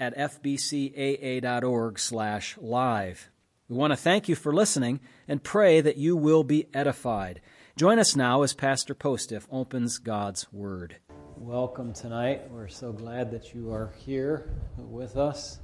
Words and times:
at 0.00 0.16
fbcaa.org 0.16 1.98
slash 1.98 2.56
live. 2.60 3.30
We 3.68 3.76
want 3.76 3.92
to 3.92 3.96
thank 3.96 4.28
you 4.28 4.34
for 4.34 4.54
listening 4.54 5.00
and 5.26 5.42
pray 5.42 5.80
that 5.80 5.96
you 5.96 6.16
will 6.16 6.44
be 6.44 6.68
edified. 6.72 7.40
Join 7.76 7.98
us 7.98 8.16
now 8.16 8.42
as 8.42 8.54
Pastor 8.54 8.94
Postiff 8.94 9.46
opens 9.50 9.98
God's 9.98 10.52
Word. 10.52 10.96
Welcome 11.36 11.92
tonight. 11.92 12.50
We're 12.50 12.68
so 12.68 12.92
glad 12.92 13.30
that 13.32 13.54
you 13.54 13.72
are 13.72 13.92
here 13.98 14.50
with 14.76 15.16
us 15.16 15.58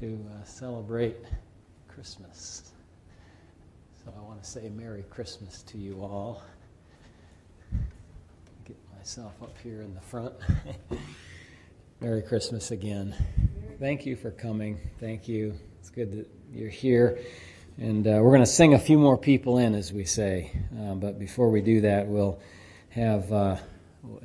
to 0.00 0.18
uh, 0.32 0.44
celebrate 0.44 1.16
Christmas. 1.88 2.72
So 4.04 4.12
I 4.16 4.20
want 4.22 4.42
to 4.42 4.48
say 4.48 4.70
Merry 4.70 5.04
Christmas 5.10 5.62
to 5.64 5.78
you 5.78 6.00
all. 6.00 6.42
Get 8.64 8.76
myself 8.96 9.34
up 9.42 9.56
here 9.62 9.82
in 9.82 9.94
the 9.94 10.00
front. 10.00 10.34
Merry 12.02 12.22
Christmas 12.22 12.70
again. 12.70 13.14
Thank 13.78 14.06
you 14.06 14.16
for 14.16 14.30
coming. 14.30 14.80
Thank 15.00 15.28
you. 15.28 15.54
It's 15.78 15.90
good 15.90 16.10
that 16.12 16.30
you're 16.50 16.70
here. 16.70 17.18
And 17.76 18.06
uh, 18.06 18.20
we're 18.22 18.30
going 18.30 18.40
to 18.40 18.46
sing 18.46 18.72
a 18.72 18.78
few 18.78 18.98
more 18.98 19.18
people 19.18 19.58
in, 19.58 19.74
as 19.74 19.92
we 19.92 20.06
say. 20.06 20.50
Uh, 20.80 20.94
but 20.94 21.18
before 21.18 21.50
we 21.50 21.60
do 21.60 21.82
that, 21.82 22.06
we'll 22.06 22.40
have 22.88 23.30
uh, 23.30 23.56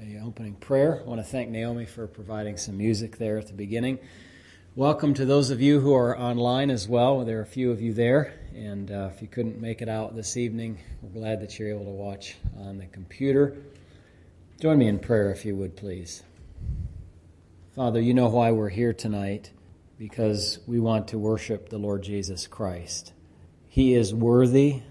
a 0.02 0.22
opening 0.24 0.56
prayer. 0.56 1.02
I 1.02 1.04
want 1.04 1.20
to 1.20 1.28
thank 1.28 1.50
Naomi 1.50 1.84
for 1.84 2.08
providing 2.08 2.56
some 2.56 2.78
music 2.78 3.18
there 3.18 3.38
at 3.38 3.48
the 3.48 3.54
beginning. 3.54 4.00
Welcome 4.78 5.14
to 5.16 5.26
those 5.26 5.50
of 5.50 5.60
you 5.60 5.82
who 5.82 5.94
are 5.94 6.18
online 6.18 6.70
as 6.70 6.88
well. 6.88 7.26
There 7.26 7.40
are 7.40 7.44
a 7.44 7.46
few 7.46 7.72
of 7.72 7.82
you 7.82 7.94
there. 7.94 8.40
And 8.56 8.90
uh, 8.90 9.10
if 9.14 9.22
you 9.22 9.28
couldn't 9.28 9.60
make 9.60 9.82
it 9.82 9.90
out 9.90 10.16
this 10.16 10.38
evening, 10.38 10.80
we're 11.02 11.10
glad 11.10 11.42
that 11.42 11.60
you're 11.60 11.72
able 11.72 11.84
to 11.84 11.92
watch 11.92 12.38
on 12.58 12.78
the 12.78 12.86
computer. 12.86 13.58
Join 14.62 14.78
me 14.78 14.88
in 14.88 14.98
prayer, 14.98 15.30
if 15.30 15.44
you 15.44 15.58
would, 15.58 15.76
please. 15.76 16.24
Father, 17.76 18.00
you 18.00 18.14
know 18.14 18.30
why 18.30 18.52
we're 18.52 18.70
here 18.70 18.94
tonight 18.94 19.52
because 19.98 20.60
we 20.66 20.80
want 20.80 21.10
to 21.10 21.18
worship 21.18 21.68
the 21.68 21.78
Lord 21.78 22.04
Jesus 22.04 22.48
Christ. 22.48 23.12
He 23.68 23.94
is 23.96 24.14
worthy 24.14 24.82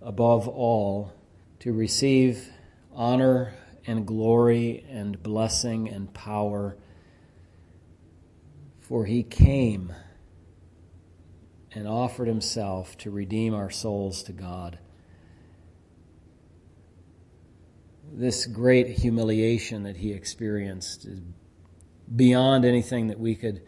above 0.00 0.46
all 0.46 1.12
to 1.58 1.72
receive 1.72 2.52
honor 2.94 3.54
and 3.84 4.06
glory 4.06 4.86
and 4.88 5.20
blessing 5.24 5.88
and 5.88 6.14
power, 6.14 6.76
for 8.78 9.06
he 9.06 9.24
came 9.24 9.92
and 11.72 11.88
offered 11.88 12.28
himself 12.28 12.96
to 12.98 13.10
redeem 13.10 13.54
our 13.54 13.70
souls 13.70 14.22
to 14.22 14.32
God. 14.32 14.78
This 18.12 18.46
great 18.46 19.00
humiliation 19.00 19.82
that 19.82 19.96
he 19.96 20.12
experienced 20.12 21.06
is 21.06 21.18
beyond 22.14 22.64
anything 22.64 23.08
that 23.08 23.18
we 23.18 23.34
could 23.34 23.62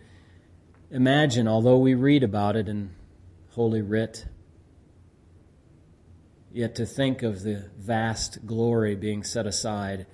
imagine, 0.91 1.48
although 1.48 1.79
we 1.79 1.95
read 1.95 2.23
about 2.23 2.56
it 2.56 2.69
in 2.69 2.91
Holy 3.51 3.83
Writ. 3.83 4.27
Yet 6.53 6.75
to 6.77 6.87
think 6.87 7.23
of 7.23 7.42
the 7.42 7.70
vast 7.77 8.47
glory 8.47 8.95
being 8.95 9.23
set 9.23 9.47
aside, 9.47 10.07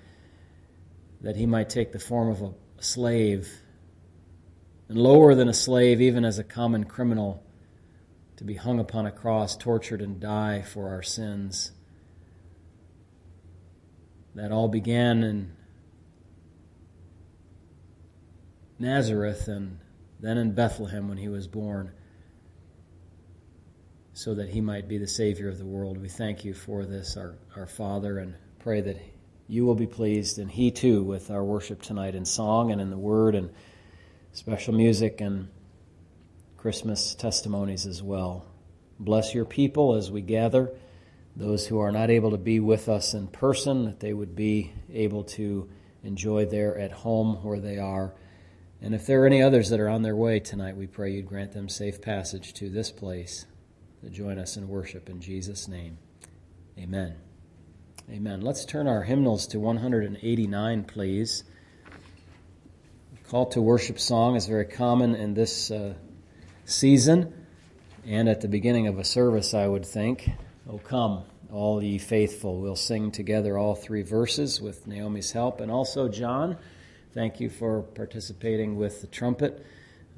that 1.20 1.36
he 1.36 1.46
might 1.46 1.70
take 1.70 1.92
the 1.92 1.98
form 1.98 2.28
of 2.28 2.42
a 2.42 2.52
slave, 2.82 3.62
and 4.88 4.98
lower 4.98 5.34
than 5.34 5.48
a 5.48 5.54
slave, 5.54 6.00
even 6.00 6.24
as 6.24 6.38
a 6.38 6.44
common 6.44 6.84
criminal, 6.84 7.44
to 8.36 8.44
be 8.44 8.54
hung 8.54 8.80
upon 8.80 9.06
a 9.06 9.12
cross, 9.12 9.56
tortured, 9.56 10.02
and 10.02 10.18
die 10.18 10.62
for 10.62 10.88
our 10.88 11.02
sins. 11.02 11.72
That 14.34 14.50
all 14.50 14.68
began 14.68 15.22
in 15.22 15.52
Nazareth 18.82 19.46
and 19.46 19.78
then 20.20 20.36
in 20.38 20.52
Bethlehem 20.52 21.08
when 21.08 21.18
he 21.18 21.28
was 21.28 21.46
born, 21.46 21.92
so 24.12 24.34
that 24.34 24.50
he 24.50 24.60
might 24.60 24.88
be 24.88 24.98
the 24.98 25.06
Savior 25.06 25.48
of 25.48 25.58
the 25.58 25.64
world. 25.64 25.98
We 25.98 26.08
thank 26.08 26.44
you 26.44 26.52
for 26.52 26.84
this, 26.84 27.16
our, 27.16 27.36
our 27.56 27.66
Father, 27.66 28.18
and 28.18 28.34
pray 28.58 28.80
that 28.80 28.98
you 29.46 29.64
will 29.64 29.76
be 29.76 29.86
pleased, 29.86 30.38
and 30.38 30.50
he 30.50 30.70
too, 30.70 31.02
with 31.02 31.30
our 31.30 31.44
worship 31.44 31.80
tonight 31.80 32.14
in 32.14 32.24
song 32.24 32.72
and 32.72 32.80
in 32.80 32.90
the 32.90 32.98
Word 32.98 33.34
and 33.34 33.50
special 34.32 34.74
music 34.74 35.20
and 35.20 35.48
Christmas 36.56 37.14
testimonies 37.14 37.86
as 37.86 38.02
well. 38.02 38.46
Bless 38.98 39.32
your 39.32 39.44
people 39.44 39.94
as 39.94 40.10
we 40.10 40.22
gather. 40.22 40.72
Those 41.36 41.66
who 41.66 41.78
are 41.78 41.92
not 41.92 42.10
able 42.10 42.32
to 42.32 42.38
be 42.38 42.60
with 42.60 42.88
us 42.88 43.14
in 43.14 43.28
person, 43.28 43.84
that 43.84 44.00
they 44.00 44.12
would 44.12 44.34
be 44.34 44.72
able 44.92 45.24
to 45.24 45.68
enjoy 46.02 46.46
there 46.46 46.76
at 46.76 46.92
home 46.92 47.36
where 47.42 47.60
they 47.60 47.78
are. 47.78 48.14
And 48.84 48.96
if 48.96 49.06
there 49.06 49.22
are 49.22 49.26
any 49.26 49.40
others 49.40 49.70
that 49.70 49.78
are 49.78 49.88
on 49.88 50.02
their 50.02 50.16
way 50.16 50.40
tonight, 50.40 50.76
we 50.76 50.88
pray 50.88 51.12
you'd 51.12 51.28
grant 51.28 51.52
them 51.52 51.68
safe 51.68 52.02
passage 52.02 52.52
to 52.54 52.68
this 52.68 52.90
place 52.90 53.46
to 54.02 54.10
join 54.10 54.40
us 54.40 54.56
in 54.56 54.66
worship 54.66 55.08
in 55.08 55.20
Jesus' 55.20 55.68
name. 55.68 55.98
Amen. 56.76 57.14
Amen. 58.10 58.40
Let's 58.40 58.64
turn 58.64 58.88
our 58.88 59.04
hymnals 59.04 59.46
to 59.48 59.60
189, 59.60 60.82
please. 60.82 61.44
call 63.30 63.46
to 63.50 63.62
worship 63.62 64.00
song 64.00 64.34
is 64.34 64.46
very 64.46 64.64
common 64.64 65.14
in 65.14 65.34
this 65.34 65.70
uh, 65.70 65.94
season 66.64 67.32
and 68.04 68.28
at 68.28 68.40
the 68.40 68.48
beginning 68.48 68.88
of 68.88 68.98
a 68.98 69.04
service, 69.04 69.54
I 69.54 69.68
would 69.68 69.86
think. 69.86 70.28
Oh, 70.68 70.78
come, 70.78 71.22
all 71.52 71.80
ye 71.80 71.98
faithful. 71.98 72.60
We'll 72.60 72.74
sing 72.74 73.12
together 73.12 73.56
all 73.56 73.76
three 73.76 74.02
verses 74.02 74.60
with 74.60 74.88
Naomi's 74.88 75.30
help. 75.30 75.60
And 75.60 75.70
also, 75.70 76.08
John. 76.08 76.58
Thank 77.14 77.40
you 77.40 77.50
for 77.50 77.82
participating 77.82 78.76
with 78.76 79.02
the 79.02 79.06
trumpet. 79.06 79.66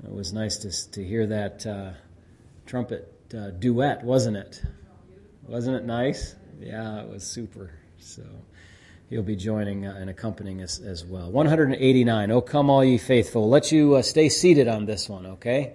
It 0.04 0.12
was 0.12 0.32
nice 0.32 0.58
to, 0.58 0.92
to 0.92 1.04
hear 1.04 1.26
that 1.26 1.66
uh, 1.66 1.90
trumpet 2.66 3.12
uh, 3.36 3.50
duet, 3.50 4.04
wasn't 4.04 4.36
it? 4.36 4.62
Wasn't 5.48 5.74
it 5.74 5.84
nice? 5.84 6.36
Yeah, 6.60 7.02
it 7.02 7.08
was 7.08 7.24
super. 7.24 7.72
So 7.98 8.22
he'll 9.10 9.24
be 9.24 9.34
joining 9.34 9.86
uh, 9.86 9.96
and 9.98 10.08
accompanying 10.08 10.62
us 10.62 10.78
as 10.78 11.04
well. 11.04 11.32
189. 11.32 12.30
Oh, 12.30 12.40
come 12.40 12.70
all 12.70 12.84
ye 12.84 12.96
faithful. 12.96 13.48
Let 13.48 13.72
you 13.72 13.96
uh, 13.96 14.02
stay 14.02 14.28
seated 14.28 14.68
on 14.68 14.86
this 14.86 15.08
one, 15.08 15.26
okay? 15.26 15.72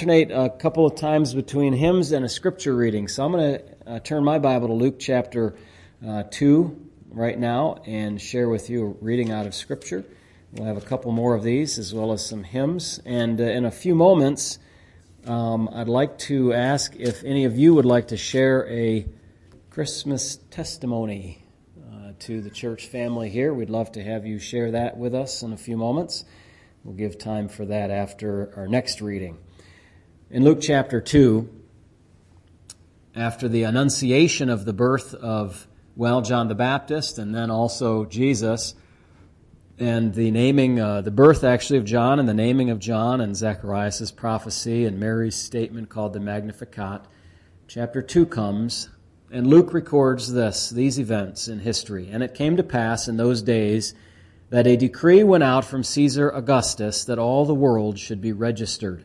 Alternate 0.00 0.30
a 0.30 0.48
couple 0.48 0.86
of 0.86 0.94
times 0.94 1.34
between 1.34 1.74
hymns 1.74 2.10
and 2.12 2.24
a 2.24 2.28
scripture 2.28 2.74
reading. 2.74 3.06
So 3.06 3.22
I'm 3.22 3.32
going 3.32 3.58
to 3.58 3.64
uh, 3.86 3.98
turn 3.98 4.24
my 4.24 4.38
Bible 4.38 4.68
to 4.68 4.72
Luke 4.72 4.98
chapter 4.98 5.54
uh, 6.02 6.22
2 6.30 6.88
right 7.10 7.38
now 7.38 7.82
and 7.84 8.18
share 8.18 8.48
with 8.48 8.70
you 8.70 8.82
a 8.82 9.04
reading 9.04 9.30
out 9.30 9.46
of 9.46 9.54
scripture. 9.54 10.02
We'll 10.52 10.64
have 10.64 10.78
a 10.78 10.80
couple 10.80 11.12
more 11.12 11.34
of 11.34 11.42
these 11.42 11.78
as 11.78 11.92
well 11.92 12.12
as 12.12 12.24
some 12.24 12.44
hymns. 12.44 12.98
And 13.04 13.42
uh, 13.42 13.44
in 13.44 13.66
a 13.66 13.70
few 13.70 13.94
moments, 13.94 14.58
um, 15.26 15.68
I'd 15.70 15.90
like 15.90 16.16
to 16.20 16.54
ask 16.54 16.96
if 16.96 17.22
any 17.22 17.44
of 17.44 17.58
you 17.58 17.74
would 17.74 17.84
like 17.84 18.08
to 18.08 18.16
share 18.16 18.66
a 18.70 19.06
Christmas 19.68 20.38
testimony 20.50 21.44
uh, 21.92 22.12
to 22.20 22.40
the 22.40 22.48
church 22.48 22.86
family 22.86 23.28
here. 23.28 23.52
We'd 23.52 23.68
love 23.68 23.92
to 23.92 24.02
have 24.02 24.24
you 24.24 24.38
share 24.38 24.70
that 24.70 24.96
with 24.96 25.14
us 25.14 25.42
in 25.42 25.52
a 25.52 25.58
few 25.58 25.76
moments. 25.76 26.24
We'll 26.84 26.96
give 26.96 27.18
time 27.18 27.48
for 27.48 27.66
that 27.66 27.90
after 27.90 28.54
our 28.56 28.66
next 28.66 29.02
reading. 29.02 29.36
In 30.32 30.44
Luke 30.44 30.60
chapter 30.60 31.00
2, 31.00 31.48
after 33.16 33.48
the 33.48 33.64
annunciation 33.64 34.48
of 34.48 34.64
the 34.64 34.72
birth 34.72 35.12
of, 35.12 35.66
well, 35.96 36.22
John 36.22 36.46
the 36.46 36.54
Baptist 36.54 37.18
and 37.18 37.34
then 37.34 37.50
also 37.50 38.04
Jesus, 38.04 38.76
and 39.76 40.14
the 40.14 40.30
naming, 40.30 40.78
uh, 40.78 41.00
the 41.00 41.10
birth 41.10 41.42
actually 41.42 41.80
of 41.80 41.84
John 41.84 42.20
and 42.20 42.28
the 42.28 42.34
naming 42.34 42.70
of 42.70 42.78
John 42.78 43.20
and 43.20 43.34
Zacharias' 43.34 44.12
prophecy 44.12 44.84
and 44.84 45.00
Mary's 45.00 45.34
statement 45.34 45.88
called 45.88 46.12
the 46.12 46.20
Magnificat, 46.20 47.00
chapter 47.66 48.00
2 48.00 48.26
comes, 48.26 48.88
and 49.32 49.48
Luke 49.48 49.74
records 49.74 50.32
this, 50.32 50.70
these 50.70 51.00
events 51.00 51.48
in 51.48 51.58
history. 51.58 52.08
And 52.08 52.22
it 52.22 52.36
came 52.36 52.56
to 52.56 52.62
pass 52.62 53.08
in 53.08 53.16
those 53.16 53.42
days 53.42 53.94
that 54.50 54.68
a 54.68 54.76
decree 54.76 55.24
went 55.24 55.42
out 55.42 55.64
from 55.64 55.82
Caesar 55.82 56.30
Augustus 56.30 57.04
that 57.06 57.18
all 57.18 57.44
the 57.44 57.52
world 57.52 57.98
should 57.98 58.20
be 58.20 58.32
registered. 58.32 59.04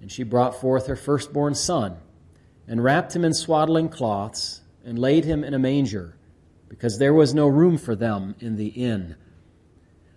And 0.00 0.10
she 0.10 0.22
brought 0.22 0.60
forth 0.60 0.86
her 0.86 0.96
firstborn 0.96 1.54
son, 1.54 1.96
and 2.66 2.82
wrapped 2.82 3.14
him 3.14 3.24
in 3.24 3.34
swaddling 3.34 3.88
cloths, 3.88 4.62
and 4.84 4.98
laid 4.98 5.24
him 5.24 5.44
in 5.44 5.54
a 5.54 5.58
manger, 5.58 6.16
because 6.68 6.98
there 6.98 7.12
was 7.12 7.34
no 7.34 7.46
room 7.46 7.76
for 7.76 7.94
them 7.94 8.34
in 8.40 8.56
the 8.56 8.68
inn. 8.68 9.16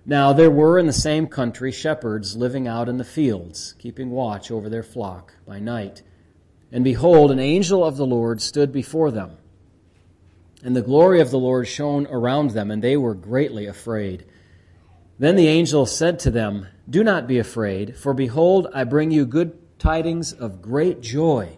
Now 0.05 0.33
there 0.33 0.51
were 0.51 0.77
in 0.77 0.85
the 0.85 0.93
same 0.93 1.27
country 1.27 1.71
shepherds 1.71 2.35
living 2.35 2.67
out 2.67 2.89
in 2.89 2.97
the 2.97 3.03
fields, 3.05 3.73
keeping 3.79 4.09
watch 4.09 4.51
over 4.51 4.69
their 4.69 4.83
flock 4.83 5.33
by 5.45 5.59
night. 5.59 6.03
And 6.71 6.83
behold, 6.83 7.31
an 7.31 7.39
angel 7.39 7.85
of 7.85 7.97
the 7.97 8.05
Lord 8.05 8.41
stood 8.41 8.71
before 8.71 9.11
them. 9.11 9.37
And 10.63 10.75
the 10.75 10.81
glory 10.81 11.21
of 11.21 11.31
the 11.31 11.39
Lord 11.39 11.67
shone 11.67 12.07
around 12.07 12.51
them, 12.51 12.71
and 12.71 12.81
they 12.81 12.97
were 12.97 13.13
greatly 13.13 13.65
afraid. 13.65 14.25
Then 15.19 15.35
the 15.35 15.47
angel 15.47 15.85
said 15.85 16.19
to 16.19 16.31
them, 16.31 16.67
Do 16.89 17.03
not 17.03 17.27
be 17.27 17.37
afraid, 17.37 17.97
for 17.97 18.13
behold, 18.13 18.67
I 18.73 18.83
bring 18.83 19.11
you 19.11 19.25
good 19.25 19.62
tidings 19.83 20.31
of 20.31 20.61
great 20.61 21.01
joy, 21.01 21.57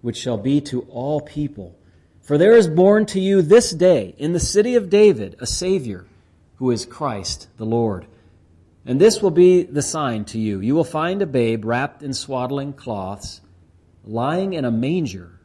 which 0.00 0.16
shall 0.16 0.36
be 0.36 0.60
to 0.60 0.80
all 0.90 1.20
people. 1.20 1.78
For 2.20 2.36
there 2.36 2.56
is 2.56 2.66
born 2.66 3.06
to 3.06 3.20
you 3.20 3.42
this 3.42 3.70
day 3.70 4.12
in 4.18 4.32
the 4.32 4.40
city 4.40 4.74
of 4.74 4.90
David 4.90 5.36
a 5.38 5.46
Savior, 5.46 6.04
who 6.56 6.72
is 6.72 6.84
Christ 6.84 7.46
the 7.58 7.64
Lord. 7.64 8.06
And 8.84 9.00
this 9.00 9.22
will 9.22 9.30
be 9.30 9.62
the 9.62 9.82
sign 9.82 10.24
to 10.26 10.38
you. 10.38 10.58
You 10.58 10.74
will 10.74 10.82
find 10.82 11.22
a 11.22 11.26
babe 11.26 11.64
wrapped 11.64 12.02
in 12.02 12.12
swaddling 12.12 12.72
cloths, 12.72 13.40
lying 14.04 14.52
in 14.52 14.64
a 14.64 14.72
manger. 14.72 15.38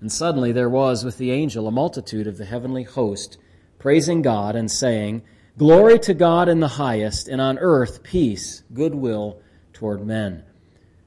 And 0.00 0.12
suddenly 0.12 0.52
there 0.52 0.70
was 0.70 1.04
with 1.04 1.18
the 1.18 1.32
angel 1.32 1.66
a 1.66 1.72
multitude 1.72 2.28
of 2.28 2.38
the 2.38 2.44
heavenly 2.44 2.84
host, 2.84 3.38
praising 3.80 4.22
God 4.22 4.54
and 4.54 4.70
saying, 4.70 5.22
Glory 5.58 5.98
to 5.98 6.14
God 6.14 6.48
in 6.48 6.60
the 6.60 6.68
highest, 6.68 7.26
and 7.26 7.40
on 7.40 7.58
earth 7.58 8.04
peace, 8.04 8.62
goodwill 8.72 9.42
toward 9.72 10.06
men. 10.06 10.44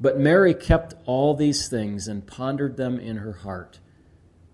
But 0.00 0.18
Mary 0.18 0.52
kept 0.54 0.94
all 1.06 1.34
these 1.34 1.68
things 1.68 2.06
and 2.08 2.26
pondered 2.26 2.76
them 2.76 2.98
in 2.98 3.16
her 3.18 3.32
heart. 3.32 3.80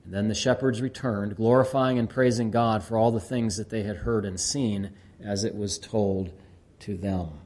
And 0.04 0.12
then 0.12 0.28
the 0.28 0.34
shepherds 0.34 0.80
returned, 0.80 1.36
glorifying 1.36 1.98
and 1.98 2.08
praising 2.08 2.50
God 2.50 2.82
for 2.82 2.96
all 2.96 3.10
the 3.10 3.20
things 3.20 3.56
that 3.56 3.70
they 3.70 3.82
had 3.82 3.98
heard 3.98 4.24
and 4.24 4.38
seen 4.38 4.92
as 5.22 5.44
it 5.44 5.54
was 5.54 5.78
told 5.78 6.32
to 6.80 6.96
them. 6.96 7.40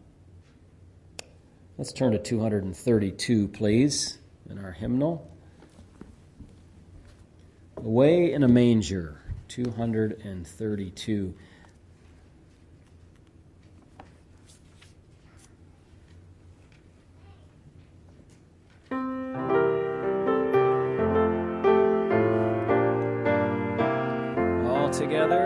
Let's 1.79 1.93
turn 1.93 2.13
to 2.13 2.19
232, 2.19 3.49
please, 3.49 4.19
in 4.49 4.59
our 4.59 4.73
hymnal. 4.73 5.31
Away 7.77 8.33
in 8.33 8.43
a 8.43 8.49
manger, 8.49 9.21
232. 9.49 11.35
together. 25.17 25.46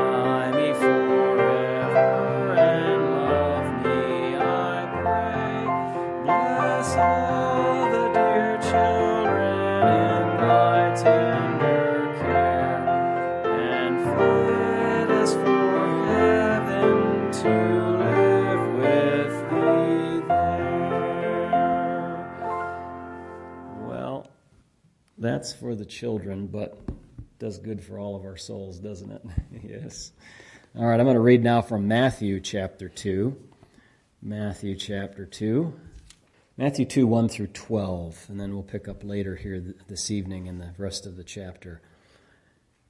that's 25.41 25.53
for 25.53 25.73
the 25.73 25.85
children, 25.85 26.45
but 26.45 26.77
does 27.39 27.57
good 27.57 27.83
for 27.83 27.97
all 27.97 28.15
of 28.15 28.25
our 28.25 28.37
souls, 28.37 28.77
doesn't 28.77 29.11
it? 29.11 29.23
yes. 29.63 30.11
All 30.77 30.85
right, 30.85 30.99
I'm 30.99 31.07
going 31.07 31.15
to 31.15 31.19
read 31.19 31.43
now 31.43 31.63
from 31.63 31.87
Matthew 31.87 32.39
chapter 32.39 32.87
2. 32.87 33.35
Matthew 34.21 34.75
chapter 34.75 35.25
2. 35.25 35.73
Matthew 36.57 36.85
2, 36.85 37.07
1 37.07 37.27
through 37.27 37.47
12, 37.47 38.27
and 38.29 38.39
then 38.39 38.53
we'll 38.53 38.61
pick 38.61 38.87
up 38.87 39.03
later 39.03 39.35
here 39.35 39.73
this 39.87 40.11
evening 40.11 40.45
in 40.45 40.59
the 40.59 40.75
rest 40.77 41.07
of 41.07 41.17
the 41.17 41.23
chapter. 41.23 41.81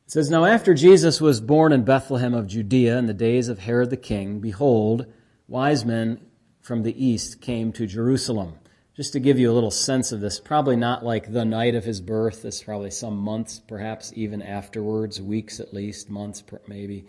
It 0.06 0.12
says, 0.12 0.30
Now 0.30 0.44
after 0.44 0.74
Jesus 0.74 1.22
was 1.22 1.40
born 1.40 1.72
in 1.72 1.86
Bethlehem 1.86 2.34
of 2.34 2.48
Judea 2.48 2.98
in 2.98 3.06
the 3.06 3.14
days 3.14 3.48
of 3.48 3.60
Herod 3.60 3.92
the 3.92 3.96
king, 3.96 4.42
behold, 4.42 5.06
wise 5.48 5.86
men 5.86 6.20
from 6.60 6.84
the 6.84 7.02
east 7.02 7.40
came 7.40 7.72
to 7.72 7.88
Jerusalem. 7.88 8.56
Just 8.96 9.14
to 9.14 9.22
give 9.22 9.40
you 9.40 9.50
a 9.50 9.54
little 9.54 9.72
sense 9.72 10.12
of 10.12 10.20
this, 10.20 10.42
probably 10.42 10.76
not 10.76 11.04
like 11.04 11.32
the 11.32 11.46
night 11.46 11.76
of 11.76 11.86
his 11.86 12.02
birth. 12.02 12.44
It's 12.44 12.62
probably 12.62 12.92
some 12.92 13.18
months, 13.18 13.58
perhaps 13.60 14.12
even 14.18 14.42
afterwards, 14.42 15.22
weeks 15.22 15.62
at 15.62 15.74
least, 15.74 16.10
months 16.10 16.44
maybe. 16.68 17.06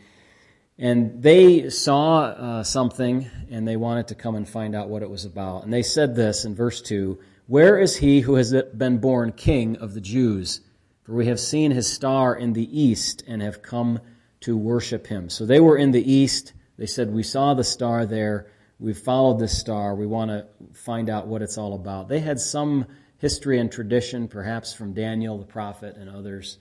And 0.79 1.21
they 1.21 1.71
saw 1.71 2.21
uh, 2.21 2.63
something 2.63 3.29
and 3.51 3.67
they 3.67 3.77
wanted 3.77 4.09
to 4.09 4.15
come 4.15 4.37
and 4.37 4.49
find 4.49 4.77
out 4.77 4.89
what 4.91 5.03
it 5.03 5.11
was 5.11 5.25
about. 5.25 5.65
And 5.65 5.73
they 5.73 5.83
said 5.83 6.15
this 6.15 6.45
in 6.45 6.55
verse 6.55 6.81
2 6.83 7.19
Where 7.49 7.79
is 7.79 7.97
he 7.97 8.21
who 8.21 8.37
has 8.37 8.55
been 8.77 8.99
born 8.99 9.33
king 9.33 9.77
of 9.77 9.93
the 9.95 10.01
Jews? 10.01 10.61
For 11.03 11.15
we 11.15 11.27
have 11.27 11.41
seen 11.41 11.73
his 11.73 11.93
star 11.93 12.37
in 12.37 12.53
the 12.53 12.81
east 12.81 13.25
and 13.27 13.43
have 13.43 13.61
come 13.61 13.99
to 14.43 14.57
worship 14.57 15.09
him. 15.09 15.29
So 15.31 15.47
they 15.47 15.59
were 15.59 15.77
in 15.77 15.91
the 15.91 16.13
east. 16.13 16.53
They 16.79 16.87
said, 16.87 17.13
We 17.13 17.25
saw 17.25 17.55
the 17.55 17.65
star 17.65 18.07
there. 18.07 18.47
We've 18.83 18.99
followed 18.99 19.39
this 19.39 19.57
star. 19.57 19.95
We 19.95 20.09
want 20.09 20.33
to 20.33 20.45
find 20.75 21.09
out 21.09 21.29
what 21.29 21.41
it's 21.41 21.57
all 21.57 21.75
about. 21.75 22.09
They 22.09 22.19
had 22.19 22.41
some 22.41 22.87
history 23.19 23.61
and 23.61 23.71
tradition, 23.71 24.27
perhaps 24.27 24.75
from 24.75 24.93
Daniel 24.93 25.39
the 25.39 25.45
prophet 25.45 25.97
and 25.97 26.11
others 26.11 26.59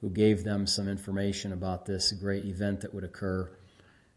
who 0.00 0.10
gave 0.10 0.42
them 0.42 0.66
some 0.66 0.88
information 0.88 1.52
about 1.52 1.86
this 1.86 2.10
great 2.10 2.44
event 2.44 2.80
that 2.80 2.92
would 2.92 3.04
occur. 3.04 3.48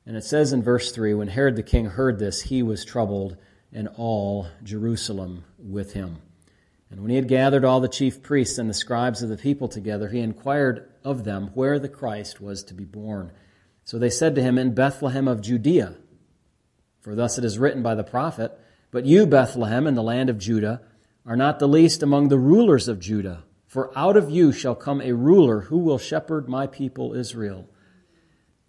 And 0.07 0.17
it 0.17 0.24
says 0.24 0.51
in 0.51 0.63
verse 0.63 0.91
3 0.93 1.13
When 1.13 1.27
Herod 1.27 1.55
the 1.55 1.62
king 1.62 1.86
heard 1.86 2.17
this, 2.17 2.41
he 2.41 2.63
was 2.63 2.83
troubled, 2.83 3.38
and 3.72 3.88
all 3.98 4.48
Jerusalem 4.63 5.43
with 5.60 5.93
him. 5.93 6.17
And 6.89 7.01
when 7.01 7.12
he 7.12 7.17
had 7.17 7.27
gathered 7.27 7.65
all 7.65 7.81
the 7.81 7.88
chief 7.88 8.24
priests 8.24 8.57
and 8.57 8.67
the 8.67 8.74
scribes 8.74 9.22
of 9.22 9.29
the 9.29 9.38
people 9.38 9.67
together, 9.67 10.10
he 10.10 10.22
inquired 10.22 10.89
of 11.03 11.24
them 11.24 11.51
where 11.53 11.77
the 11.77 11.88
Christ 11.88 12.41
was 12.41 12.63
to 12.63 12.74
be 12.74 12.86
born. 12.86 13.31
So 13.83 14.00
they 14.00 14.10
said 14.10 14.33
to 14.33 14.41
him, 14.41 14.57
In 14.57 14.74
Bethlehem 14.74 15.27
of 15.27 15.41
Judea. 15.41 15.98
For 17.03 17.15
thus 17.15 17.38
it 17.38 17.43
is 17.43 17.60
written 17.60 17.83
by 17.83 17.95
the 17.95 18.03
prophet, 18.03 18.57
But 18.89 19.05
you, 19.05 19.27
Bethlehem, 19.27 19.88
in 19.88 19.93
the 19.93 20.01
land 20.01 20.29
of 20.29 20.38
Judah, 20.38 20.81
are 21.25 21.36
not 21.36 21.60
the 21.60 21.67
least 21.67 22.01
among 22.01 22.29
the 22.29 22.39
rulers 22.39 22.88
of 22.88 23.01
Judah, 23.01 23.43
for 23.67 23.98
out 23.98 24.15
of 24.15 24.31
you 24.31 24.53
shall 24.53 24.74
come 24.74 25.01
a 25.01 25.12
ruler 25.12 25.62
who 25.62 25.79
will 25.79 25.98
shepherd 25.98 26.48
my 26.48 26.65
people 26.65 27.13
Israel. 27.13 27.67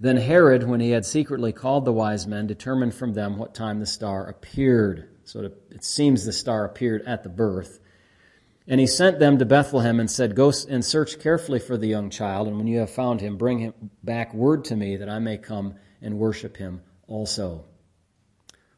Then 0.00 0.16
Herod, 0.16 0.68
when 0.68 0.80
he 0.80 0.90
had 0.90 1.06
secretly 1.06 1.52
called 1.52 1.84
the 1.84 1.92
wise 1.92 2.26
men, 2.26 2.48
determined 2.48 2.94
from 2.94 3.14
them 3.14 3.38
what 3.38 3.54
time 3.54 3.78
the 3.78 3.86
star 3.86 4.26
appeared. 4.26 5.08
So 5.22 5.52
it 5.70 5.84
seems 5.84 6.24
the 6.24 6.32
star 6.32 6.64
appeared 6.64 7.02
at 7.02 7.22
the 7.22 7.28
birth. 7.28 7.78
And 8.66 8.80
he 8.80 8.86
sent 8.88 9.20
them 9.20 9.38
to 9.38 9.44
Bethlehem 9.44 10.00
and 10.00 10.10
said, 10.10 10.34
Go 10.34 10.52
and 10.68 10.84
search 10.84 11.20
carefully 11.20 11.60
for 11.60 11.76
the 11.76 11.86
young 11.86 12.10
child, 12.10 12.48
and 12.48 12.56
when 12.56 12.66
you 12.66 12.80
have 12.80 12.90
found 12.90 13.20
him, 13.20 13.36
bring 13.36 13.60
him 13.60 13.74
back 14.02 14.34
word 14.34 14.64
to 14.64 14.76
me 14.76 14.96
that 14.96 15.08
I 15.08 15.20
may 15.20 15.38
come 15.38 15.76
and 16.02 16.18
worship 16.18 16.56
him 16.56 16.82
also. 17.06 17.64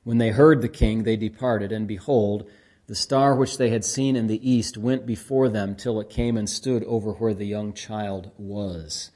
When 0.06 0.18
they 0.18 0.30
heard 0.30 0.62
the 0.62 0.68
king, 0.68 1.02
they 1.02 1.16
departed, 1.16 1.72
and 1.72 1.88
behold, 1.88 2.48
the 2.86 2.94
star 2.94 3.34
which 3.34 3.58
they 3.58 3.70
had 3.70 3.84
seen 3.84 4.14
in 4.14 4.28
the 4.28 4.48
east 4.48 4.78
went 4.78 5.04
before 5.04 5.48
them 5.48 5.74
till 5.74 6.00
it 6.00 6.08
came 6.08 6.36
and 6.36 6.48
stood 6.48 6.84
over 6.84 7.10
where 7.14 7.34
the 7.34 7.44
young 7.44 7.72
child 7.72 8.30
was. 8.38 9.10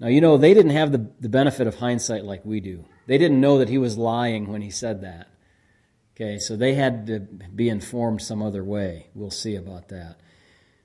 Now, 0.00 0.08
you 0.08 0.20
know, 0.20 0.36
they 0.36 0.52
didn't 0.52 0.72
have 0.72 0.90
the, 0.90 1.08
the 1.20 1.28
benefit 1.28 1.68
of 1.68 1.76
hindsight 1.76 2.24
like 2.24 2.44
we 2.44 2.58
do. 2.58 2.84
They 3.06 3.18
didn't 3.18 3.40
know 3.40 3.58
that 3.58 3.68
he 3.68 3.78
was 3.78 3.96
lying 3.96 4.48
when 4.48 4.62
he 4.62 4.70
said 4.70 5.02
that. 5.02 5.28
Okay, 6.16 6.40
so 6.40 6.56
they 6.56 6.74
had 6.74 7.06
to 7.06 7.20
be 7.20 7.68
informed 7.68 8.20
some 8.20 8.42
other 8.42 8.64
way. 8.64 9.10
We'll 9.14 9.30
see 9.30 9.54
about 9.54 9.90
that. 9.90 10.16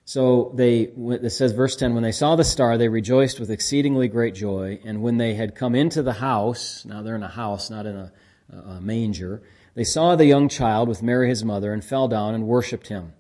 So 0.05 0.51
they, 0.53 0.81
it 0.81 1.31
says, 1.31 1.53
verse 1.53 1.75
10, 1.75 1.95
when 1.95 2.03
they 2.03 2.11
saw 2.11 2.35
the 2.35 2.43
star, 2.43 2.77
they 2.77 2.89
rejoiced 2.89 3.39
with 3.39 3.49
exceedingly 3.49 4.07
great 4.07 4.35
joy. 4.35 4.79
And 4.85 5.01
when 5.01 5.17
they 5.17 5.33
had 5.33 5.55
come 5.55 5.73
into 5.73 6.03
the 6.03 6.13
house, 6.13 6.85
now 6.85 7.01
they're 7.01 7.15
in 7.15 7.23
a 7.23 7.27
house, 7.27 7.71
not 7.71 7.87
in 7.87 7.95
a, 7.95 8.11
a 8.51 8.81
manger, 8.81 9.41
they 9.75 9.83
saw 9.83 10.15
the 10.15 10.25
young 10.25 10.49
child 10.49 10.87
with 10.89 11.03
Mary 11.03 11.29
his 11.29 11.43
mother 11.43 11.73
and 11.73 11.83
fell 11.83 12.07
down 12.07 12.33
and 12.33 12.47
worshipped 12.47 12.87
him. 12.87 13.13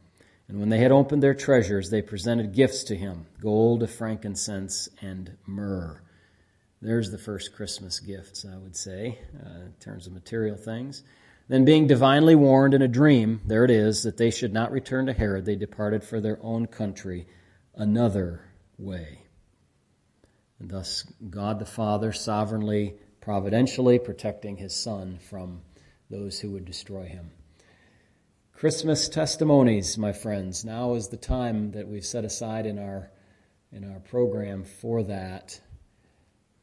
And 0.47 0.59
when 0.59 0.69
they 0.69 0.79
had 0.79 0.91
opened 0.91 1.21
their 1.21 1.33
treasures, 1.33 1.89
they 1.89 2.01
presented 2.01 2.53
gifts 2.53 2.83
to 2.85 2.95
him 2.95 3.25
gold, 3.41 3.89
frankincense, 3.89 4.87
and 5.01 5.37
myrrh. 5.45 6.01
There's 6.81 7.11
the 7.11 7.17
first 7.17 7.53
Christmas 7.53 7.99
gifts, 7.99 8.45
I 8.45 8.57
would 8.57 8.75
say, 8.75 9.19
uh, 9.43 9.65
in 9.65 9.73
terms 9.79 10.07
of 10.07 10.13
material 10.13 10.55
things. 10.55 11.03
Then, 11.49 11.65
being 11.65 11.87
divinely 11.87 12.35
warned 12.35 12.73
in 12.73 12.81
a 12.81 12.87
dream, 12.87 13.41
there 13.45 13.63
it 13.63 13.71
is, 13.71 14.03
that 14.03 14.17
they 14.17 14.31
should 14.31 14.53
not 14.53 14.71
return 14.71 15.05
to 15.05 15.13
Herod, 15.13 15.45
they 15.45 15.55
departed 15.55 16.03
for 16.03 16.19
their 16.19 16.37
own 16.41 16.67
country 16.67 17.25
another 17.73 18.41
way. 18.77 19.21
And 20.59 20.69
thus, 20.69 21.03
God 21.29 21.59
the 21.59 21.65
Father 21.65 22.11
sovereignly, 22.11 22.95
providentially 23.27 23.99
protecting 23.99 24.55
his 24.55 24.73
Son 24.73 25.19
from 25.29 25.59
those 26.09 26.39
who 26.39 26.49
would 26.51 26.63
destroy 26.63 27.03
him. 27.03 27.29
Christmas 28.53 29.09
testimonies, 29.09 29.97
my 29.97 30.13
friends. 30.13 30.63
Now 30.63 30.93
is 30.93 31.09
the 31.09 31.17
time 31.17 31.71
that 31.71 31.89
we've 31.89 32.05
set 32.05 32.23
aside 32.23 32.65
in 32.65 32.79
our 32.79 33.11
in 33.73 33.83
our 33.91 33.99
program 33.99 34.63
for 34.63 35.03
that. 35.03 35.59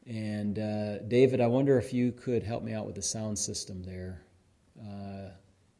And 0.07 0.57
uh, 0.57 0.97
David, 1.07 1.39
I 1.39 1.45
wonder 1.45 1.77
if 1.77 1.93
you 1.93 2.11
could 2.11 2.41
help 2.41 2.63
me 2.63 2.73
out 2.73 2.87
with 2.87 2.95
the 2.95 3.03
sound 3.03 3.37
system 3.37 3.83
there. 3.83 4.23
Uh, 4.81 5.29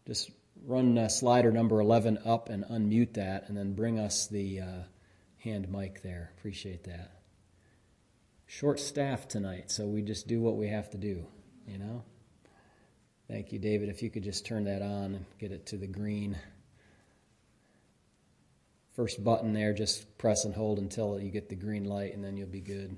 just 0.06 0.30
run 0.68 1.00
uh, 1.00 1.08
slider 1.08 1.52
number 1.52 1.80
11 1.80 2.20
up 2.26 2.50
and 2.50 2.64
unmute 2.66 3.16
that, 3.16 3.50
and 3.50 3.58
then 3.58 3.74
bring 3.74 3.98
us 3.98 4.28
the 4.28 4.60
uh, 4.60 4.84
hand 5.40 5.68
mic 5.68 6.04
there. 6.04 6.32
Appreciate 6.38 6.84
that. 6.84 7.15
Short 8.48 8.80
staff 8.80 9.28
tonight, 9.28 9.72
so 9.72 9.86
we 9.86 10.02
just 10.02 10.28
do 10.28 10.42
what 10.42 10.56
we 10.56 10.68
have 10.68 10.90
to 10.92 10.98
do, 10.98 11.26
you 11.68 11.78
know? 11.78 12.04
Thank 13.28 13.52
you, 13.52 13.60
David. 13.60 13.90
If 13.90 14.04
you 14.04 14.10
could 14.10 14.24
just 14.24 14.46
turn 14.46 14.66
that 14.66 14.82
on 14.82 15.16
and 15.16 15.26
get 15.40 15.52
it 15.52 15.66
to 15.68 15.78
the 15.78 15.88
green. 15.88 16.38
First 18.96 19.24
button 19.24 19.54
there, 19.54 19.74
just 19.74 20.18
press 20.18 20.46
and 20.46 20.54
hold 20.54 20.78
until 20.78 21.20
you 21.20 21.32
get 21.32 21.50
the 21.50 21.56
green 21.56 21.86
light, 21.86 22.14
and 22.14 22.24
then 22.24 22.38
you'll 22.38 22.48
be 22.48 22.62
good. 22.62 22.98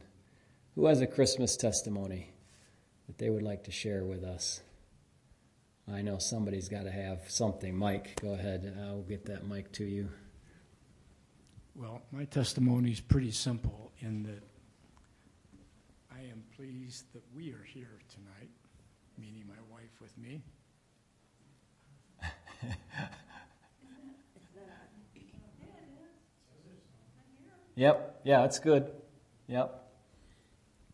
Who 0.76 0.86
has 0.86 1.02
a 1.02 1.08
Christmas 1.08 1.56
testimony 1.56 2.30
that 3.08 3.18
they 3.18 3.30
would 3.30 3.42
like 3.42 3.64
to 3.64 3.72
share 3.72 4.04
with 4.04 4.24
us? 4.24 4.62
I 5.92 6.02
know 6.02 6.18
somebody's 6.18 6.68
got 6.68 6.84
to 6.84 6.92
have 6.92 7.32
something. 7.32 7.76
Mike, 7.76 8.22
go 8.22 8.34
ahead. 8.34 8.78
I'll 8.86 9.02
get 9.04 9.26
that 9.28 9.48
mic 9.48 9.72
to 9.74 9.86
you. 9.86 10.10
Well, 11.74 12.02
my 12.12 12.26
testimony 12.26 12.92
is 12.92 13.00
pretty 13.00 13.32
simple 13.32 13.92
in 14.02 14.24
that 14.24 14.44
pleased 16.58 17.06
that 17.14 17.22
we 17.36 17.52
are 17.52 17.64
here 17.64 18.00
tonight, 18.10 18.50
meaning 19.20 19.44
my 19.48 19.54
wife 19.72 20.02
with 20.02 20.18
me. 20.18 20.42
yep. 27.76 28.20
Yeah, 28.24 28.46
it's 28.46 28.58
good. 28.58 28.92
Yep. 29.48 29.84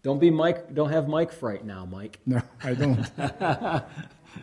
Don't 0.01 0.19
be 0.19 0.29
Mike. 0.29 0.73
Don't 0.73 0.91
have 0.91 1.07
Mike 1.07 1.31
fright 1.31 1.63
now, 1.63 1.85
Mike. 1.85 2.19
No, 2.25 2.41
I 2.61 2.73
don't. 2.73 3.09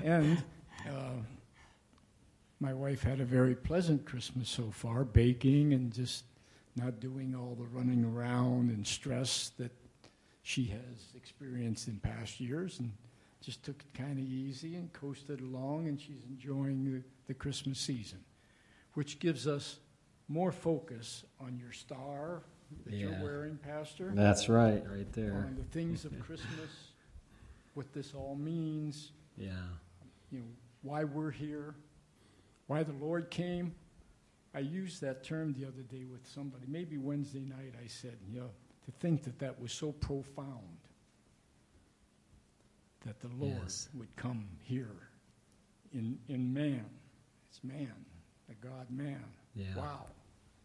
and 0.03 0.43
uh, 0.89 1.17
my 2.61 2.73
wife 2.73 3.03
had 3.03 3.21
a 3.21 3.27
very 3.27 3.55
pleasant 3.55 4.07
Christmas 4.07 4.49
so 4.49 4.71
far, 4.71 5.05
baking 5.05 5.75
and 5.75 5.93
just 5.93 6.25
not 6.77 6.99
doing 6.99 7.35
all 7.35 7.57
the 7.57 7.67
running 7.67 8.07
around 8.07 8.71
and 8.71 8.87
stress 8.87 9.51
that 9.59 9.73
she 10.51 10.65
has 10.65 11.15
experienced 11.15 11.87
in 11.87 12.01
past 12.01 12.41
years, 12.41 12.81
and 12.81 12.91
just 13.41 13.63
took 13.65 13.77
it 13.81 13.97
kind 13.97 14.19
of 14.19 14.25
easy 14.25 14.75
and 14.75 14.93
coasted 14.93 15.41
along, 15.41 15.87
and 15.87 16.01
she's 16.01 16.25
enjoying 16.29 16.85
the, 16.85 17.03
the 17.29 17.35
Christmas 17.35 17.79
season, 17.79 18.19
which 18.95 19.21
gives 19.21 19.47
us 19.47 19.79
more 20.27 20.51
focus 20.51 21.25
on 21.39 21.57
your 21.57 21.71
star 21.71 22.43
that 22.85 22.93
yeah. 22.93 23.07
you're 23.07 23.23
wearing, 23.23 23.59
Pastor. 23.59 24.11
That's 24.13 24.49
right, 24.49 24.83
right 24.91 25.13
there. 25.13 25.47
On 25.49 25.55
the 25.57 25.63
things 25.71 26.05
of 26.05 26.19
Christmas, 26.27 26.89
what 27.75 27.93
this 27.93 28.13
all 28.13 28.35
means. 28.35 29.13
Yeah. 29.37 29.51
You 30.33 30.41
know, 30.41 30.47
why 30.83 31.05
we're 31.05 31.31
here, 31.31 31.77
why 32.67 32.83
the 32.83 32.95
Lord 32.95 33.31
came. 33.31 33.73
I 34.53 34.59
used 34.59 35.01
that 35.03 35.23
term 35.23 35.55
the 35.57 35.65
other 35.65 35.83
day 35.83 36.07
with 36.11 36.27
somebody, 36.27 36.65
maybe 36.67 36.99
Wednesday 36.99 37.45
night. 37.45 37.75
I 37.81 37.87
said, 37.87 38.17
you 38.29 38.41
know, 38.41 38.51
to 38.91 38.99
think 38.99 39.23
that 39.25 39.39
that 39.39 39.61
was 39.61 39.73
so 39.73 39.93
profound 39.93 40.79
that 43.07 43.21
the 43.21 43.29
Lord 43.39 43.63
yes. 43.63 43.89
would 43.95 44.15
come 44.17 44.47
here 44.63 45.09
in, 45.93 46.19
in 46.29 46.53
man. 46.53 46.85
It's 47.49 47.63
man, 47.65 47.93
the 48.49 48.55
God 48.55 48.87
man. 48.91 49.25
Yeah. 49.55 49.77
Wow. 49.77 50.07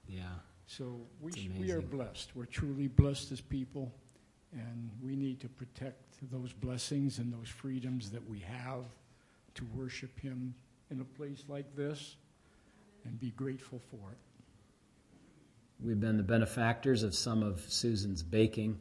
Yeah. 0.07 0.23
So 0.67 1.01
we, 1.21 1.31
sh- 1.31 1.49
we 1.57 1.71
are 1.71 1.81
blessed. 1.81 2.35
We're 2.35 2.45
truly 2.45 2.87
blessed 2.87 3.31
as 3.31 3.41
people, 3.41 3.91
and 4.51 4.89
we 5.01 5.15
need 5.15 5.39
to 5.41 5.49
protect 5.49 6.15
those 6.31 6.51
blessings 6.53 7.19
and 7.19 7.31
those 7.31 7.49
freedoms 7.49 8.11
that 8.11 8.27
we 8.29 8.39
have 8.39 8.85
to 9.55 9.65
worship 9.75 10.19
Him 10.19 10.53
in 10.91 10.99
a 11.01 11.05
place 11.05 11.43
like 11.47 11.75
this 11.75 12.15
and 13.05 13.19
be 13.19 13.31
grateful 13.31 13.81
for 13.89 14.11
it. 14.11 14.17
We've 15.83 15.99
been 15.99 16.17
the 16.17 16.23
benefactors 16.23 17.03
of 17.03 17.13
some 17.13 17.43
of 17.43 17.59
Susan's 17.67 18.23
baking. 18.23 18.79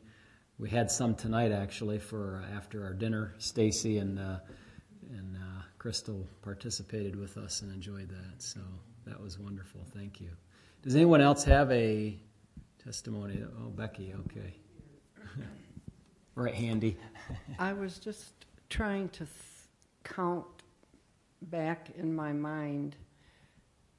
We 0.59 0.71
had 0.71 0.91
some 0.91 1.15
tonight, 1.15 1.51
actually, 1.51 1.99
for 1.99 2.45
uh, 2.45 2.57
after 2.57 2.85
our 2.85 2.95
dinner. 2.95 3.35
Stacy 3.39 3.99
and 3.99 4.19
uh, 4.19 4.39
and 5.11 5.37
uh, 5.37 5.63
Crystal 5.79 6.27
participated 6.43 7.17
with 7.17 7.37
us 7.37 7.63
and 7.63 7.73
enjoyed 7.73 8.09
that. 8.09 8.43
So 8.43 8.61
that 9.07 9.21
was 9.21 9.39
wonderful. 9.39 9.85
Thank 9.93 10.21
you. 10.21 10.31
Does 10.83 10.95
anyone 10.95 11.21
else 11.21 11.45
have 11.45 11.71
a 11.73 12.17
testimony? 12.83 13.43
Oh, 13.43 13.71
Becky. 13.71 14.15
Okay. 14.27 14.55
right 16.37 16.55
handy. 16.55 16.97
I 17.59 17.73
was 17.73 17.99
just 17.99 18.47
trying 18.71 19.09
to 19.11 19.25
th- 19.25 19.29
count 20.05 20.47
back 21.43 21.91
in 21.97 22.15
my 22.15 22.33
mind, 22.33 22.97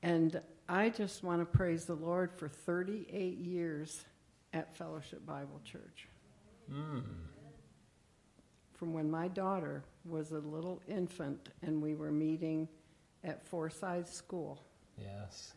and 0.02 0.41
I 0.67 0.89
just 0.89 1.23
want 1.23 1.41
to 1.41 1.45
praise 1.45 1.86
the 1.86 1.95
Lord 1.95 2.32
for 2.34 2.47
38 2.47 3.38
years 3.38 4.04
at 4.54 4.75
Fellowship 4.75 5.23
Bible 5.25 5.62
Church. 5.63 6.08
Hmm. 6.71 6.99
From 8.73 8.93
when 8.93 9.10
my 9.10 9.28
daughter 9.28 9.84
was 10.06 10.32
a 10.32 10.39
little 10.39 10.82
infant 10.88 11.49
and 11.62 11.82
we 11.82 11.93
were 11.93 12.12
meeting 12.12 12.67
at 13.23 13.45
Forsythe 13.45 14.08
School. 14.08 14.60
Yes. 14.97 15.54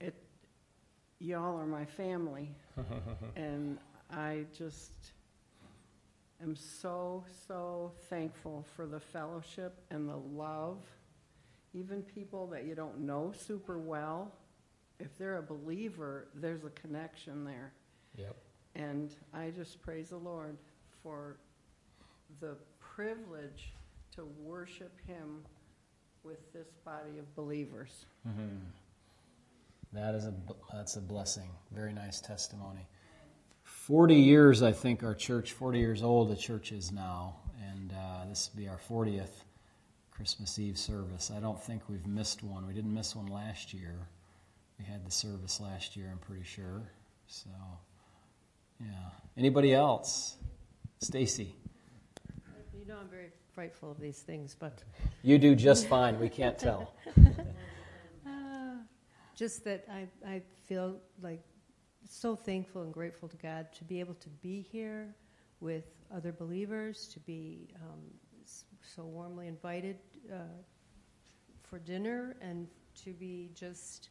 It, 0.00 0.14
y'all 1.18 1.58
are 1.58 1.66
my 1.66 1.84
family, 1.84 2.50
and 3.36 3.78
I 4.10 4.46
just 4.56 4.92
am 6.42 6.56
so, 6.56 7.24
so 7.46 7.92
thankful 8.08 8.64
for 8.74 8.86
the 8.86 9.00
fellowship 9.00 9.82
and 9.90 10.08
the 10.08 10.16
love. 10.16 10.78
Even 11.72 12.02
people 12.02 12.46
that 12.48 12.64
you 12.64 12.74
don't 12.74 13.00
know 13.00 13.32
super 13.36 13.78
well, 13.78 14.32
if 14.98 15.16
they're 15.18 15.38
a 15.38 15.42
believer, 15.42 16.28
there's 16.34 16.64
a 16.64 16.70
connection 16.70 17.44
there. 17.44 17.72
Yep. 18.16 18.36
And 18.74 19.14
I 19.32 19.50
just 19.50 19.80
praise 19.82 20.10
the 20.10 20.16
Lord 20.16 20.56
for 21.02 21.36
the 22.40 22.56
privilege 22.78 23.72
to 24.16 24.24
worship 24.42 24.92
Him 25.06 25.42
with 26.22 26.52
this 26.52 26.68
body 26.84 27.18
of 27.18 27.34
believers. 27.34 28.04
That 29.92 30.14
is 30.14 30.26
a 30.26 30.34
that's 30.72 30.96
a 30.96 31.00
blessing. 31.00 31.50
Very 31.72 31.92
nice 31.92 32.20
testimony. 32.20 32.86
Forty 33.62 34.16
years, 34.16 34.62
I 34.62 34.72
think, 34.72 35.02
our 35.02 35.14
church. 35.14 35.52
Forty 35.52 35.78
years 35.78 36.02
old, 36.02 36.30
the 36.30 36.36
church 36.36 36.72
is 36.72 36.92
now, 36.92 37.36
and 37.60 37.92
uh, 37.92 38.28
this 38.28 38.50
will 38.52 38.62
be 38.62 38.68
our 38.68 38.78
fortieth 38.78 39.44
Christmas 40.20 40.58
Eve 40.58 40.76
service. 40.76 41.32
I 41.34 41.40
don't 41.40 41.58
think 41.58 41.88
we've 41.88 42.06
missed 42.06 42.42
one. 42.42 42.66
We 42.66 42.74
didn't 42.74 42.92
miss 42.92 43.16
one 43.16 43.28
last 43.28 43.72
year. 43.72 44.06
We 44.78 44.84
had 44.84 45.02
the 45.06 45.10
service 45.10 45.62
last 45.62 45.96
year. 45.96 46.10
I'm 46.12 46.18
pretty 46.18 46.44
sure. 46.44 46.82
So, 47.26 47.48
yeah. 48.78 48.86
Anybody 49.38 49.72
else? 49.72 50.36
Stacy, 50.98 51.54
You 52.78 52.86
know, 52.86 52.98
I'm 53.00 53.08
very 53.08 53.30
frightful 53.54 53.90
of 53.90 53.98
these 53.98 54.18
things, 54.18 54.54
but 54.60 54.84
you 55.22 55.38
do 55.38 55.54
just 55.54 55.86
fine. 55.86 56.20
We 56.20 56.28
can't 56.28 56.58
tell. 56.58 56.92
uh, 58.26 58.28
just 59.34 59.64
that 59.64 59.86
I, 59.90 60.06
I 60.28 60.42
feel 60.66 60.98
like 61.22 61.40
so 62.06 62.36
thankful 62.36 62.82
and 62.82 62.92
grateful 62.92 63.26
to 63.26 63.38
God 63.38 63.72
to 63.72 63.84
be 63.84 64.00
able 64.00 64.16
to 64.16 64.28
be 64.42 64.60
here 64.70 65.14
with 65.60 65.84
other 66.14 66.30
believers, 66.30 67.08
to 67.14 67.20
be 67.20 67.68
um, 67.76 68.00
so 68.82 69.04
warmly 69.04 69.46
invited 69.46 69.96
uh, 70.32 70.36
for 71.62 71.78
dinner, 71.78 72.36
and 72.40 72.66
to 73.04 73.12
be 73.12 73.50
just 73.54 74.10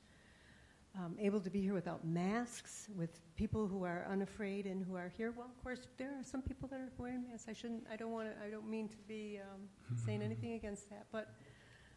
um, 0.96 1.16
able 1.20 1.40
to 1.40 1.50
be 1.50 1.62
here 1.62 1.74
without 1.74 2.06
masks, 2.06 2.88
with 2.96 3.20
people 3.36 3.68
who 3.68 3.84
are 3.84 4.06
unafraid 4.10 4.66
and 4.66 4.84
who 4.84 4.96
are 4.96 5.12
here. 5.16 5.32
Well, 5.36 5.46
of 5.46 5.64
course, 5.64 5.80
there 5.98 6.10
are 6.10 6.24
some 6.24 6.42
people 6.42 6.68
that 6.70 6.80
are 6.80 6.92
wearing 6.98 7.24
masks. 7.30 7.48
I 7.48 7.54
shouldn't. 7.54 7.84
I 7.92 7.96
don't 7.96 8.12
want 8.12 8.30
to. 8.30 8.46
I 8.46 8.50
don't 8.50 8.70
mean 8.70 8.88
to 8.90 8.98
be 9.08 9.40
um, 9.42 9.62
saying 10.06 10.22
anything 10.22 10.54
against 10.54 10.90
that, 10.90 11.06
but 11.12 11.34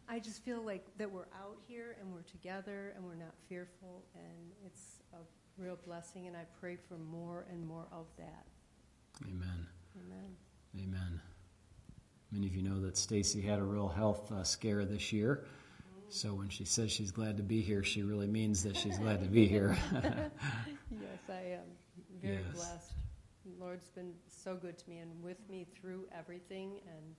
I 0.07 0.19
just 0.19 0.43
feel 0.43 0.61
like 0.61 0.85
that 0.97 1.11
we're 1.11 1.29
out 1.41 1.57
here 1.67 1.95
and 1.99 2.13
we're 2.13 2.21
together 2.21 2.93
and 2.95 3.03
we're 3.03 3.15
not 3.15 3.33
fearful, 3.49 4.03
and 4.15 4.51
it's 4.65 5.01
a 5.13 5.17
real 5.61 5.77
blessing. 5.85 6.27
And 6.27 6.35
I 6.37 6.45
pray 6.59 6.75
for 6.75 6.97
more 6.97 7.45
and 7.49 7.65
more 7.65 7.87
of 7.91 8.05
that. 8.17 8.45
Amen. 9.27 9.67
Amen. 9.95 10.35
Amen. 10.79 11.21
Many 12.33 12.47
of 12.47 12.55
you 12.55 12.63
know 12.63 12.81
that 12.81 12.97
Stacy 12.97 13.41
had 13.41 13.59
a 13.59 13.63
real 13.63 13.87
health 13.87 14.31
uh, 14.31 14.43
scare 14.43 14.85
this 14.85 15.13
year. 15.13 15.45
So 16.09 16.29
when 16.33 16.49
she 16.49 16.65
says 16.65 16.91
she's 16.91 17.11
glad 17.11 17.37
to 17.37 17.43
be 17.43 17.61
here, 17.61 17.83
she 17.83 18.01
really 18.01 18.25
means 18.27 18.63
that 18.63 18.75
she's 18.75 18.97
glad 18.97 19.21
to 19.23 19.29
be 19.29 19.45
here. 19.45 19.77
Yes, 20.91 21.19
I 21.27 21.53
am 21.53 21.65
very 22.21 22.35
Yes. 22.35 22.55
blessed. 22.55 22.93
The 23.45 23.63
Lord's 23.63 23.89
been 23.89 24.13
so 24.27 24.55
good 24.55 24.77
to 24.77 24.89
me 24.89 24.99
and 24.99 25.23
with 25.23 25.37
me 25.49 25.65
through 25.79 26.05
everything 26.17 26.79
and 26.87 27.15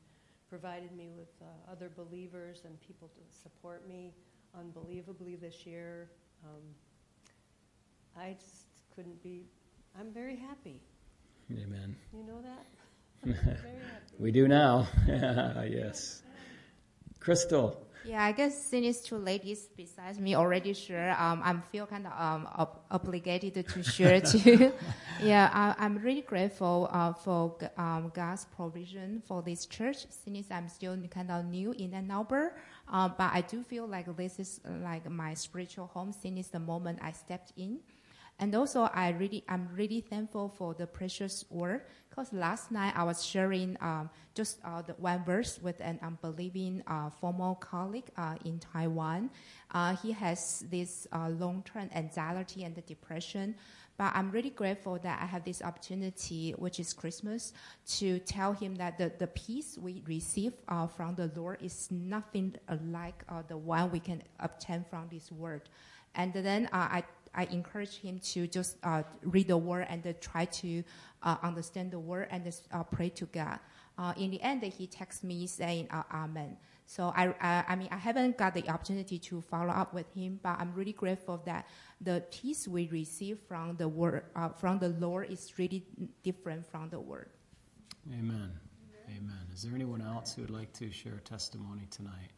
provided 0.48 0.92
me 0.96 1.11
with 1.16 1.29
uh, 1.42 1.72
other 1.72 1.90
believers 1.96 2.62
and 2.64 2.81
people 2.81 3.09
to 3.09 3.37
support 3.42 3.88
me 3.88 4.12
unbelievably 4.57 5.37
this 5.37 5.66
year. 5.66 6.11
Um, 6.44 6.62
I 8.16 8.37
just 8.38 8.66
couldn't 8.94 9.20
be, 9.24 9.44
I'm 9.98 10.12
very 10.12 10.37
happy. 10.37 10.81
Amen. 11.53 11.96
You 12.12 12.22
know 12.24 12.40
that? 12.42 12.64
We 14.18 14.30
do 14.30 14.48
now. 14.48 14.87
yes. 15.06 16.22
Crystal. 17.20 17.84
Yeah, 18.04 18.22
I 18.22 18.32
guess 18.32 18.62
since 18.62 19.00
two 19.00 19.16
ladies 19.16 19.66
besides 19.74 20.20
me 20.20 20.34
already 20.34 20.74
share, 20.74 21.18
um, 21.18 21.40
I 21.42 21.56
feel 21.72 21.87
kind 21.87 22.06
of 22.06 22.12
um, 22.12 22.46
ob- 22.54 22.80
obligated 22.90 23.66
to 23.66 23.82
share 23.96 24.20
too. 24.20 24.74
yeah, 25.22 25.48
I, 25.52 25.74
I'm 25.82 25.96
really 25.96 26.20
grateful 26.20 26.90
uh, 26.92 27.14
for 27.14 27.56
um, 27.78 28.12
God's 28.14 28.44
provision 28.44 29.22
for 29.26 29.40
this 29.40 29.64
church. 29.64 30.06
Since 30.10 30.50
I'm 30.50 30.68
still 30.68 30.98
kind 31.08 31.30
of 31.30 31.46
new 31.46 31.72
in 31.72 31.94
Ann 31.94 32.10
Arbor, 32.10 32.54
uh, 32.92 33.08
but 33.08 33.32
I 33.32 33.40
do 33.40 33.62
feel 33.62 33.87
like 33.87 34.14
this 34.16 34.38
is 34.38 34.60
like 34.82 35.08
my 35.08 35.32
spiritual 35.32 35.87
home 35.87 36.12
since 36.12 36.48
the 36.48 36.60
moment 36.60 36.98
I 37.00 37.12
stepped 37.12 37.54
in. 37.56 37.80
And 38.38 38.54
also, 38.54 38.82
I 38.92 39.10
really, 39.10 39.44
I'm 39.48 39.68
really 39.74 40.00
thankful 40.00 40.48
for 40.48 40.74
the 40.74 40.87
precious 40.87 41.44
word. 41.50 41.82
Because 42.14 42.33
last 42.33 42.70
night 42.70 42.92
I 42.94 43.03
was 43.03 43.24
sharing 43.24 43.77
um, 43.81 44.09
just 44.35 44.59
uh, 44.64 44.83
the 44.83 44.92
one 44.92 45.24
verse 45.24 45.59
with 45.61 45.81
an 45.81 45.98
unbelieving 46.00 46.81
uh, 46.87 47.11
former 47.11 47.57
colleague 47.57 48.07
uh, 48.16 48.37
in 48.44 48.61
Taiwan. 48.61 49.31
Uh, 49.72 49.96
he 49.96 50.12
has 50.12 50.64
this 50.70 51.09
uh, 51.12 51.29
long-term 51.31 51.90
anxiety 51.92 52.62
and 52.62 52.87
depression. 52.87 53.57
But 53.96 54.12
I'm 54.14 54.31
really 54.31 54.50
grateful 54.50 54.96
that 55.03 55.22
I 55.22 55.27
have 55.27 55.44
this 55.44 55.61
opportunity, 55.61 56.53
which 56.53 56.79
is 56.79 56.92
Christmas, 56.92 57.53
to 57.96 58.20
tell 58.20 58.53
him 58.53 58.77
that 58.77 58.96
the, 58.96 59.11
the 59.18 59.27
peace 59.29 59.77
we 59.77 60.00
receive 60.07 60.53
uh, 60.68 60.87
from 60.87 61.16
the 61.16 61.33
Lord 61.35 61.62
is 61.62 61.88
nothing 61.90 62.55
like 62.92 63.24
the 63.48 63.57
one 63.57 63.90
we 63.90 63.98
can 63.98 64.22
obtain 64.38 64.85
from 64.88 65.09
this 65.11 65.33
word. 65.33 65.62
And 66.14 66.33
then 66.33 66.68
I 66.72 67.03
I 67.34 67.44
encourage 67.44 67.96
him 67.98 68.18
to 68.32 68.46
just 68.46 68.76
uh, 68.82 69.02
read 69.22 69.48
the 69.48 69.56
word 69.56 69.86
and 69.88 70.06
uh, 70.06 70.12
try 70.20 70.44
to 70.46 70.82
uh, 71.22 71.36
understand 71.42 71.90
the 71.90 71.98
word 71.98 72.28
and 72.30 72.52
uh, 72.72 72.82
pray 72.84 73.08
to 73.10 73.26
God. 73.26 73.58
Uh, 73.96 74.12
in 74.16 74.30
the 74.30 74.42
end, 74.42 74.62
he 74.62 74.86
texts 74.86 75.22
me 75.22 75.46
saying 75.46 75.88
uh, 75.90 76.02
Amen. 76.12 76.56
So 76.86 77.12
I, 77.16 77.34
I, 77.40 77.64
I 77.68 77.76
mean, 77.76 77.88
I 77.90 77.96
haven't 77.96 78.36
got 78.36 78.54
the 78.54 78.68
opportunity 78.68 79.18
to 79.18 79.40
follow 79.40 79.70
up 79.70 79.94
with 79.94 80.12
him, 80.14 80.38
but 80.42 80.58
I'm 80.60 80.74
really 80.74 80.92
grateful 80.92 81.42
that 81.46 81.66
the 82.00 82.22
peace 82.30 82.68
we 82.68 82.88
receive 82.88 83.38
from 83.48 83.76
the 83.76 83.88
word, 83.88 84.24
uh, 84.36 84.50
from 84.50 84.78
the 84.78 84.90
Lord, 84.90 85.30
is 85.30 85.58
really 85.58 85.84
different 86.22 86.66
from 86.70 86.90
the 86.90 87.00
word. 87.00 87.30
Amen. 88.12 88.52
Amen. 89.08 89.46
Is 89.54 89.62
there 89.62 89.74
anyone 89.74 90.02
else 90.02 90.34
who 90.34 90.42
would 90.42 90.50
like 90.50 90.72
to 90.74 90.90
share 90.92 91.14
a 91.14 91.20
testimony 91.20 91.86
tonight? 91.90 92.30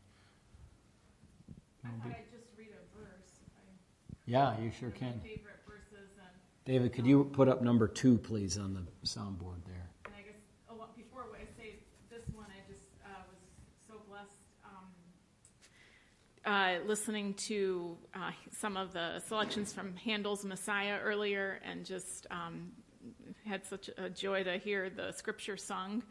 I 1.84 1.88
Nobody? 1.88 2.10
thought 2.10 2.18
I'd 2.18 2.30
just 2.30 2.52
read 2.58 2.68
a 2.70 2.98
verse. 2.98 3.40
I- 3.56 4.15
Yeah, 4.26 4.58
you 4.60 4.72
sure 4.72 4.88
one 4.88 4.96
of 4.96 5.02
my 5.02 5.08
can. 5.08 5.20
Favorite 5.20 5.60
verses, 5.68 6.10
and, 6.18 6.26
David, 6.64 6.92
could 6.92 7.06
you 7.06 7.24
put 7.32 7.48
up 7.48 7.62
number 7.62 7.86
two, 7.86 8.18
please, 8.18 8.58
on 8.58 8.74
the 8.74 9.06
soundboard 9.06 9.64
there? 9.66 9.88
and 10.04 10.14
I 10.18 10.22
guess, 10.22 10.34
a 10.68 10.74
lot, 10.74 10.96
before 10.96 11.26
I 11.32 11.44
say, 11.56 11.76
this 12.10 12.22
one, 12.34 12.46
I 12.50 12.68
just, 12.68 12.82
uh, 13.04 13.22
was 13.28 13.38
so 13.86 13.94
blessed, 14.08 14.40
um, 14.64 14.84
uh, 16.44 16.84
listening 16.88 17.34
to, 17.34 17.96
uh, 18.14 18.32
some 18.50 18.76
of 18.76 18.92
the 18.92 19.20
selections 19.28 19.72
from 19.72 19.94
Handel's 19.94 20.44
Messiah 20.44 20.98
earlier, 21.04 21.60
and 21.64 21.84
just, 21.84 22.26
um, 22.32 22.72
had 23.44 23.64
such 23.64 23.90
a 23.96 24.10
joy 24.10 24.42
to 24.42 24.58
hear 24.58 24.90
the 24.90 25.12
scripture 25.12 25.56
sung 25.56 26.02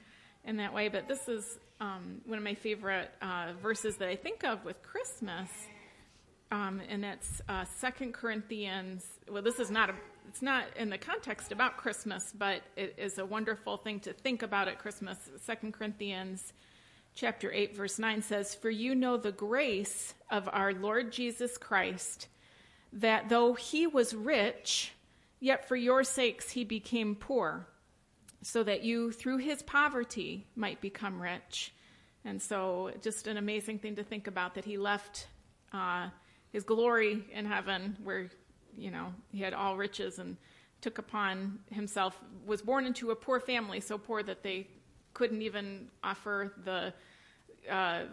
in 0.46 0.56
that 0.56 0.74
way. 0.74 0.88
But 0.88 1.10
this 1.10 1.28
is, 1.28 1.60
um, 1.82 2.22
one 2.26 2.38
of 2.38 2.46
my 2.46 2.56
favorite, 2.56 3.12
uh, 3.22 3.52
verses 3.62 3.98
that 3.98 4.08
I 4.08 4.16
think 4.16 4.46
of 4.46 4.64
with 4.64 4.82
Christmas. 4.82 5.50
Um, 6.56 6.82
and 6.88 7.04
that's 7.04 7.42
uh, 7.50 7.66
Second 7.66 8.14
Corinthians. 8.14 9.06
Well, 9.30 9.42
this 9.42 9.60
is 9.60 9.70
not 9.70 9.90
a, 9.90 9.94
it's 10.30 10.42
not 10.42 10.64
in 10.78 10.90
the 10.90 10.98
context 10.98 11.52
about 11.52 11.76
Christmas, 11.76 12.34
but 12.38 12.62
it 12.78 12.96
is 12.98 13.18
a 13.18 13.26
wonderful 13.26 13.76
thing 13.76 14.00
to 14.02 14.14
think 14.14 14.42
about 14.42 14.70
at 14.70 14.80
Christmas. 14.80 15.18
Second 15.42 15.74
Corinthians 15.74 16.54
chapter 17.14 17.52
8 17.52 17.78
verse 17.78 17.98
9 17.98 18.22
says 18.22 18.56
for 18.56 18.70
you 18.70 18.94
know 18.94 19.16
the 19.16 19.32
grace 19.32 20.14
of 20.30 20.50
our 20.52 20.74
lord 20.74 21.14
jesus 21.14 21.58
christ 21.58 22.28
that 22.92 23.30
though 23.30 23.54
he 23.54 23.88
was 23.88 24.14
rich 24.14 24.92
yet 25.40 25.66
for 25.66 25.78
your 25.78 26.04
sakes 26.04 26.50
he 26.50 26.66
became 26.66 27.16
poor 27.16 27.66
so 28.42 28.64
that 28.64 28.84
you 28.84 29.14
through 29.14 29.38
his 29.38 29.64
poverty 29.64 30.46
might 30.58 30.82
become 30.82 31.22
rich 31.22 31.74
and 32.26 32.42
so 32.42 32.92
just 33.02 33.28
an 33.28 33.38
amazing 33.38 33.80
thing 33.80 33.96
to 33.96 34.04
think 34.04 34.28
about 34.28 34.56
that 34.56 34.66
he 34.66 34.78
left 34.78 35.28
uh, 35.72 36.10
his 36.56 36.64
glory 36.64 37.24
in 37.34 37.46
heaven 37.46 37.98
where 38.02 38.30
you 38.78 38.90
know 38.90 39.14
he 39.32 39.42
had 39.42 39.54
all 39.54 39.76
riches 39.76 40.20
and 40.20 40.38
took 40.80 40.98
upon 41.00 41.60
himself 41.70 42.18
was 42.46 42.62
born 42.62 42.86
into 42.86 43.12
a 43.12 43.16
poor 43.16 43.40
family 43.40 43.82
so 43.82 43.98
poor 43.98 44.24
that 44.24 44.42
they 44.42 44.68
couldn't 45.14 45.42
even 45.42 45.90
offer 46.02 46.54
the 46.64 46.94
uh, 47.70 48.04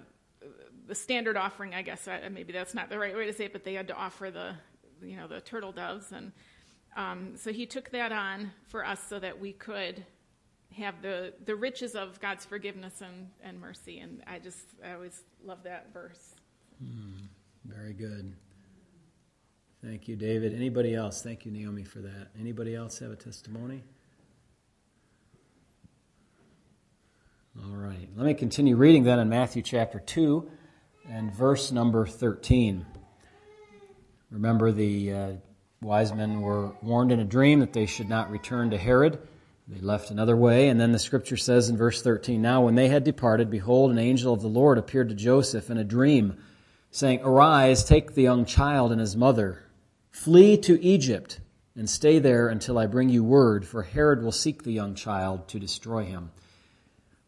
the 0.87 0.95
standard 0.95 1.37
offering, 1.37 1.75
I 1.75 1.83
guess. 1.83 2.09
Maybe 2.31 2.53
that's 2.53 2.75
not 2.75 2.91
the 2.91 2.99
right 2.99 3.15
way 3.15 3.27
to 3.27 3.33
say 3.33 3.45
it, 3.45 3.53
but 3.53 3.65
they 3.65 3.75
had 3.75 3.89
to 3.89 3.95
offer 3.95 4.31
the 4.31 4.55
you 5.03 5.17
know 5.17 5.29
the 5.29 5.41
turtle 5.41 5.73
doves, 5.73 6.11
and 6.13 6.33
um, 6.97 7.35
so 7.37 7.53
he 7.53 7.67
took 7.67 7.91
that 7.91 8.13
on 8.13 8.51
for 8.69 8.85
us 8.85 9.01
so 9.09 9.19
that 9.19 9.39
we 9.39 9.53
could 9.53 10.05
have 10.77 11.03
the 11.03 11.35
the 11.45 11.55
riches 11.55 11.95
of 11.95 12.21
God's 12.21 12.45
forgiveness 12.45 13.03
and, 13.03 13.29
and 13.43 13.61
mercy. 13.61 14.01
And 14.01 14.23
I 14.27 14.39
just 14.39 14.67
I 14.85 14.93
always 14.95 15.23
love 15.45 15.63
that 15.65 15.93
verse. 15.93 16.35
Mm, 16.83 17.29
very 17.65 17.93
good. 17.93 18.35
Thank 19.85 20.09
you, 20.09 20.17
David. 20.17 20.55
Anybody 20.55 20.95
else? 20.95 21.23
Thank 21.23 21.45
you, 21.45 21.53
Naomi, 21.53 21.85
for 21.85 22.01
that. 22.01 22.29
Anybody 22.39 22.75
else 22.75 22.99
have 23.01 23.11
a 23.11 23.17
testimony? 23.17 23.83
All 27.65 27.77
right. 27.77 28.09
Let 28.17 28.27
me 28.27 28.35
continue 28.35 28.77
reading 28.77 29.03
then 29.03 29.19
in 29.19 29.29
Matthew 29.29 29.63
chapter 29.63 29.99
2 29.99 30.51
and 31.11 31.35
verse 31.35 31.73
number 31.73 32.07
13. 32.07 32.87
Remember, 34.31 34.73
the 34.73 35.13
uh, 35.13 35.33
wise 35.83 36.15
men 36.15 36.41
were 36.41 36.73
warned 36.81 37.13
in 37.13 37.21
a 37.21 37.25
dream 37.25 37.61
that 37.61 37.73
they 37.73 37.87
should 37.87 38.09
not 38.09 38.31
return 38.31 38.71
to 38.71 38.79
Herod. 38.79 39.19
They 39.69 39.81
left 39.81 40.11
another 40.11 40.37
way, 40.37 40.69
and 40.69 40.81
then 40.81 40.93
the 40.93 40.99
scripture 40.99 41.37
says 41.37 41.69
in 41.69 41.77
verse 41.77 42.03
13 42.03 42.41
Now, 42.41 42.63
when 42.63 42.75
they 42.75 42.89
had 42.89 43.05
departed, 43.05 43.51
behold, 43.51 43.91
an 43.91 43.99
angel 43.99 44.33
of 44.33 44.43
the 44.43 44.49
Lord 44.49 44.79
appeared 44.79 45.09
to 45.11 45.15
Joseph 45.15 45.71
in 45.71 45.77
a 45.77 45.85
dream, 45.85 46.39
saying, 46.93 47.21
Arise, 47.23 47.83
take 47.83 48.15
the 48.15 48.23
young 48.23 48.45
child 48.45 48.93
and 48.93 49.01
his 49.01 49.17
mother, 49.17 49.65
flee 50.11 50.59
to 50.59 50.81
Egypt, 50.83 51.41
and 51.75 51.89
stay 51.89 52.19
there 52.19 52.49
until 52.49 52.79
I 52.79 52.87
bring 52.87 53.09
you 53.09 53.25
word, 53.25 53.67
for 53.67 53.83
Herod 53.83 54.23
will 54.23 54.31
seek 54.31 54.63
the 54.63 54.73
young 54.73 54.95
child 54.95 55.49
to 55.49 55.59
destroy 55.59 56.05
him. 56.05 56.31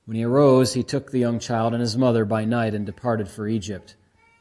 When 0.05 0.18
he 0.18 0.24
arose, 0.24 0.74
he 0.74 0.83
took 0.83 1.11
the 1.11 1.18
young 1.18 1.38
child 1.38 1.72
and 1.72 1.81
his 1.81 1.96
mother 1.96 2.27
by 2.27 2.44
night 2.44 2.74
and 2.74 2.85
departed 2.85 3.27
for 3.27 3.48
Egypt, 3.48 3.96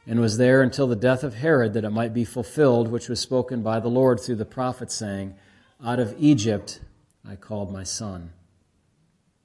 and 0.06 0.20
was 0.20 0.36
there 0.36 0.60
until 0.60 0.86
the 0.86 0.94
death 0.94 1.24
of 1.24 1.36
Herod, 1.36 1.72
that 1.72 1.84
it 1.84 1.90
might 1.90 2.12
be 2.12 2.26
fulfilled 2.26 2.88
which 2.88 3.08
was 3.08 3.18
spoken 3.18 3.62
by 3.62 3.80
the 3.80 3.88
Lord 3.88 4.20
through 4.20 4.36
the 4.36 4.44
prophet, 4.44 4.92
saying, 4.92 5.36
Out 5.82 5.98
of 5.98 6.14
Egypt 6.18 6.82
I 7.26 7.36
called 7.36 7.72
my 7.72 7.82
son. 7.82 8.34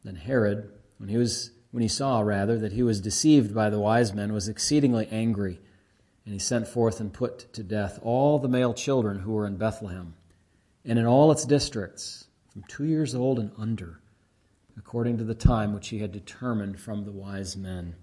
Then 0.04 0.16
Herod, 0.16 0.70
when 0.98 1.08
he 1.08 1.16
was 1.16 1.52
when 1.72 1.82
he 1.82 1.88
saw 1.88 2.20
rather 2.20 2.58
that 2.58 2.74
he 2.74 2.84
was 2.84 3.00
deceived 3.00 3.54
by 3.54 3.70
the 3.70 3.80
wise 3.80 4.14
men, 4.14 4.34
was 4.34 4.48
exceedingly 4.50 5.08
angry, 5.12 5.60
and 6.30 6.36
he 6.36 6.40
sent 6.40 6.68
forth 6.68 7.00
and 7.00 7.12
put 7.12 7.52
to 7.54 7.64
death 7.64 7.98
all 8.04 8.38
the 8.38 8.48
male 8.48 8.72
children 8.72 9.18
who 9.18 9.32
were 9.32 9.48
in 9.48 9.58
Bethlehem, 9.58 10.14
and 10.86 11.00
in 11.00 11.08
all 11.08 11.32
its 11.32 11.44
districts, 11.44 12.28
from 12.54 12.64
two 12.68 12.84
years 12.84 13.16
old 13.16 13.40
and 13.40 13.50
under 13.58 14.00
according 14.78 15.18
to 15.18 15.24
the 15.24 15.34
time 15.34 15.74
which 15.74 15.88
he 15.88 15.98
had 15.98 16.12
determined 16.12 16.80
from 16.80 17.04
the 17.04 17.12
wise 17.12 17.58
men. 17.58 17.96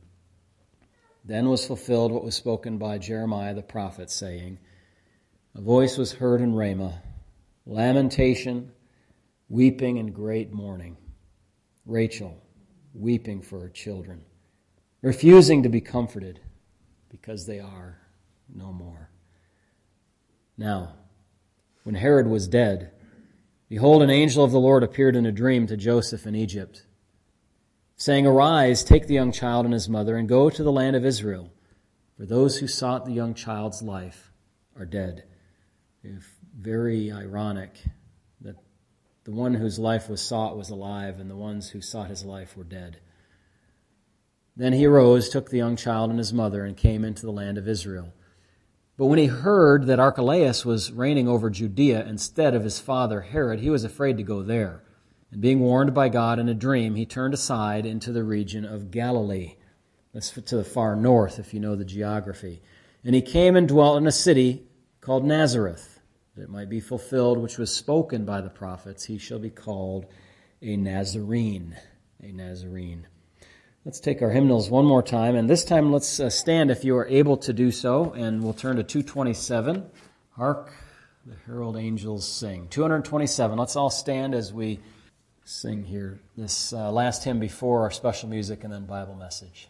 Then 1.24 1.48
was 1.48 1.64
fulfilled 1.64 2.10
what 2.10 2.24
was 2.24 2.34
spoken 2.34 2.78
by 2.78 2.98
Jeremiah 2.98 3.54
the 3.54 3.62
prophet, 3.62 4.10
saying, 4.10 4.58
A 5.54 5.60
voice 5.60 5.96
was 5.96 6.14
heard 6.14 6.40
in 6.40 6.52
Ramah, 6.52 7.00
lamentation, 7.64 8.72
weeping, 9.48 10.00
and 10.00 10.12
great 10.12 10.52
mourning. 10.52 10.96
Rachel 11.84 12.42
weeping 12.92 13.40
for 13.40 13.60
her 13.60 13.70
children, 13.70 14.24
refusing 15.00 15.62
to 15.62 15.68
be 15.68 15.80
comforted, 15.80 16.40
because 17.08 17.46
they 17.46 17.60
are 17.60 18.00
no 18.54 18.72
more. 18.72 19.10
Now, 20.56 20.94
when 21.84 21.94
Herod 21.94 22.26
was 22.26 22.48
dead, 22.48 22.92
Behold, 23.68 24.02
an 24.02 24.10
angel 24.10 24.44
of 24.44 24.52
the 24.52 24.60
Lord 24.60 24.84
appeared 24.84 25.16
in 25.16 25.26
a 25.26 25.32
dream 25.32 25.66
to 25.66 25.76
Joseph 25.76 26.26
in 26.26 26.36
Egypt, 26.36 26.86
saying, 27.96 28.26
Arise, 28.26 28.84
take 28.84 29.08
the 29.08 29.14
young 29.14 29.32
child 29.32 29.64
and 29.64 29.74
his 29.74 29.88
mother, 29.88 30.16
and 30.16 30.28
go 30.28 30.48
to 30.48 30.62
the 30.62 30.70
land 30.70 30.94
of 30.94 31.04
Israel, 31.04 31.50
for 32.16 32.24
those 32.24 32.58
who 32.58 32.68
sought 32.68 33.04
the 33.04 33.12
young 33.12 33.34
child's 33.34 33.82
life 33.82 34.30
are 34.78 34.84
dead. 34.84 35.24
Very 36.56 37.10
ironic 37.10 37.72
that 38.40 38.54
the 39.24 39.32
one 39.32 39.54
whose 39.54 39.80
life 39.80 40.08
was 40.08 40.20
sought 40.22 40.56
was 40.56 40.70
alive, 40.70 41.18
and 41.18 41.28
the 41.28 41.36
ones 41.36 41.70
who 41.70 41.80
sought 41.80 42.08
his 42.08 42.24
life 42.24 42.56
were 42.56 42.64
dead. 42.64 43.00
Then 44.54 44.74
he 44.74 44.86
arose, 44.86 45.28
took 45.28 45.50
the 45.50 45.58
young 45.58 45.74
child 45.74 46.10
and 46.10 46.18
his 46.20 46.32
mother, 46.32 46.64
and 46.64 46.76
came 46.76 47.04
into 47.04 47.26
the 47.26 47.32
land 47.32 47.58
of 47.58 47.66
Israel. 47.66 48.12
But 48.96 49.06
when 49.06 49.18
he 49.18 49.26
heard 49.26 49.86
that 49.86 50.00
Archelaus 50.00 50.64
was 50.64 50.90
reigning 50.90 51.28
over 51.28 51.50
Judea 51.50 52.06
instead 52.06 52.54
of 52.54 52.64
his 52.64 52.78
father 52.78 53.20
Herod, 53.20 53.60
he 53.60 53.68
was 53.68 53.84
afraid 53.84 54.16
to 54.16 54.22
go 54.22 54.42
there. 54.42 54.82
And 55.30 55.40
being 55.40 55.60
warned 55.60 55.92
by 55.92 56.08
God 56.08 56.38
in 56.38 56.48
a 56.48 56.54
dream, 56.54 56.94
he 56.94 57.04
turned 57.04 57.34
aside 57.34 57.84
into 57.84 58.10
the 58.10 58.24
region 58.24 58.64
of 58.64 58.90
Galilee. 58.90 59.56
That's 60.14 60.30
to 60.30 60.56
the 60.56 60.64
far 60.64 60.96
north, 60.96 61.38
if 61.38 61.52
you 61.52 61.60
know 61.60 61.76
the 61.76 61.84
geography. 61.84 62.62
And 63.04 63.14
he 63.14 63.20
came 63.20 63.54
and 63.54 63.68
dwelt 63.68 63.98
in 63.98 64.06
a 64.06 64.12
city 64.12 64.66
called 65.02 65.26
Nazareth, 65.26 66.00
that 66.34 66.44
it 66.44 66.50
might 66.50 66.70
be 66.70 66.80
fulfilled 66.80 67.36
which 67.36 67.58
was 67.58 67.74
spoken 67.74 68.24
by 68.24 68.40
the 68.40 68.48
prophets. 68.48 69.04
He 69.04 69.18
shall 69.18 69.38
be 69.38 69.50
called 69.50 70.06
a 70.62 70.74
Nazarene. 70.76 71.76
A 72.22 72.32
Nazarene. 72.32 73.06
Let's 73.86 74.00
take 74.00 74.20
our 74.20 74.30
hymnals 74.30 74.68
one 74.68 74.84
more 74.84 75.00
time, 75.00 75.36
and 75.36 75.48
this 75.48 75.64
time 75.64 75.92
let's 75.92 76.18
uh, 76.18 76.28
stand 76.28 76.72
if 76.72 76.84
you 76.84 76.96
are 76.96 77.06
able 77.06 77.36
to 77.36 77.52
do 77.52 77.70
so, 77.70 78.12
and 78.14 78.42
we'll 78.42 78.52
turn 78.52 78.78
to 78.78 78.82
227. 78.82 79.88
Hark, 80.32 80.72
the 81.24 81.36
herald 81.46 81.76
angels 81.76 82.26
sing. 82.26 82.66
227. 82.66 83.56
Let's 83.56 83.76
all 83.76 83.90
stand 83.90 84.34
as 84.34 84.52
we 84.52 84.80
sing 85.44 85.84
here 85.84 86.18
this 86.36 86.72
uh, 86.72 86.90
last 86.90 87.22
hymn 87.22 87.38
before 87.38 87.82
our 87.82 87.92
special 87.92 88.28
music 88.28 88.64
and 88.64 88.72
then 88.72 88.86
Bible 88.86 89.14
message. 89.14 89.68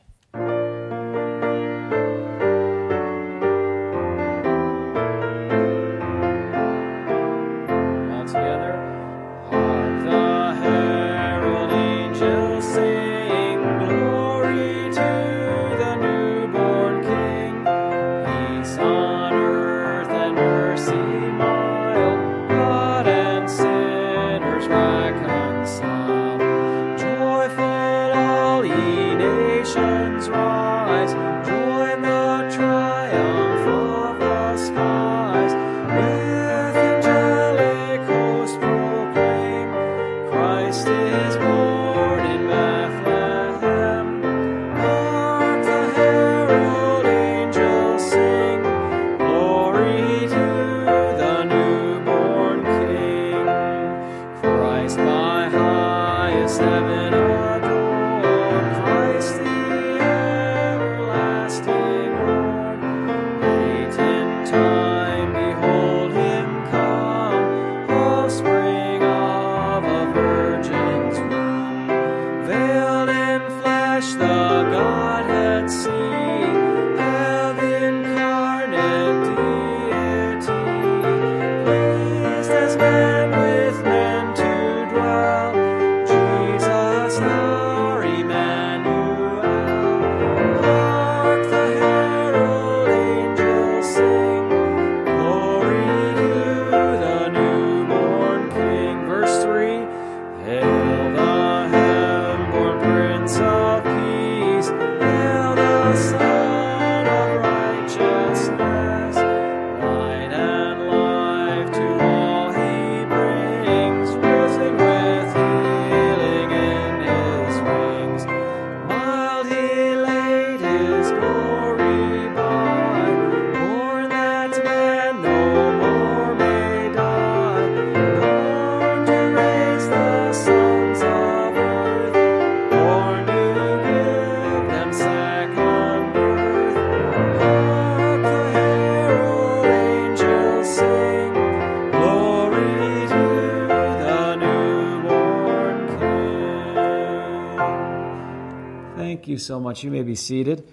You 149.36 149.40
so 149.40 149.60
much. 149.60 149.84
You 149.84 149.90
may 149.90 150.02
be 150.02 150.14
seated. 150.14 150.66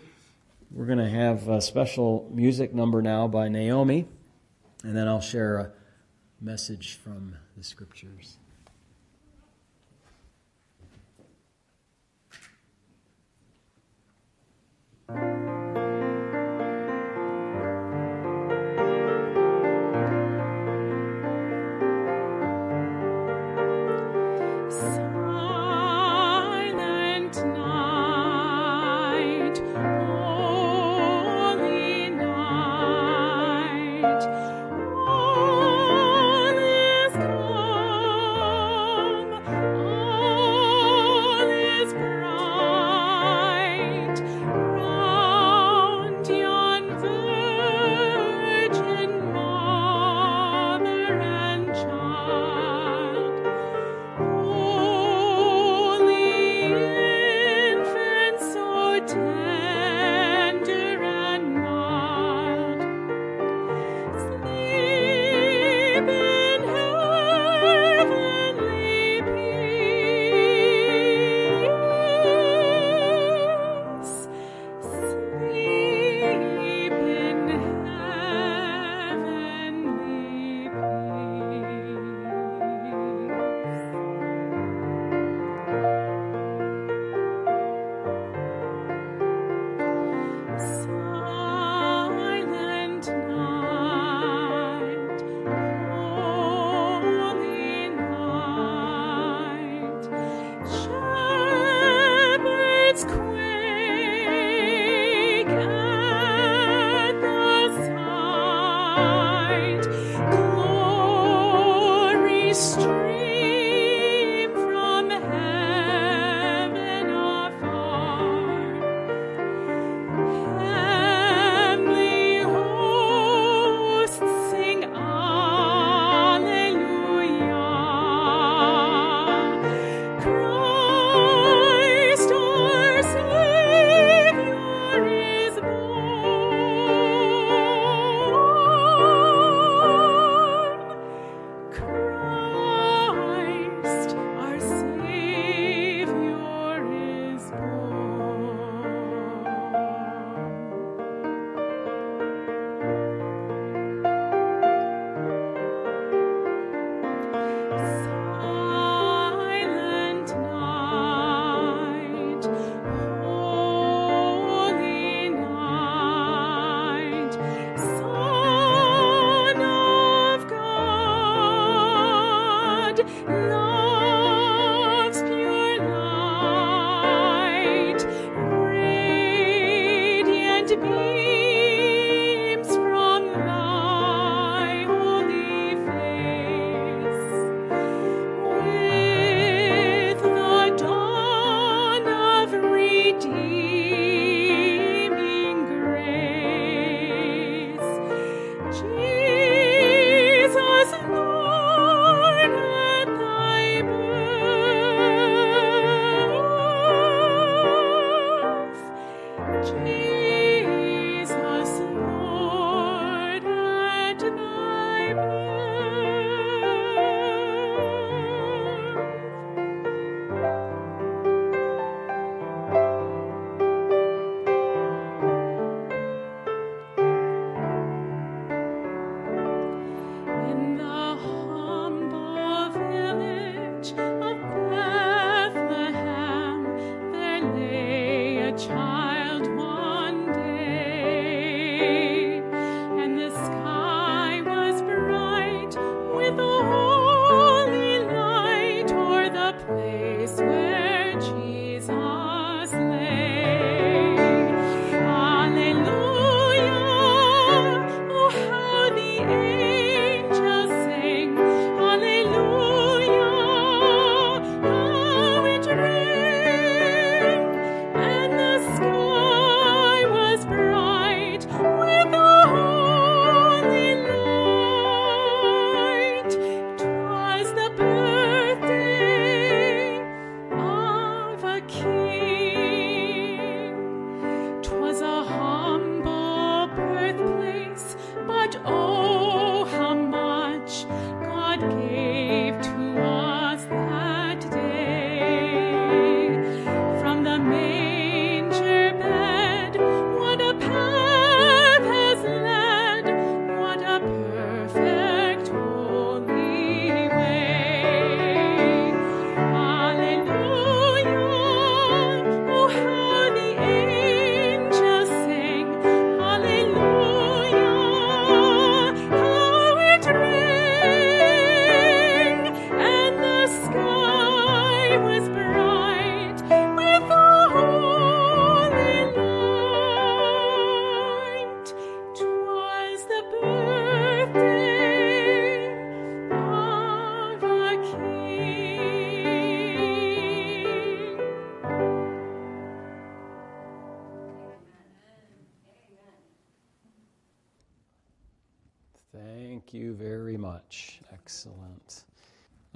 We're 0.72 0.86
going 0.86 1.00
to 1.00 1.10
have 1.10 1.50
a 1.50 1.60
special 1.60 2.32
music 2.34 2.74
number 2.74 3.02
now 3.02 3.28
by 3.28 3.50
Naomi, 3.50 4.06
and 4.86 4.96
then 4.96 5.06
I'll 5.06 5.20
share 5.20 5.58
a 5.58 5.72
message 6.40 6.98
from 7.04 7.36
the 7.58 7.64
scriptures. 7.66 8.38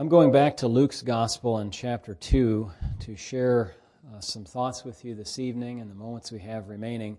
I'm 0.08 0.10
going 0.10 0.32
back 0.32 0.56
to 0.58 0.70
Luke's 0.70 1.02
Gospel 1.02 1.60
in 1.60 1.70
chapter 1.70 2.15
2 2.15 2.72
to 3.02 3.15
share 3.17 3.76
uh, 4.10 4.22
some 4.22 4.46
thoughts 4.46 4.86
with 4.86 5.04
you 5.04 5.13
this 5.13 5.38
evening 5.38 5.82
and 5.82 5.91
the 5.91 5.96
moments 5.96 6.32
we 6.32 6.39
have 6.39 6.70
remaining 6.70 7.17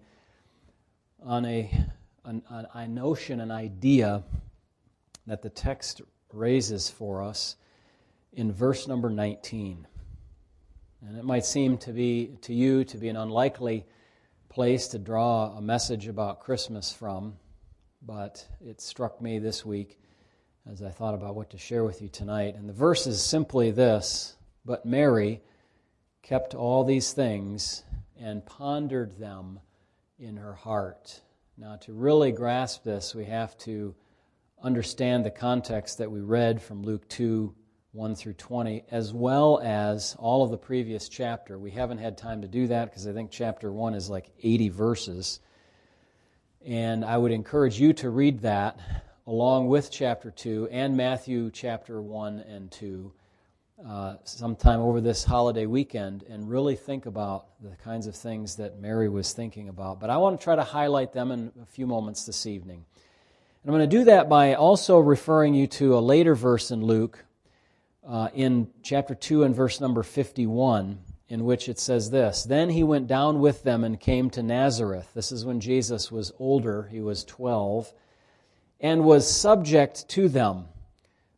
on 1.22 1.44
a, 1.44 1.70
an, 2.24 2.42
a 2.48 2.88
notion, 2.88 3.40
an 3.40 3.50
idea 3.50 4.22
that 5.26 5.42
the 5.42 5.50
text 5.50 6.00
raises 6.32 6.88
for 6.88 7.22
us 7.22 7.56
in 8.32 8.50
verse 8.50 8.88
number 8.88 9.10
19. 9.10 9.86
And 11.06 11.18
it 11.18 11.24
might 11.26 11.44
seem 11.44 11.76
to 11.76 11.92
be 11.92 12.38
to 12.40 12.54
you 12.54 12.84
to 12.84 12.96
be 12.96 13.10
an 13.10 13.18
unlikely 13.18 13.84
place 14.48 14.88
to 14.88 14.98
draw 14.98 15.54
a 15.54 15.60
message 15.60 16.08
about 16.08 16.40
Christmas 16.40 16.90
from, 16.90 17.36
but 18.00 18.48
it 18.64 18.80
struck 18.80 19.20
me 19.20 19.38
this 19.38 19.62
week 19.62 19.98
as 20.70 20.82
I 20.82 20.90
thought 20.90 21.14
about 21.14 21.34
what 21.34 21.50
to 21.50 21.58
share 21.58 21.84
with 21.84 22.02
you 22.02 22.08
tonight. 22.08 22.54
And 22.54 22.68
the 22.68 22.74
verse 22.74 23.06
is 23.06 23.22
simply 23.22 23.70
this 23.70 24.36
But 24.64 24.84
Mary 24.84 25.40
kept 26.22 26.54
all 26.54 26.84
these 26.84 27.12
things 27.12 27.84
and 28.20 28.44
pondered 28.44 29.18
them 29.18 29.60
in 30.18 30.36
her 30.36 30.52
heart. 30.52 31.22
Now, 31.56 31.76
to 31.76 31.92
really 31.92 32.32
grasp 32.32 32.84
this, 32.84 33.14
we 33.14 33.24
have 33.24 33.56
to 33.58 33.94
understand 34.62 35.24
the 35.24 35.30
context 35.30 35.98
that 35.98 36.10
we 36.10 36.20
read 36.20 36.60
from 36.60 36.82
Luke 36.82 37.08
2 37.08 37.54
1 37.92 38.14
through 38.14 38.34
20, 38.34 38.84
as 38.90 39.14
well 39.14 39.60
as 39.62 40.14
all 40.18 40.44
of 40.44 40.50
the 40.50 40.58
previous 40.58 41.08
chapter. 41.08 41.58
We 41.58 41.70
haven't 41.70 41.98
had 41.98 42.18
time 42.18 42.42
to 42.42 42.48
do 42.48 42.66
that 42.66 42.90
because 42.90 43.06
I 43.06 43.12
think 43.14 43.30
chapter 43.30 43.72
1 43.72 43.94
is 43.94 44.10
like 44.10 44.30
80 44.42 44.68
verses. 44.68 45.40
And 46.64 47.04
I 47.04 47.16
would 47.16 47.32
encourage 47.32 47.80
you 47.80 47.94
to 47.94 48.10
read 48.10 48.40
that 48.40 48.78
along 49.28 49.68
with 49.68 49.90
chapter 49.90 50.30
2 50.30 50.70
and 50.70 50.96
Matthew 50.96 51.50
chapter 51.50 52.00
1 52.00 52.38
and 52.48 52.70
2 52.70 53.12
uh, 53.86 54.14
sometime 54.24 54.80
over 54.80 55.02
this 55.02 55.22
holiday 55.22 55.66
weekend 55.66 56.22
and 56.30 56.48
really 56.48 56.74
think 56.74 57.04
about 57.04 57.48
the 57.60 57.76
kinds 57.76 58.06
of 58.06 58.16
things 58.16 58.56
that 58.56 58.80
Mary 58.80 59.10
was 59.10 59.34
thinking 59.34 59.68
about. 59.68 60.00
But 60.00 60.08
I 60.08 60.16
want 60.16 60.40
to 60.40 60.42
try 60.42 60.56
to 60.56 60.64
highlight 60.64 61.12
them 61.12 61.30
in 61.30 61.52
a 61.62 61.66
few 61.66 61.86
moments 61.86 62.24
this 62.24 62.46
evening. 62.46 62.86
And 63.62 63.70
I'm 63.70 63.78
going 63.78 63.90
to 63.90 63.98
do 63.98 64.04
that 64.04 64.30
by 64.30 64.54
also 64.54 64.98
referring 64.98 65.52
you 65.52 65.66
to 65.66 65.98
a 65.98 66.00
later 66.00 66.34
verse 66.34 66.70
in 66.70 66.82
Luke 66.82 67.22
uh, 68.08 68.30
in 68.32 68.70
chapter 68.82 69.14
2 69.14 69.44
and 69.44 69.54
verse 69.54 69.78
number 69.78 70.02
51, 70.02 71.00
in 71.28 71.44
which 71.44 71.68
it 71.68 71.78
says 71.78 72.10
this 72.10 72.44
Then 72.44 72.70
he 72.70 72.82
went 72.82 73.08
down 73.08 73.40
with 73.40 73.62
them 73.62 73.84
and 73.84 74.00
came 74.00 74.30
to 74.30 74.42
Nazareth. 74.42 75.10
This 75.12 75.32
is 75.32 75.44
when 75.44 75.60
Jesus 75.60 76.10
was 76.10 76.32
older, 76.38 76.88
he 76.90 77.02
was 77.02 77.24
12, 77.24 77.92
and 78.80 79.04
was 79.04 79.30
subject 79.30 80.08
to 80.10 80.28
them. 80.28 80.66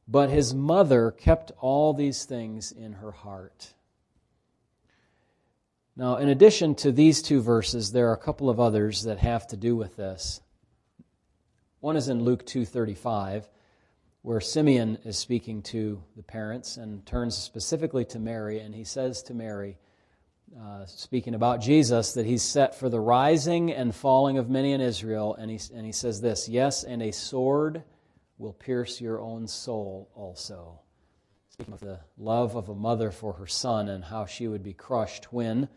But 0.06 0.30
his 0.30 0.52
mother 0.54 1.10
kept 1.10 1.52
all 1.60 1.92
these 1.92 2.24
things 2.24 2.72
in 2.72 2.94
her 2.94 3.12
heart. 3.12 3.74
Now, 5.96 6.16
in 6.16 6.28
addition 6.28 6.74
to 6.76 6.92
these 6.92 7.22
two 7.22 7.40
verses, 7.40 7.92
there 7.92 8.08
are 8.08 8.14
a 8.14 8.18
couple 8.18 8.50
of 8.50 8.58
others 8.58 9.02
that 9.04 9.18
have 9.18 9.46
to 9.48 9.56
do 9.56 9.76
with 9.76 9.96
this. 9.96 10.40
One 11.80 11.96
is 11.96 12.08
in 12.08 12.24
Luke 12.24 12.44
2:35 12.46 13.48
where 14.22 14.40
Simeon 14.40 14.98
is 15.04 15.16
speaking 15.16 15.62
to 15.62 16.02
the 16.14 16.22
parents 16.22 16.76
and 16.76 17.04
turns 17.06 17.36
specifically 17.36 18.04
to 18.04 18.18
Mary, 18.18 18.60
and 18.60 18.74
he 18.74 18.84
says 18.84 19.22
to 19.22 19.34
Mary, 19.34 19.78
uh, 20.58 20.86
speaking 20.86 21.34
about 21.34 21.60
Jesus, 21.60 22.14
that 22.14 22.26
he's 22.26 22.42
set 22.42 22.74
for 22.74 22.88
the 22.88 23.00
rising 23.00 23.72
and 23.72 23.94
falling 23.94 24.38
of 24.38 24.48
many 24.48 24.72
in 24.72 24.80
Israel, 24.80 25.34
and 25.34 25.50
he, 25.50 25.60
and 25.74 25.84
he 25.84 25.92
says 25.92 26.20
this 26.20 26.48
Yes, 26.48 26.84
and 26.84 27.02
a 27.02 27.12
sword 27.12 27.82
will 28.38 28.52
pierce 28.52 29.00
your 29.00 29.20
own 29.20 29.46
soul 29.46 30.10
also. 30.14 30.80
Speaking 31.50 31.74
of 31.74 31.80
the 31.80 32.00
love 32.16 32.56
of 32.56 32.68
a 32.68 32.74
mother 32.74 33.10
for 33.10 33.34
her 33.34 33.46
son 33.46 33.88
and 33.88 34.04
how 34.04 34.26
she 34.26 34.48
would 34.48 34.62
be 34.62 34.72
crushed 34.72 35.32
when, 35.32 35.68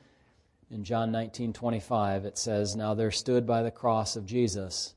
in 0.72 0.84
John 0.84 1.12
19 1.12 1.54
25, 1.54 2.26
it 2.26 2.38
says, 2.38 2.76
Now 2.76 2.94
there 2.94 3.12
stood 3.12 3.46
by 3.46 3.64
the 3.64 3.72
cross 3.72 4.16
of 4.16 4.26
Jesus 4.26 4.96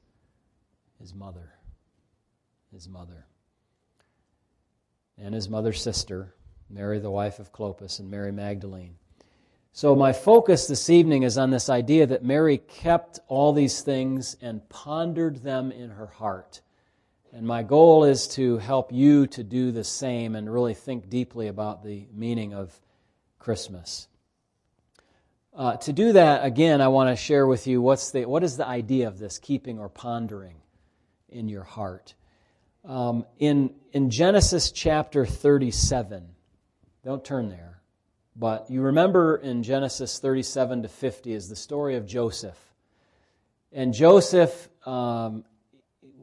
his 1.01 1.14
mother. 1.14 1.53
His 2.72 2.89
mother 2.89 3.27
and 5.18 5.35
his 5.35 5.49
mother's 5.49 5.81
sister, 5.81 6.35
Mary, 6.68 6.99
the 6.99 7.11
wife 7.11 7.39
of 7.39 7.53
Clopas, 7.53 8.01
and 8.01 8.11
Mary 8.11 8.33
Magdalene. 8.33 8.97
So, 9.77 9.95
my 9.95 10.14
focus 10.14 10.66
this 10.66 10.89
evening 10.89 11.22
is 11.22 11.37
on 11.37 11.51
this 11.51 11.68
idea 11.68 12.07
that 12.07 12.24
Mary 12.24 12.57
kept 12.57 13.20
all 13.29 13.53
these 13.53 13.83
things 13.83 14.35
and 14.41 14.66
pondered 14.70 15.43
them 15.43 15.70
in 15.70 15.91
her 15.91 16.07
heart. 16.07 16.62
And 17.31 17.47
my 17.47 17.62
goal 17.62 18.05
is 18.05 18.27
to 18.29 18.57
help 18.57 18.91
you 18.91 19.27
to 19.27 19.45
do 19.45 19.72
the 19.72 19.85
same 19.85 20.35
and 20.35 20.51
really 20.51 20.72
think 20.72 21.11
deeply 21.11 21.49
about 21.49 21.85
the 21.85 22.07
meaning 22.11 22.55
of 22.55 22.74
Christmas. 23.39 24.09
Uh, 25.55 25.77
to 25.77 25.93
do 25.93 26.14
that, 26.14 26.43
again, 26.43 26.81
I 26.81 26.89
want 26.89 27.11
to 27.11 27.22
share 27.22 27.47
with 27.47 27.66
you 27.66 27.83
what's 27.83 28.12
the, 28.12 28.24
what 28.24 28.43
is 28.43 28.57
the 28.57 28.66
idea 28.66 29.09
of 29.09 29.18
this 29.18 29.39
keeping 29.39 29.79
or 29.79 29.91
pondering 29.91 30.57
in 31.29 31.51
your 31.51 31.64
heart. 31.64 32.14
Um, 32.83 33.27
in, 33.39 33.74
in 33.93 34.09
Genesis 34.09 34.70
chapter 34.72 35.27
37, 35.27 36.29
don't 37.05 37.22
turn 37.22 37.51
there, 37.51 37.76
but 38.39 38.70
you 38.70 38.82
remember 38.82 39.37
in 39.37 39.62
Genesis 39.62 40.18
37 40.18 40.82
to 40.82 40.89
50 40.89 41.32
is 41.32 41.49
the 41.49 41.57
story 41.57 41.97
of 41.97 42.07
Joseph. 42.07 42.59
And 43.72 43.95
Joseph, 43.95 44.68
um, 44.84 45.45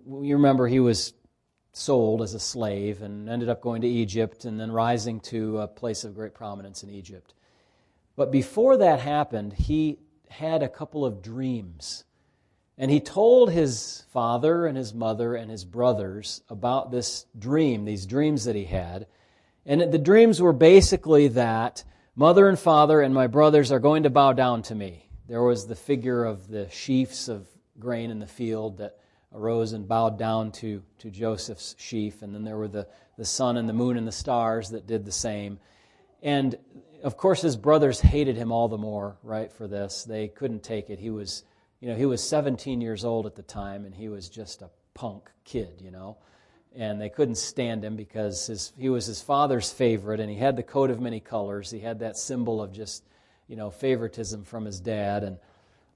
you 0.08 0.36
remember 0.36 0.68
he 0.68 0.80
was 0.80 1.14
sold 1.72 2.22
as 2.22 2.36
a 2.36 2.40
slave 2.40 3.02
and 3.02 3.28
ended 3.28 3.50
up 3.50 3.62
going 3.62 3.82
to 3.82 3.88
Egypt 3.88 4.46
and 4.46 4.60
then 4.60 4.72
rising 4.72 5.20
to 5.22 5.60
a 5.60 5.68
place 5.68 6.04
of 6.04 6.14
great 6.14 6.36
prominence 6.36 6.84
in 6.84 6.90
Egypt. 6.92 7.34
But 8.16 8.32
before 8.32 8.78
that 8.78 9.00
happened, 9.00 9.54
he 9.54 9.98
had 10.30 10.62
a 10.62 10.70
couple 10.70 11.06
of 11.06 11.24
dreams 11.24 12.04
and 12.78 12.90
he 12.90 13.00
told 13.00 13.52
his 13.52 14.04
father 14.12 14.66
and 14.66 14.78
his 14.78 14.94
mother 14.94 15.36
and 15.36 15.50
his 15.50 15.64
brothers 15.64 16.42
about 16.50 16.92
this 16.92 17.26
dream, 17.38 17.86
these 17.86 18.06
dreams 18.06 18.46
that 18.46 18.56
he 18.56 18.66
had. 18.66 19.08
And 19.66 19.92
the 19.92 20.00
dreams 20.00 20.42
were 20.42 20.54
basically 20.54 21.28
that 21.30 21.84
mother 22.16 22.48
and 22.48 22.58
father 22.58 23.02
and 23.02 23.14
my 23.14 23.28
brothers 23.28 23.72
are 23.72 23.80
going 23.80 24.04
to 24.04 24.10
bow 24.10 24.34
down 24.34 24.62
to 24.64 24.76
me. 24.76 25.10
There 25.28 25.44
was 25.44 25.68
the 25.68 25.76
figure 25.76 26.24
of 26.24 26.48
the 26.48 26.70
sheaves 26.70 27.30
of 27.30 27.48
grain 27.80 28.12
in 28.12 28.20
the 28.20 28.28
field 28.28 28.78
that 28.78 28.98
arose 29.34 29.74
and 29.74 29.88
bowed 29.88 30.20
down 30.20 30.52
to, 30.52 30.84
to 31.00 31.10
Joseph's 31.10 31.76
sheaf. 31.80 32.22
And 32.22 32.36
then 32.36 32.44
there 32.44 32.58
were 32.58 32.68
the, 32.68 32.88
the 33.18 33.26
sun 33.26 33.58
and 33.58 33.68
the 33.68 33.74
moon 33.74 33.98
and 33.98 34.08
the 34.08 34.12
stars 34.12 34.70
that 34.70 34.86
did 34.86 35.06
the 35.06 35.12
same. 35.12 35.60
And 36.22 36.56
of 37.04 37.18
course, 37.18 37.42
his 37.42 37.58
brothers 37.58 38.00
hated 38.00 38.38
him 38.38 38.52
all 38.52 38.68
the 38.68 38.78
more, 38.78 39.18
right, 39.24 39.52
for 39.52 39.68
this. 39.68 40.04
They 40.04 40.28
couldn't 40.28 40.64
take 40.64 40.90
it. 40.90 41.00
He 41.00 41.10
was 41.10 41.44
you 41.84 41.90
know, 41.90 41.98
he 41.98 42.06
was 42.06 42.24
17 42.24 42.80
years 42.80 43.04
old 43.04 43.26
at 43.26 43.36
the 43.36 43.42
time, 43.42 43.84
and 43.84 43.94
he 43.94 44.08
was 44.08 44.30
just 44.30 44.62
a 44.62 44.70
punk 44.94 45.30
kid, 45.44 45.82
you 45.82 45.92
know. 45.92 46.16
And 46.76 47.00
they 47.00 47.10
couldn't 47.10 47.36
stand 47.36 47.84
him 47.84 47.96
because 47.96 48.48
his, 48.48 48.74
he 48.78 48.90
was 48.90 49.06
his 49.06 49.22
father's 49.22 49.72
favorite, 49.72 50.20
and 50.20 50.30
he 50.30 50.38
had 50.38 50.56
the 50.56 50.64
coat 50.64 50.90
of 50.90 51.00
many 51.00 51.20
colors. 51.20 51.70
He 51.70 51.80
had 51.80 52.00
that 52.00 52.18
symbol 52.18 52.62
of 52.62 52.72
just, 52.72 53.04
you 53.48 53.56
know, 53.56 53.70
favoritism 53.70 54.44
from 54.44 54.66
his 54.66 54.80
dad, 54.80 55.24
and 55.24 55.38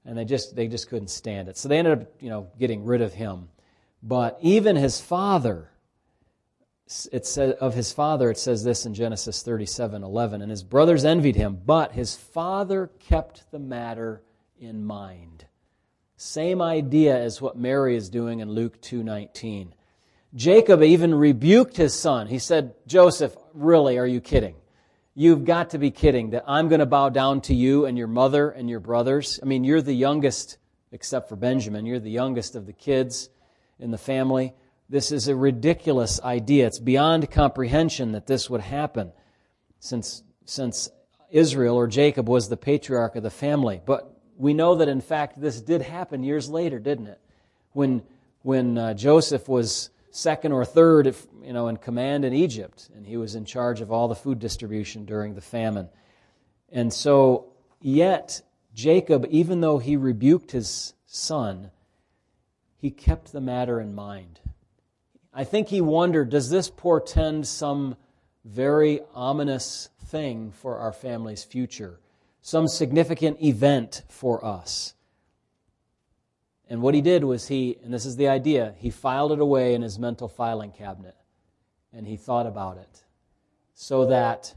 and 0.04 0.16
they 0.16 0.24
just 0.24 0.56
they 0.56 0.68
just 0.68 0.88
couldn't 0.88 1.08
stand 1.08 1.48
it. 1.48 1.56
So 1.56 1.68
they 1.68 1.78
ended 1.78 2.00
up, 2.00 2.08
you 2.20 2.30
know, 2.30 2.48
getting 2.58 2.84
rid 2.84 3.02
of 3.02 3.12
him. 3.12 3.48
But 4.02 4.38
even 4.40 4.76
his 4.76 5.00
father, 5.00 5.68
it 7.12 7.26
says 7.26 7.54
of 7.60 7.74
his 7.74 7.92
father, 7.92 8.30
it 8.30 8.38
says 8.38 8.64
this 8.64 8.86
in 8.86 8.94
Genesis 8.94 9.42
37, 9.42 10.02
11, 10.02 10.40
and 10.42 10.50
his 10.50 10.62
brothers 10.62 11.04
envied 11.04 11.36
him, 11.36 11.60
but 11.66 11.92
his 11.92 12.14
father 12.14 12.90
kept 13.00 13.50
the 13.50 13.58
matter 13.58 14.22
in 14.58 14.84
mind. 14.84 15.44
Same 16.16 16.62
idea 16.62 17.16
as 17.16 17.42
what 17.42 17.56
Mary 17.56 17.94
is 17.94 18.08
doing 18.08 18.40
in 18.40 18.50
Luke 18.50 18.80
2:19. 18.80 19.72
Jacob 20.34 20.82
even 20.82 21.14
rebuked 21.14 21.76
his 21.76 21.94
son. 21.94 22.26
He 22.26 22.38
said, 22.38 22.74
"Joseph, 22.86 23.36
really, 23.54 23.98
are 23.98 24.06
you 24.06 24.20
kidding? 24.20 24.56
You've 25.14 25.44
got 25.44 25.70
to 25.70 25.78
be 25.78 25.90
kidding 25.90 26.30
that 26.30 26.44
I'm 26.46 26.68
going 26.68 26.78
to 26.78 26.86
bow 26.86 27.08
down 27.08 27.40
to 27.42 27.54
you 27.54 27.86
and 27.86 27.98
your 27.98 28.06
mother 28.06 28.50
and 28.50 28.70
your 28.70 28.78
brothers. 28.78 29.40
I 29.42 29.46
mean, 29.46 29.64
you're 29.64 29.82
the 29.82 29.92
youngest 29.92 30.58
except 30.92 31.28
for 31.28 31.36
Benjamin. 31.36 31.86
You're 31.86 31.98
the 31.98 32.10
youngest 32.10 32.54
of 32.54 32.66
the 32.66 32.72
kids 32.72 33.28
in 33.78 33.90
the 33.90 33.98
family. 33.98 34.54
This 34.88 35.12
is 35.12 35.28
a 35.28 35.36
ridiculous 35.36 36.20
idea. 36.22 36.66
It's 36.66 36.78
beyond 36.78 37.30
comprehension 37.30 38.12
that 38.12 38.26
this 38.26 38.48
would 38.48 38.60
happen 38.60 39.12
since 39.80 40.22
since 40.44 40.88
Israel 41.30 41.76
or 41.76 41.86
Jacob 41.86 42.28
was 42.28 42.48
the 42.48 42.56
patriarch 42.56 43.16
of 43.16 43.22
the 43.22 43.30
family. 43.30 43.82
But 43.84 44.10
we 44.36 44.54
know 44.54 44.76
that 44.76 44.88
in 44.88 45.00
fact 45.00 45.40
this 45.40 45.60
did 45.60 45.82
happen 45.82 46.22
years 46.22 46.48
later, 46.48 46.78
didn't 46.78 47.08
it? 47.08 47.20
When 47.72 48.02
when 48.42 48.78
uh, 48.78 48.94
Joseph 48.94 49.48
was 49.48 49.90
second 50.18 50.52
or 50.52 50.64
third, 50.64 51.14
you 51.44 51.52
know, 51.52 51.68
in 51.68 51.76
command 51.76 52.24
in 52.24 52.32
Egypt, 52.32 52.90
and 52.94 53.06
he 53.06 53.16
was 53.16 53.34
in 53.36 53.44
charge 53.44 53.80
of 53.80 53.92
all 53.92 54.08
the 54.08 54.14
food 54.14 54.38
distribution 54.40 55.04
during 55.04 55.34
the 55.34 55.40
famine. 55.40 55.88
And 56.70 56.92
so, 56.92 57.52
yet 57.80 58.42
Jacob, 58.74 59.26
even 59.30 59.60
though 59.60 59.78
he 59.78 59.96
rebuked 59.96 60.50
his 60.50 60.94
son, 61.06 61.70
he 62.76 62.90
kept 62.90 63.32
the 63.32 63.40
matter 63.40 63.80
in 63.80 63.94
mind. 63.94 64.40
I 65.32 65.44
think 65.44 65.68
he 65.68 65.80
wondered 65.80 66.30
does 66.30 66.50
this 66.50 66.68
portend 66.68 67.46
some 67.46 67.96
very 68.44 69.00
ominous 69.14 69.88
thing 70.06 70.50
for 70.50 70.78
our 70.78 70.92
family's 70.92 71.44
future? 71.44 72.00
Some 72.42 72.66
significant 72.66 73.40
event 73.42 74.02
for 74.08 74.44
us? 74.44 74.94
And 76.68 76.82
what 76.82 76.94
he 76.94 77.00
did 77.00 77.24
was 77.24 77.48
he, 77.48 77.78
and 77.82 77.92
this 77.92 78.04
is 78.04 78.16
the 78.16 78.28
idea, 78.28 78.74
he 78.78 78.90
filed 78.90 79.32
it 79.32 79.40
away 79.40 79.74
in 79.74 79.82
his 79.82 79.98
mental 79.98 80.28
filing 80.28 80.70
cabinet. 80.70 81.16
And 81.92 82.06
he 82.06 82.16
thought 82.16 82.46
about 82.46 82.76
it. 82.76 83.04
So 83.74 84.06
that 84.06 84.54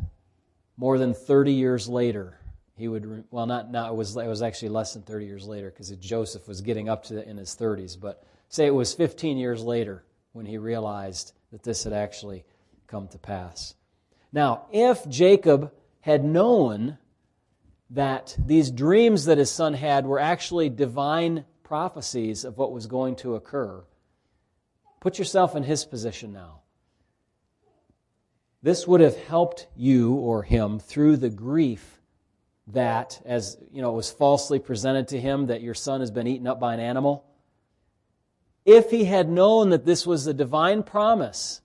more 0.75 0.97
than 0.97 1.13
30 1.13 1.53
years 1.53 1.87
later, 1.87 2.37
he 2.75 2.87
would, 2.87 3.23
well, 3.31 3.45
not, 3.45 3.71
not 3.71 3.91
it, 3.91 3.95
was, 3.95 4.17
it 4.17 4.27
was 4.27 4.41
actually 4.41 4.69
less 4.69 4.93
than 4.93 5.03
30 5.03 5.25
years 5.25 5.47
later 5.47 5.69
because 5.69 5.89
Joseph 5.91 6.47
was 6.47 6.61
getting 6.61 6.89
up 6.89 7.03
to 7.05 7.13
the, 7.13 7.29
in 7.29 7.37
his 7.37 7.55
30s, 7.55 7.99
but 7.99 8.23
say 8.49 8.65
it 8.65 8.73
was 8.73 8.93
15 8.93 9.37
years 9.37 9.63
later 9.63 10.03
when 10.33 10.45
he 10.45 10.57
realized 10.57 11.33
that 11.51 11.63
this 11.63 11.83
had 11.83 11.93
actually 11.93 12.43
come 12.87 13.07
to 13.09 13.17
pass. 13.17 13.75
Now, 14.33 14.65
if 14.71 15.07
Jacob 15.07 15.71
had 16.01 16.23
known 16.23 16.97
that 17.91 18.35
these 18.43 18.71
dreams 18.71 19.25
that 19.25 19.37
his 19.37 19.51
son 19.51 19.73
had 19.73 20.05
were 20.05 20.19
actually 20.19 20.69
divine 20.69 21.45
prophecies 21.71 22.43
of 22.43 22.57
what 22.57 22.73
was 22.73 22.85
going 22.85 23.15
to 23.15 23.35
occur, 23.35 23.81
put 24.99 25.17
yourself 25.17 25.55
in 25.55 25.63
his 25.63 25.85
position 25.85 26.33
now. 26.33 26.59
This 28.61 28.85
would 28.85 28.99
have 28.99 29.15
helped 29.15 29.67
you 29.77 30.15
or 30.15 30.43
him 30.43 30.79
through 30.79 31.15
the 31.15 31.29
grief 31.29 32.01
that, 32.67 33.21
as 33.23 33.57
you 33.71 33.81
know, 33.81 33.93
was 33.93 34.11
falsely 34.11 34.59
presented 34.59 35.07
to 35.07 35.21
him 35.21 35.45
that 35.45 35.61
your 35.61 35.73
son 35.73 36.01
has 36.01 36.11
been 36.11 36.27
eaten 36.27 36.45
up 36.45 36.59
by 36.59 36.73
an 36.73 36.81
animal. 36.81 37.23
If 38.65 38.91
he 38.91 39.05
had 39.05 39.29
known 39.29 39.69
that 39.69 39.85
this 39.85 40.05
was 40.05 40.27
a 40.27 40.33
divine 40.33 40.83
promise, 40.83 41.61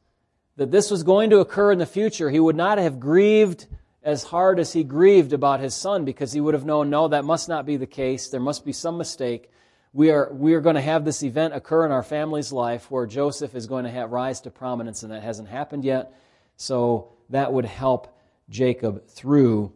that 0.54 0.70
this 0.70 0.88
was 0.88 1.02
going 1.02 1.30
to 1.30 1.40
occur 1.40 1.72
in 1.72 1.80
the 1.80 1.84
future, 1.84 2.30
he 2.30 2.38
would 2.38 2.54
not 2.54 2.78
have 2.78 3.00
grieved 3.00 3.66
as 4.04 4.22
hard 4.22 4.60
as 4.60 4.72
he 4.72 4.84
grieved 4.84 5.32
about 5.32 5.58
his 5.58 5.74
son 5.74 6.04
because 6.04 6.32
he 6.32 6.40
would 6.40 6.54
have 6.54 6.64
known, 6.64 6.90
no, 6.90 7.08
that 7.08 7.24
must 7.24 7.48
not 7.48 7.66
be 7.66 7.76
the 7.76 7.88
case. 7.88 8.28
There 8.28 8.38
must 8.38 8.64
be 8.64 8.72
some 8.72 8.96
mistake. 8.96 9.50
We 9.96 10.10
are, 10.10 10.30
we 10.30 10.52
are 10.52 10.60
going 10.60 10.74
to 10.74 10.82
have 10.82 11.06
this 11.06 11.22
event 11.22 11.54
occur 11.54 11.86
in 11.86 11.90
our 11.90 12.02
family's 12.02 12.52
life 12.52 12.90
where 12.90 13.06
Joseph 13.06 13.54
is 13.54 13.66
going 13.66 13.84
to 13.84 13.90
have, 13.90 14.12
rise 14.12 14.42
to 14.42 14.50
prominence, 14.50 15.02
and 15.02 15.10
that 15.10 15.22
hasn't 15.22 15.48
happened 15.48 15.86
yet. 15.86 16.12
So 16.58 17.14
that 17.30 17.50
would 17.50 17.64
help 17.64 18.14
Jacob 18.50 19.08
through 19.08 19.72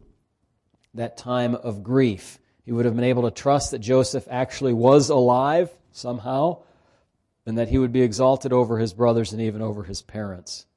that 0.93 1.17
time 1.17 1.55
of 1.55 1.81
grief. 1.81 2.37
He 2.65 2.71
would 2.71 2.85
have 2.85 2.95
been 2.95 3.03
able 3.03 3.23
to 3.23 3.31
trust 3.31 3.71
that 3.71 3.79
Joseph 3.79 4.27
actually 4.29 4.73
was 4.73 5.09
alive 5.09 5.71
somehow 5.91 6.61
and 7.47 7.57
that 7.57 7.69
he 7.69 7.79
would 7.79 7.91
be 7.91 8.03
exalted 8.03 8.53
over 8.53 8.77
his 8.77 8.93
brothers 8.93 9.33
and 9.33 9.41
even 9.41 9.63
over 9.63 9.81
his 9.81 10.03
parents. 10.03 10.67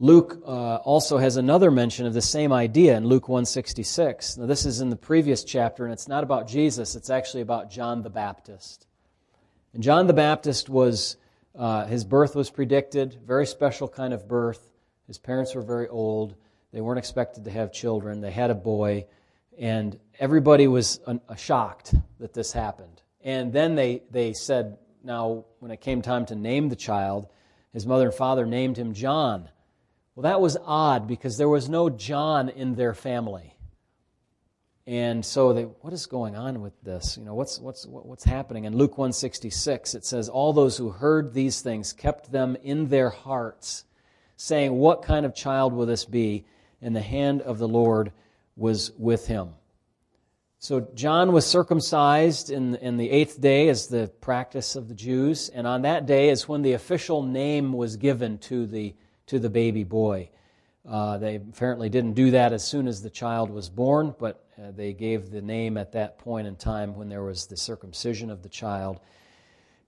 Luke 0.00 0.42
uh, 0.44 0.76
also 0.76 1.18
has 1.18 1.36
another 1.36 1.70
mention 1.70 2.06
of 2.06 2.14
the 2.14 2.22
same 2.22 2.52
idea 2.52 2.96
in 2.96 3.06
Luke 3.06 3.28
166. 3.28 4.38
Now 4.38 4.46
this 4.46 4.66
is 4.66 4.80
in 4.80 4.90
the 4.90 4.96
previous 4.96 5.44
chapter 5.44 5.84
and 5.84 5.92
it's 5.92 6.08
not 6.08 6.24
about 6.24 6.48
Jesus, 6.48 6.96
it's 6.96 7.10
actually 7.10 7.42
about 7.42 7.70
John 7.70 8.02
the 8.02 8.10
Baptist. 8.10 8.86
And 9.72 9.82
John 9.82 10.06
the 10.06 10.12
Baptist 10.12 10.68
was 10.68 11.16
uh, 11.54 11.86
his 11.86 12.04
birth 12.04 12.34
was 12.34 12.50
predicted, 12.50 13.18
very 13.24 13.46
special 13.46 13.86
kind 13.86 14.12
of 14.12 14.26
birth. 14.26 14.72
His 15.06 15.18
parents 15.18 15.54
were 15.54 15.62
very 15.62 15.88
old. 15.88 16.34
They 16.72 16.80
weren't 16.80 16.98
expected 16.98 17.44
to 17.44 17.50
have 17.50 17.72
children. 17.72 18.20
They 18.20 18.32
had 18.32 18.50
a 18.50 18.54
boy, 18.54 19.06
and 19.56 19.98
everybody 20.18 20.66
was 20.66 20.98
uh, 21.06 21.18
shocked 21.36 21.94
that 22.18 22.32
this 22.32 22.52
happened. 22.52 23.02
And 23.22 23.52
then 23.52 23.76
they, 23.76 24.02
they 24.10 24.32
said, 24.32 24.78
now, 25.04 25.44
when 25.60 25.70
it 25.70 25.80
came 25.80 26.02
time 26.02 26.26
to 26.26 26.34
name 26.34 26.68
the 26.68 26.76
child, 26.76 27.28
his 27.72 27.86
mother 27.86 28.06
and 28.06 28.14
father 28.14 28.46
named 28.46 28.76
him 28.76 28.92
John. 28.92 29.48
Well, 30.14 30.22
that 30.22 30.40
was 30.40 30.56
odd 30.64 31.08
because 31.08 31.36
there 31.38 31.48
was 31.48 31.68
no 31.68 31.90
John 31.90 32.48
in 32.48 32.76
their 32.76 32.94
family. 32.94 33.54
And 34.86 35.24
so 35.24 35.52
they, 35.52 35.62
what 35.62 35.92
is 35.92 36.06
going 36.06 36.36
on 36.36 36.60
with 36.60 36.78
this? 36.82 37.16
You 37.16 37.24
know, 37.24 37.34
what's, 37.34 37.58
what's, 37.58 37.86
what's 37.86 38.24
happening? 38.24 38.64
In 38.64 38.76
Luke 38.76 38.98
166, 38.98 39.94
it 39.94 40.04
says, 40.04 40.28
All 40.28 40.52
those 40.52 40.76
who 40.76 40.90
heard 40.90 41.32
these 41.32 41.62
things 41.62 41.92
kept 41.92 42.30
them 42.30 42.56
in 42.62 42.88
their 42.88 43.08
hearts, 43.08 43.84
saying, 44.36 44.72
What 44.74 45.02
kind 45.02 45.24
of 45.24 45.34
child 45.34 45.72
will 45.72 45.86
this 45.86 46.04
be? 46.04 46.44
And 46.82 46.94
the 46.94 47.00
hand 47.00 47.40
of 47.40 47.58
the 47.58 47.68
Lord 47.68 48.12
was 48.56 48.92
with 48.98 49.26
him. 49.26 49.50
So 50.58 50.86
John 50.94 51.32
was 51.32 51.46
circumcised 51.46 52.50
in, 52.50 52.76
in 52.76 52.98
the 52.98 53.10
eighth 53.10 53.40
day 53.40 53.68
as 53.68 53.88
the 53.88 54.08
practice 54.20 54.76
of 54.76 54.88
the 54.88 54.94
Jews, 54.94 55.48
and 55.48 55.66
on 55.66 55.82
that 55.82 56.06
day 56.06 56.28
is 56.28 56.48
when 56.48 56.62
the 56.62 56.72
official 56.72 57.22
name 57.22 57.72
was 57.72 57.96
given 57.96 58.38
to 58.38 58.66
the, 58.66 58.94
to 59.26 59.38
the 59.38 59.50
baby 59.50 59.84
boy. 59.84 60.30
Uh, 60.88 61.16
they 61.16 61.36
apparently 61.36 61.88
didn't 61.88 62.12
do 62.12 62.30
that 62.32 62.52
as 62.52 62.62
soon 62.62 62.86
as 62.86 63.00
the 63.00 63.10
child 63.10 63.50
was 63.50 63.70
born, 63.70 64.14
but 64.18 64.44
uh, 64.58 64.70
they 64.72 64.92
gave 64.92 65.30
the 65.30 65.40
name 65.40 65.78
at 65.78 65.92
that 65.92 66.18
point 66.18 66.46
in 66.46 66.56
time 66.56 66.94
when 66.94 67.08
there 67.08 67.22
was 67.22 67.46
the 67.46 67.56
circumcision 67.56 68.30
of 68.30 68.42
the 68.42 68.48
child. 68.48 69.00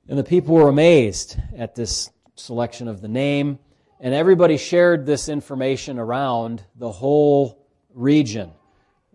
And 0.09 0.19
the 0.19 0.25
people 0.25 0.55
were 0.55 0.69
amazed 0.69 1.37
at 1.57 1.75
this 1.75 2.11
selection 2.35 2.89
of 2.89 3.01
the 3.01 3.09
name, 3.09 3.59
and 4.01 4.15
everybody 4.15 4.57
shared 4.57 5.05
this 5.05 5.29
information 5.29 5.99
around 5.99 6.65
the 6.77 6.91
whole 6.91 7.67
region. 7.93 8.53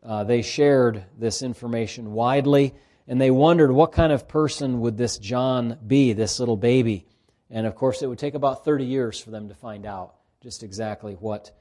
Uh, 0.04 0.24
they 0.24 0.42
shared 0.42 1.04
this 1.18 1.42
information 1.42 2.14
widely, 2.14 2.74
and 3.08 3.20
they 3.20 3.32
wondered 3.32 3.72
what 3.72 3.92
kind 3.92 4.12
of 4.12 4.28
person 4.28 4.82
would 4.82 4.98
this 4.98 5.18
John 5.18 5.78
be, 5.86 6.14
this 6.14 6.40
little 6.40 6.58
baby. 6.58 7.08
And 7.52 7.68
of 7.68 7.76
course, 7.76 8.02
it 8.02 8.08
would 8.08 8.18
take 8.18 8.34
about 8.34 8.64
30 8.64 8.86
years 8.86 9.20
for 9.20 9.30
them 9.30 9.50
to 9.50 9.56
find 9.56 9.86
out 9.86 10.16
just 10.42 10.64
exactly 10.64 11.14
what 11.14 11.52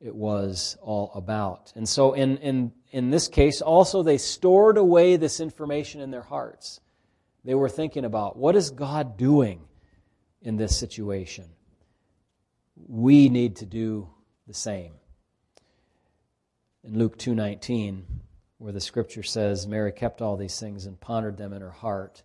it 0.00 0.14
was 0.14 0.76
all 0.80 1.10
about. 1.14 1.72
And 1.74 1.88
so, 1.88 2.12
in, 2.12 2.36
in, 2.36 2.72
in 2.92 3.10
this 3.10 3.26
case, 3.26 3.60
also 3.60 4.02
they 4.02 4.18
stored 4.18 4.76
away 4.76 5.16
this 5.16 5.40
information 5.40 6.00
in 6.02 6.10
their 6.10 6.22
hearts. 6.22 6.80
They 7.44 7.54
were 7.54 7.68
thinking 7.68 8.04
about 8.04 8.36
what 8.36 8.54
is 8.54 8.70
God 8.70 9.16
doing 9.16 9.64
in 10.42 10.56
this 10.56 10.76
situation? 10.76 11.46
We 12.86 13.28
need 13.28 13.56
to 13.56 13.66
do 13.66 14.08
the 14.46 14.54
same. 14.54 14.92
In 16.84 16.96
Luke 16.98 17.18
2:19, 17.18 18.04
where 18.58 18.72
the 18.72 18.80
scripture 18.80 19.22
says 19.22 19.66
Mary 19.66 19.92
kept 19.92 20.22
all 20.22 20.36
these 20.36 20.58
things 20.58 20.86
and 20.86 21.00
pondered 21.00 21.36
them 21.36 21.52
in 21.52 21.62
her 21.62 21.70
heart. 21.70 22.22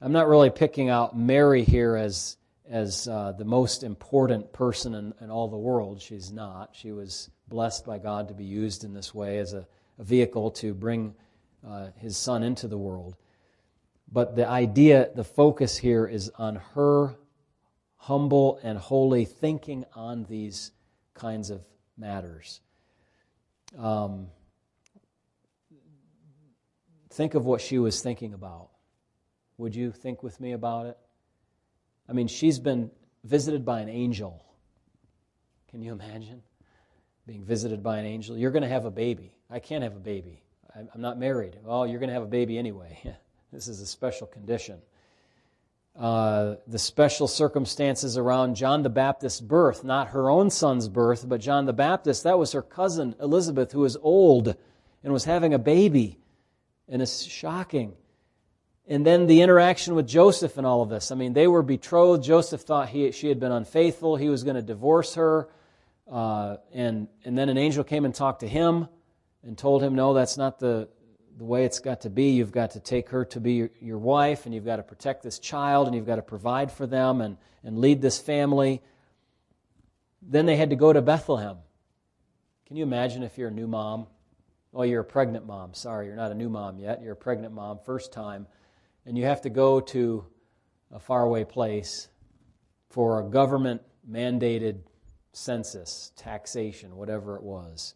I'm 0.00 0.12
not 0.12 0.28
really 0.28 0.50
picking 0.50 0.90
out 0.90 1.18
Mary 1.18 1.64
here 1.64 1.96
as 1.96 2.36
as 2.68 3.06
uh, 3.08 3.32
the 3.32 3.44
most 3.44 3.82
important 3.82 4.52
person 4.52 4.94
in, 4.94 5.14
in, 5.20 5.30
all 5.30 5.48
the 5.48 5.56
world. 5.56 6.00
She's 6.00 6.32
not. 6.32 6.70
She 6.72 6.92
was 6.92 7.30
blessed 7.48 7.86
by 7.86 7.98
God 7.98 8.28
to 8.28 8.34
be 8.34 8.44
used 8.44 8.84
in 8.84 8.92
this 8.92 9.14
way 9.14 9.38
as 9.38 9.52
a, 9.52 9.66
a 9.98 10.04
vehicle 10.04 10.50
to 10.52 10.74
bring 10.74 11.14
uh, 11.66 11.88
his 11.96 12.16
son 12.16 12.42
into 12.42 12.68
the 12.68 12.78
world. 12.78 13.16
But 14.10 14.36
the 14.36 14.48
idea, 14.48 15.10
the 15.14 15.24
focus 15.24 15.76
here 15.76 16.06
is 16.06 16.30
on 16.38 16.56
her 16.74 17.16
humble 17.96 18.60
and 18.62 18.78
holy 18.78 19.24
thinking 19.24 19.84
on 19.94 20.24
these 20.24 20.70
kinds 21.14 21.50
of 21.50 21.62
matters. 21.96 22.60
Um, 23.76 24.28
think 27.10 27.34
of 27.34 27.44
what 27.46 27.60
she 27.60 27.78
was 27.78 28.00
thinking 28.00 28.32
about. 28.32 28.70
Would 29.58 29.74
you 29.74 29.90
think 29.90 30.22
with 30.22 30.38
me 30.40 30.52
about 30.52 30.86
it? 30.86 30.98
I 32.08 32.12
mean, 32.12 32.28
she's 32.28 32.58
been 32.58 32.90
visited 33.24 33.64
by 33.64 33.80
an 33.80 33.88
angel. 33.88 34.44
Can 35.70 35.82
you 35.82 35.92
imagine 35.92 36.42
being 37.26 37.44
visited 37.44 37.82
by 37.82 37.98
an 37.98 38.06
angel? 38.06 38.38
You're 38.38 38.52
going 38.52 38.62
to 38.62 38.68
have 38.68 38.84
a 38.84 38.90
baby. 38.90 39.34
I 39.50 39.58
can't 39.58 39.82
have 39.82 39.96
a 39.96 40.00
baby. 40.00 40.42
I'm 40.74 41.00
not 41.00 41.18
married. 41.18 41.56
Well, 41.62 41.86
you're 41.86 41.98
going 41.98 42.08
to 42.08 42.14
have 42.14 42.22
a 42.22 42.26
baby 42.26 42.58
anyway. 42.58 42.98
this 43.52 43.66
is 43.66 43.80
a 43.80 43.86
special 43.86 44.26
condition. 44.26 44.78
Uh, 45.98 46.56
the 46.66 46.78
special 46.78 47.26
circumstances 47.26 48.18
around 48.18 48.54
John 48.54 48.82
the 48.82 48.90
Baptist's 48.90 49.40
birth, 49.40 49.82
not 49.82 50.08
her 50.08 50.28
own 50.28 50.50
son's 50.50 50.88
birth, 50.88 51.26
but 51.26 51.40
John 51.40 51.64
the 51.64 51.72
Baptist, 51.72 52.24
that 52.24 52.38
was 52.38 52.52
her 52.52 52.60
cousin 52.60 53.14
Elizabeth, 53.18 53.72
who 53.72 53.80
was 53.80 53.96
old 54.02 54.54
and 55.02 55.12
was 55.12 55.24
having 55.24 55.54
a 55.54 55.58
baby. 55.58 56.18
And 56.88 57.00
it's 57.00 57.22
shocking. 57.22 57.94
And 58.88 59.04
then 59.04 59.26
the 59.26 59.42
interaction 59.42 59.96
with 59.96 60.06
Joseph 60.06 60.58
and 60.58 60.66
all 60.66 60.80
of 60.80 60.88
this. 60.88 61.10
I 61.10 61.16
mean, 61.16 61.32
they 61.32 61.48
were 61.48 61.62
betrothed. 61.62 62.22
Joseph 62.22 62.60
thought 62.60 62.88
he, 62.88 63.10
she 63.10 63.28
had 63.28 63.40
been 63.40 63.50
unfaithful. 63.50 64.14
He 64.14 64.28
was 64.28 64.44
going 64.44 64.54
to 64.54 64.62
divorce 64.62 65.14
her. 65.14 65.48
Uh, 66.10 66.58
and, 66.72 67.08
and 67.24 67.36
then 67.36 67.48
an 67.48 67.58
angel 67.58 67.82
came 67.82 68.04
and 68.04 68.14
talked 68.14 68.40
to 68.40 68.48
him 68.48 68.86
and 69.42 69.58
told 69.58 69.82
him, 69.82 69.96
no, 69.96 70.14
that's 70.14 70.36
not 70.36 70.60
the, 70.60 70.88
the 71.36 71.44
way 71.44 71.64
it's 71.64 71.80
got 71.80 72.02
to 72.02 72.10
be. 72.10 72.30
You've 72.30 72.52
got 72.52 72.72
to 72.72 72.80
take 72.80 73.08
her 73.08 73.24
to 73.26 73.40
be 73.40 73.54
your, 73.54 73.70
your 73.80 73.98
wife, 73.98 74.46
and 74.46 74.54
you've 74.54 74.64
got 74.64 74.76
to 74.76 74.84
protect 74.84 75.24
this 75.24 75.40
child, 75.40 75.88
and 75.88 75.96
you've 75.96 76.06
got 76.06 76.16
to 76.16 76.22
provide 76.22 76.70
for 76.70 76.86
them 76.86 77.20
and, 77.20 77.38
and 77.64 77.78
lead 77.78 78.00
this 78.00 78.20
family. 78.20 78.82
Then 80.22 80.46
they 80.46 80.56
had 80.56 80.70
to 80.70 80.76
go 80.76 80.92
to 80.92 81.02
Bethlehem. 81.02 81.56
Can 82.68 82.76
you 82.76 82.84
imagine 82.84 83.24
if 83.24 83.36
you're 83.36 83.48
a 83.48 83.52
new 83.52 83.66
mom? 83.66 84.06
Oh, 84.72 84.82
you're 84.82 85.00
a 85.00 85.04
pregnant 85.04 85.44
mom. 85.44 85.74
Sorry, 85.74 86.06
you're 86.06 86.14
not 86.14 86.30
a 86.30 86.34
new 86.36 86.48
mom 86.48 86.78
yet. 86.78 87.02
You're 87.02 87.14
a 87.14 87.16
pregnant 87.16 87.52
mom, 87.52 87.80
first 87.84 88.12
time 88.12 88.46
and 89.06 89.16
you 89.16 89.24
have 89.24 89.40
to 89.42 89.50
go 89.50 89.80
to 89.80 90.26
a 90.92 90.98
faraway 90.98 91.44
place 91.44 92.08
for 92.90 93.20
a 93.20 93.30
government 93.30 93.80
mandated 94.10 94.80
census, 95.32 96.12
taxation, 96.16 96.96
whatever 96.96 97.36
it 97.36 97.42
was. 97.42 97.94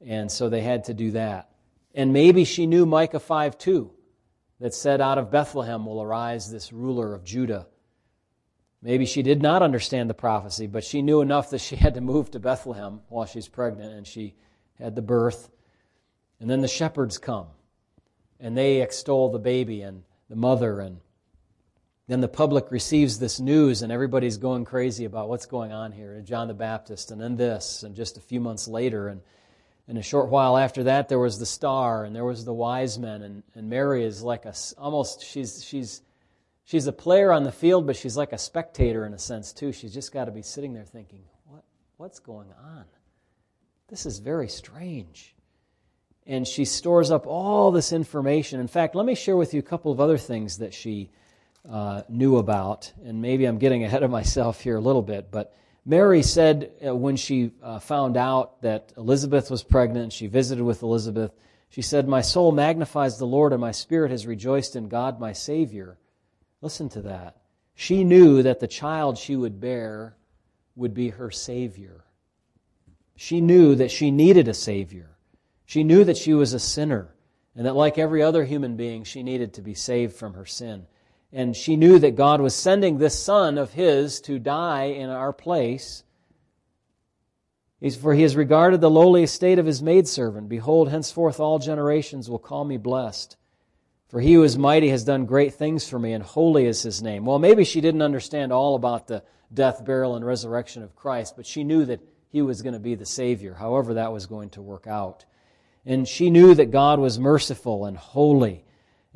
And 0.00 0.30
so 0.30 0.48
they 0.48 0.60
had 0.60 0.84
to 0.84 0.94
do 0.94 1.10
that. 1.12 1.50
And 1.94 2.12
maybe 2.12 2.44
she 2.44 2.66
knew 2.66 2.86
Micah 2.86 3.18
5 3.18 3.58
2, 3.58 3.90
that 4.60 4.74
said, 4.74 5.00
Out 5.00 5.18
of 5.18 5.30
Bethlehem 5.30 5.84
will 5.86 6.02
arise 6.02 6.50
this 6.50 6.72
ruler 6.72 7.14
of 7.14 7.24
Judah. 7.24 7.66
Maybe 8.80 9.06
she 9.06 9.22
did 9.22 9.42
not 9.42 9.62
understand 9.62 10.08
the 10.08 10.14
prophecy, 10.14 10.68
but 10.68 10.84
she 10.84 11.02
knew 11.02 11.20
enough 11.20 11.50
that 11.50 11.60
she 11.60 11.74
had 11.76 11.94
to 11.94 12.00
move 12.00 12.30
to 12.30 12.38
Bethlehem 12.38 13.00
while 13.08 13.26
she's 13.26 13.48
pregnant, 13.48 13.92
and 13.92 14.06
she 14.06 14.34
had 14.78 14.94
the 14.94 15.02
birth. 15.02 15.50
And 16.38 16.48
then 16.48 16.60
the 16.60 16.68
shepherds 16.68 17.18
come, 17.18 17.46
and 18.38 18.56
they 18.56 18.80
extol 18.80 19.30
the 19.30 19.40
baby 19.40 19.82
and 19.82 20.04
the 20.28 20.36
mother, 20.36 20.80
and 20.80 21.00
then 22.06 22.20
the 22.20 22.28
public 22.28 22.70
receives 22.70 23.18
this 23.18 23.38
news, 23.40 23.82
and 23.82 23.92
everybody's 23.92 24.38
going 24.38 24.64
crazy 24.64 25.04
about 25.04 25.28
what's 25.28 25.46
going 25.46 25.72
on 25.72 25.92
here, 25.92 26.14
and 26.14 26.26
John 26.26 26.48
the 26.48 26.54
Baptist, 26.54 27.10
and 27.10 27.20
then 27.20 27.36
this, 27.36 27.82
and 27.82 27.94
just 27.94 28.16
a 28.16 28.20
few 28.20 28.40
months 28.40 28.68
later, 28.68 29.08
and 29.08 29.20
and 29.88 29.96
a 29.96 30.02
short 30.02 30.28
while 30.28 30.58
after 30.58 30.84
that, 30.84 31.08
there 31.08 31.18
was 31.18 31.38
the 31.38 31.46
star, 31.46 32.04
and 32.04 32.14
there 32.14 32.24
was 32.24 32.44
the 32.44 32.52
wise 32.52 32.98
men, 32.98 33.22
and, 33.22 33.42
and 33.54 33.70
Mary 33.70 34.04
is 34.04 34.22
like 34.22 34.44
a 34.44 34.52
almost 34.76 35.24
she's 35.24 35.64
she's 35.64 36.02
she's 36.64 36.86
a 36.86 36.92
player 36.92 37.32
on 37.32 37.44
the 37.44 37.52
field, 37.52 37.86
but 37.86 37.96
she's 37.96 38.16
like 38.16 38.32
a 38.32 38.38
spectator 38.38 39.06
in 39.06 39.14
a 39.14 39.18
sense 39.18 39.52
too. 39.52 39.72
She's 39.72 39.94
just 39.94 40.12
got 40.12 40.26
to 40.26 40.30
be 40.30 40.42
sitting 40.42 40.74
there 40.74 40.84
thinking, 40.84 41.22
what 41.46 41.64
what's 41.96 42.18
going 42.18 42.48
on? 42.62 42.84
This 43.88 44.04
is 44.04 44.18
very 44.18 44.48
strange. 44.48 45.34
And 46.28 46.46
she 46.46 46.64
stores 46.64 47.10
up 47.10 47.26
all 47.26 47.72
this 47.72 47.92
information. 47.92 48.60
In 48.60 48.68
fact, 48.68 48.94
let 48.94 49.06
me 49.06 49.16
share 49.16 49.36
with 49.36 49.54
you 49.54 49.58
a 49.58 49.62
couple 49.62 49.90
of 49.90 49.98
other 49.98 50.18
things 50.18 50.58
that 50.58 50.72
she 50.72 51.10
uh, 51.68 52.02
knew 52.08 52.36
about, 52.36 52.92
and 53.04 53.20
maybe 53.20 53.44
I'm 53.44 53.58
getting 53.58 53.82
ahead 53.82 54.02
of 54.02 54.10
myself 54.10 54.60
here 54.60 54.76
a 54.76 54.80
little 54.80 55.02
bit, 55.02 55.30
but 55.30 55.54
Mary 55.84 56.22
said 56.22 56.70
uh, 56.86 56.94
when 56.94 57.16
she 57.16 57.50
uh, 57.62 57.78
found 57.78 58.16
out 58.16 58.60
that 58.60 58.92
Elizabeth 58.96 59.50
was 59.50 59.62
pregnant, 59.62 60.12
she 60.12 60.26
visited 60.26 60.62
with 60.62 60.82
Elizabeth, 60.82 61.32
she 61.70 61.82
said, 61.82 62.06
My 62.06 62.20
soul 62.20 62.52
magnifies 62.52 63.18
the 63.18 63.26
Lord, 63.26 63.52
and 63.52 63.60
my 63.60 63.70
spirit 63.70 64.10
has 64.10 64.26
rejoiced 64.26 64.76
in 64.76 64.88
God 64.88 65.20
my 65.20 65.32
Savior. 65.32 65.98
Listen 66.60 66.88
to 66.90 67.02
that. 67.02 67.36
She 67.74 68.04
knew 68.04 68.42
that 68.42 68.60
the 68.60 68.68
child 68.68 69.18
she 69.18 69.36
would 69.36 69.60
bear 69.60 70.16
would 70.76 70.94
be 70.94 71.10
her 71.10 71.30
Savior. 71.30 72.04
She 73.16 73.40
knew 73.40 73.74
that 73.74 73.90
she 73.90 74.10
needed 74.10 74.48
a 74.48 74.54
Savior. 74.54 75.16
She 75.68 75.84
knew 75.84 76.02
that 76.04 76.16
she 76.16 76.32
was 76.32 76.54
a 76.54 76.58
sinner, 76.58 77.14
and 77.54 77.66
that 77.66 77.76
like 77.76 77.98
every 77.98 78.22
other 78.22 78.42
human 78.42 78.76
being, 78.76 79.04
she 79.04 79.22
needed 79.22 79.52
to 79.52 79.60
be 79.60 79.74
saved 79.74 80.16
from 80.16 80.32
her 80.32 80.46
sin. 80.46 80.86
And 81.30 81.54
she 81.54 81.76
knew 81.76 81.98
that 81.98 82.16
God 82.16 82.40
was 82.40 82.54
sending 82.54 82.96
this 82.96 83.22
son 83.22 83.58
of 83.58 83.74
his 83.74 84.22
to 84.22 84.38
die 84.38 84.84
in 84.84 85.10
our 85.10 85.30
place. 85.30 86.04
For 88.00 88.14
he 88.14 88.22
has 88.22 88.34
regarded 88.34 88.80
the 88.80 88.88
lowly 88.88 89.24
estate 89.24 89.58
of 89.58 89.66
his 89.66 89.82
maidservant. 89.82 90.48
Behold, 90.48 90.88
henceforth 90.88 91.38
all 91.38 91.58
generations 91.58 92.30
will 92.30 92.38
call 92.38 92.64
me 92.64 92.78
blessed. 92.78 93.36
For 94.08 94.22
he 94.22 94.32
who 94.32 94.44
is 94.44 94.56
mighty 94.56 94.88
has 94.88 95.04
done 95.04 95.26
great 95.26 95.52
things 95.52 95.86
for 95.86 95.98
me, 95.98 96.14
and 96.14 96.24
holy 96.24 96.64
is 96.64 96.80
his 96.80 97.02
name. 97.02 97.26
Well, 97.26 97.38
maybe 97.38 97.64
she 97.64 97.82
didn't 97.82 98.00
understand 98.00 98.54
all 98.54 98.74
about 98.74 99.06
the 99.06 99.22
death, 99.52 99.84
burial, 99.84 100.16
and 100.16 100.24
resurrection 100.24 100.82
of 100.82 100.96
Christ, 100.96 101.36
but 101.36 101.44
she 101.44 101.62
knew 101.62 101.84
that 101.84 102.00
he 102.30 102.40
was 102.40 102.62
going 102.62 102.72
to 102.72 102.80
be 102.80 102.94
the 102.94 103.04
Savior, 103.04 103.52
however 103.52 103.92
that 103.94 104.14
was 104.14 104.24
going 104.24 104.48
to 104.50 104.62
work 104.62 104.86
out. 104.86 105.26
And 105.88 106.06
she 106.06 106.30
knew 106.30 106.54
that 106.54 106.70
God 106.70 107.00
was 107.00 107.18
merciful 107.18 107.84
and 107.84 107.96
holy 107.96 108.64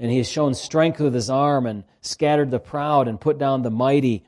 and 0.03 0.11
he 0.11 0.17
has 0.17 0.29
shown 0.29 0.55
strength 0.55 0.99
with 0.99 1.15
his 1.15 1.31
arm 1.31 1.65
and 1.65 1.85
scattered 2.01 2.51
the 2.51 2.59
proud 2.59 3.07
and 3.07 3.21
put 3.21 3.39
down 3.39 3.63
the 3.63 3.71
mighty. 3.71 4.25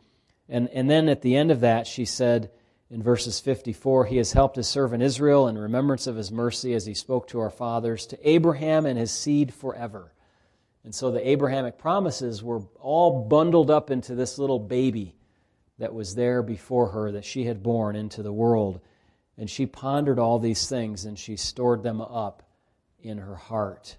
And, 0.48 0.68
and 0.68 0.88
then 0.88 1.08
at 1.08 1.22
the 1.22 1.36
end 1.36 1.50
of 1.50 1.60
that, 1.60 1.88
she 1.88 2.04
said 2.04 2.50
in 2.90 3.02
verses 3.02 3.40
54 3.40 4.04
He 4.06 4.18
has 4.18 4.32
helped 4.32 4.54
his 4.54 4.68
servant 4.68 5.02
Israel 5.02 5.48
in 5.48 5.58
remembrance 5.58 6.06
of 6.06 6.14
his 6.14 6.30
mercy 6.30 6.74
as 6.74 6.86
he 6.86 6.94
spoke 6.94 7.26
to 7.28 7.40
our 7.40 7.50
fathers, 7.50 8.06
to 8.06 8.28
Abraham 8.28 8.86
and 8.86 8.96
his 8.96 9.10
seed 9.10 9.52
forever. 9.52 10.12
And 10.84 10.94
so 10.94 11.10
the 11.10 11.28
Abrahamic 11.28 11.76
promises 11.76 12.42
were 12.42 12.60
all 12.78 13.24
bundled 13.24 13.70
up 13.70 13.90
into 13.90 14.14
this 14.14 14.38
little 14.38 14.60
baby 14.60 15.16
that 15.78 15.94
was 15.94 16.14
there 16.14 16.40
before 16.42 16.90
her 16.90 17.10
that 17.12 17.24
she 17.24 17.46
had 17.46 17.64
born 17.64 17.96
into 17.96 18.22
the 18.22 18.32
world. 18.32 18.80
And 19.36 19.50
she 19.50 19.66
pondered 19.66 20.18
all 20.18 20.38
these 20.38 20.68
things 20.68 21.04
and 21.04 21.18
she 21.18 21.36
stored 21.36 21.82
them 21.82 22.00
up 22.00 22.42
in 23.02 23.18
her 23.18 23.34
heart 23.34 23.96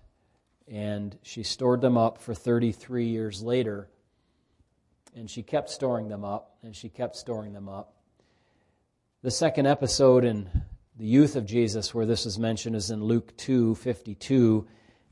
and 0.67 1.17
she 1.21 1.43
stored 1.43 1.81
them 1.81 1.97
up 1.97 2.17
for 2.17 2.33
33 2.33 3.05
years 3.07 3.41
later. 3.41 3.87
And 5.15 5.29
she 5.29 5.43
kept 5.43 5.69
storing 5.69 6.09
them 6.09 6.25
up, 6.25 6.57
and 6.61 6.75
she 6.75 6.89
kept 6.89 7.15
storing 7.15 7.53
them 7.53 7.69
up. 7.69 7.93
The 9.21 9.31
second 9.31 9.65
episode 9.65 10.25
in 10.25 10.49
the 10.97 11.05
youth 11.05 11.35
of 11.35 11.45
Jesus 11.45 11.93
where 11.93 12.05
this 12.05 12.25
is 12.25 12.37
mentioned 12.37 12.75
is 12.75 12.91
in 12.91 13.03
Luke 13.03 13.35
2 13.37 13.75
52. 13.75 14.67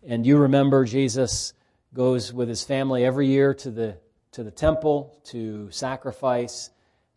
And 0.06 0.26
you 0.26 0.38
remember 0.38 0.84
Jesus 0.84 1.54
goes 1.94 2.34
with 2.34 2.50
his 2.50 2.64
family 2.64 3.06
every 3.06 3.28
year 3.28 3.54
to 3.54 3.72
the, 3.72 3.98
to 4.32 4.44
the 4.44 4.52
temple 4.52 5.22
to 5.26 5.72
sacrifice. 5.72 6.70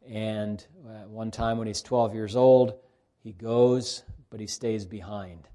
And 0.08 0.64
uh, 0.86 1.08
one 1.08 1.32
time 1.32 1.58
when 1.58 1.66
he's 1.66 1.82
12 1.82 2.14
years 2.14 2.36
old, 2.36 2.74
he 3.26 3.32
goes, 3.32 4.04
but 4.30 4.38
he 4.38 4.46
stays 4.46 4.86
behind 4.86 5.48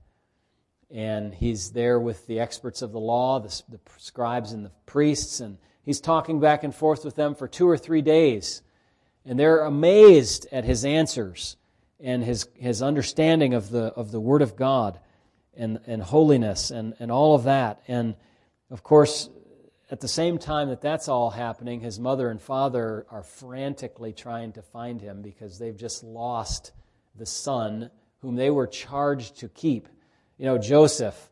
and 0.93 1.33
he's 1.33 1.71
there 1.71 1.97
with 1.97 2.27
the 2.27 2.37
experts 2.37 2.81
of 2.81 2.91
the 2.91 2.99
law, 2.99 3.39
the, 3.39 3.61
the, 3.69 3.79
scribes 3.95 4.51
and 4.51 4.65
the 4.65 4.71
priests, 4.85 5.39
and 5.39 5.57
he's 5.81 6.01
talking 6.01 6.41
back 6.41 6.65
and 6.65 6.75
forth 6.75 7.05
with 7.05 7.15
them 7.15 7.33
for 7.33 7.47
two 7.47 7.69
or 7.69 7.77
three 7.77 8.01
days. 8.01 8.61
And 9.23 9.39
they're 9.39 9.61
amazed 9.61 10.47
at 10.51 10.65
his 10.65 10.83
answers 10.83 11.55
and 11.97 12.21
his, 12.21 12.49
his 12.55 12.81
understanding 12.81 13.53
of 13.53 13.69
the, 13.69 13.85
of 13.93 14.11
the 14.11 14.19
Word 14.19 14.41
of 14.41 14.57
God 14.57 14.99
and, 15.55 15.79
and 15.87 16.03
holiness 16.03 16.71
and, 16.71 16.93
and 16.99 17.09
all 17.09 17.35
of 17.35 17.45
that. 17.45 17.83
And 17.87 18.15
of 18.69 18.83
course, 18.83 19.29
at 19.89 20.01
the 20.01 20.09
same 20.09 20.39
time 20.39 20.67
that 20.67 20.81
that's 20.81 21.07
all 21.07 21.29
happening, 21.29 21.79
his 21.79 22.01
mother 22.01 22.29
and 22.29 22.41
father 22.41 23.05
are 23.09 23.23
frantically 23.23 24.11
trying 24.11 24.51
to 24.53 24.61
find 24.61 24.99
him 24.99 25.21
because 25.21 25.57
they've 25.57 25.77
just 25.77 26.03
lost 26.03 26.73
the 27.15 27.25
son 27.25 27.89
whom 28.21 28.35
they 28.35 28.49
were 28.49 28.67
charged 28.67 29.39
to 29.39 29.49
keep. 29.49 29.87
You 30.37 30.45
know, 30.45 30.57
Joseph 30.57 31.29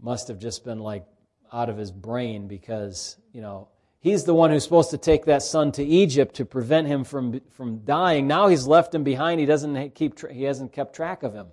must 0.00 0.28
have 0.28 0.38
just 0.38 0.64
been 0.64 0.78
like 0.80 1.04
out 1.52 1.68
of 1.68 1.76
his 1.76 1.90
brain 1.90 2.48
because, 2.48 3.16
you 3.32 3.40
know, 3.40 3.68
he's 4.00 4.24
the 4.24 4.34
one 4.34 4.50
who's 4.50 4.64
supposed 4.64 4.90
to 4.90 4.98
take 4.98 5.26
that 5.26 5.42
son 5.42 5.72
to 5.72 5.84
Egypt 5.84 6.36
to 6.36 6.44
prevent 6.44 6.86
him 6.86 7.04
from, 7.04 7.40
from 7.50 7.84
dying. 7.84 8.26
Now 8.26 8.48
he's 8.48 8.66
left 8.66 8.94
him 8.94 9.04
behind. 9.04 9.40
He 9.40 9.46
doesn't 9.46 9.94
keep, 9.94 10.18
he 10.30 10.44
hasn't 10.44 10.72
kept 10.72 10.94
track 10.94 11.22
of 11.22 11.34
him. 11.34 11.48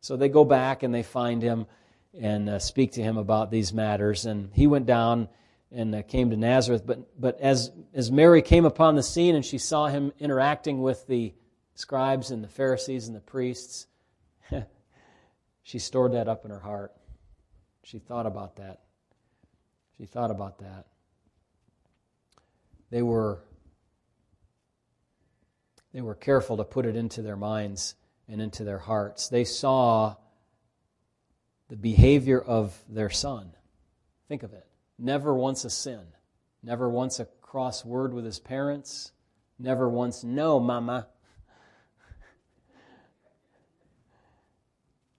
So 0.00 0.16
they 0.16 0.28
go 0.28 0.44
back 0.44 0.82
and 0.82 0.94
they 0.94 1.02
find 1.02 1.42
him 1.42 1.66
and 2.20 2.48
uh, 2.48 2.58
speak 2.58 2.92
to 2.92 3.02
him 3.02 3.16
about 3.16 3.50
these 3.50 3.72
matters. 3.72 4.26
And 4.26 4.50
he 4.52 4.66
went 4.66 4.86
down 4.86 5.28
and 5.72 5.94
uh, 5.94 6.02
came 6.02 6.30
to 6.30 6.36
Nazareth. 6.36 6.86
But, 6.86 7.20
but 7.20 7.40
as, 7.40 7.72
as 7.92 8.10
Mary 8.12 8.42
came 8.42 8.64
upon 8.64 8.94
the 8.94 9.02
scene 9.02 9.34
and 9.34 9.44
she 9.44 9.58
saw 9.58 9.86
him 9.86 10.12
interacting 10.18 10.80
with 10.82 11.06
the 11.06 11.34
scribes 11.74 12.30
and 12.30 12.42
the 12.42 12.48
Pharisees 12.48 13.06
and 13.06 13.16
the 13.16 13.20
priests, 13.20 13.86
she 15.62 15.78
stored 15.78 16.12
that 16.12 16.28
up 16.28 16.44
in 16.44 16.50
her 16.50 16.60
heart. 16.60 16.92
She 17.82 17.98
thought 17.98 18.26
about 18.26 18.56
that. 18.56 18.80
She 19.98 20.06
thought 20.06 20.30
about 20.30 20.58
that. 20.58 20.86
They 22.90 23.02
were 23.02 23.40
they 25.92 26.00
were 26.00 26.16
careful 26.16 26.56
to 26.56 26.64
put 26.64 26.86
it 26.86 26.96
into 26.96 27.22
their 27.22 27.36
minds 27.36 27.94
and 28.28 28.42
into 28.42 28.64
their 28.64 28.78
hearts. 28.78 29.28
They 29.28 29.44
saw 29.44 30.16
the 31.68 31.76
behavior 31.76 32.40
of 32.40 32.76
their 32.88 33.10
son. 33.10 33.52
Think 34.28 34.42
of 34.42 34.52
it. 34.52 34.66
Never 34.98 35.34
once 35.34 35.64
a 35.64 35.70
sin. 35.70 36.00
Never 36.64 36.88
once 36.88 37.20
a 37.20 37.26
cross 37.40 37.84
word 37.84 38.12
with 38.12 38.24
his 38.24 38.40
parents. 38.40 39.12
Never 39.58 39.88
once, 39.88 40.24
no, 40.24 40.58
mama. 40.58 41.06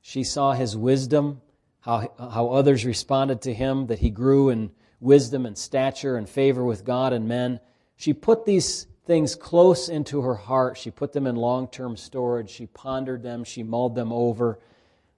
She 0.07 0.23
saw 0.23 0.51
his 0.53 0.77
wisdom, 0.77 1.41
how, 1.79 2.11
how 2.19 2.49
others 2.49 2.85
responded 2.85 3.41
to 3.41 3.53
him, 3.55 3.87
that 3.87 3.97
he 3.97 4.11
grew 4.11 4.49
in 4.49 4.69
wisdom 4.99 5.47
and 5.47 5.57
stature 5.57 6.15
and 6.15 6.29
favor 6.29 6.63
with 6.63 6.85
God 6.85 7.11
and 7.11 7.27
men. 7.27 7.59
She 7.95 8.13
put 8.13 8.45
these 8.45 8.85
things 9.07 9.35
close 9.35 9.89
into 9.89 10.21
her 10.21 10.35
heart. 10.35 10.77
She 10.77 10.91
put 10.91 11.11
them 11.11 11.25
in 11.25 11.35
long 11.35 11.67
term 11.67 11.97
storage. 11.97 12.51
She 12.51 12.67
pondered 12.67 13.23
them. 13.23 13.43
She 13.43 13.63
mulled 13.63 13.95
them 13.95 14.13
over, 14.13 14.59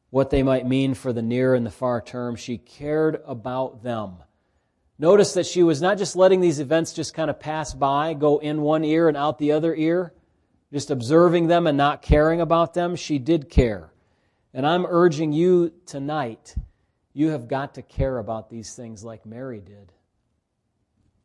what 0.10 0.30
they 0.30 0.42
might 0.42 0.66
mean 0.66 0.94
for 0.94 1.12
the 1.12 1.22
near 1.22 1.54
and 1.54 1.66
the 1.66 1.70
far 1.70 2.00
term. 2.00 2.38
She 2.38 2.58
cared 2.58 3.22
about 3.26 3.84
them. 3.84 4.14
Notice 4.98 5.34
that 5.34 5.46
she 5.46 5.64
was 5.64 5.82
not 5.82 5.98
just 5.98 6.16
letting 6.16 6.40
these 6.40 6.62
events 6.62 6.94
just 6.94 7.14
kind 7.14 7.30
of 7.30 7.42
pass 7.42 7.74
by, 7.74 8.14
go 8.14 8.38
in 8.38 8.62
one 8.62 8.86
ear 8.86 9.10
and 9.10 9.18
out 9.18 9.38
the 9.38 9.52
other 9.52 9.76
ear, 9.76 10.14
just 10.72 10.92
observing 10.92 11.48
them 11.48 11.68
and 11.68 11.78
not 11.78 12.02
caring 12.02 12.40
about 12.40 12.74
them. 12.74 12.96
She 12.96 13.20
did 13.20 13.50
care. 13.50 13.92
And 14.58 14.66
I'm 14.66 14.88
urging 14.88 15.34
you 15.34 15.72
tonight, 15.86 16.56
you 17.14 17.30
have 17.30 17.48
got 17.48 17.76
to 17.76 17.84
care 17.84 18.18
about 18.18 18.50
these 18.50 18.74
things 18.74 19.04
like 19.04 19.24
Mary 19.24 19.62
did. 19.62 19.92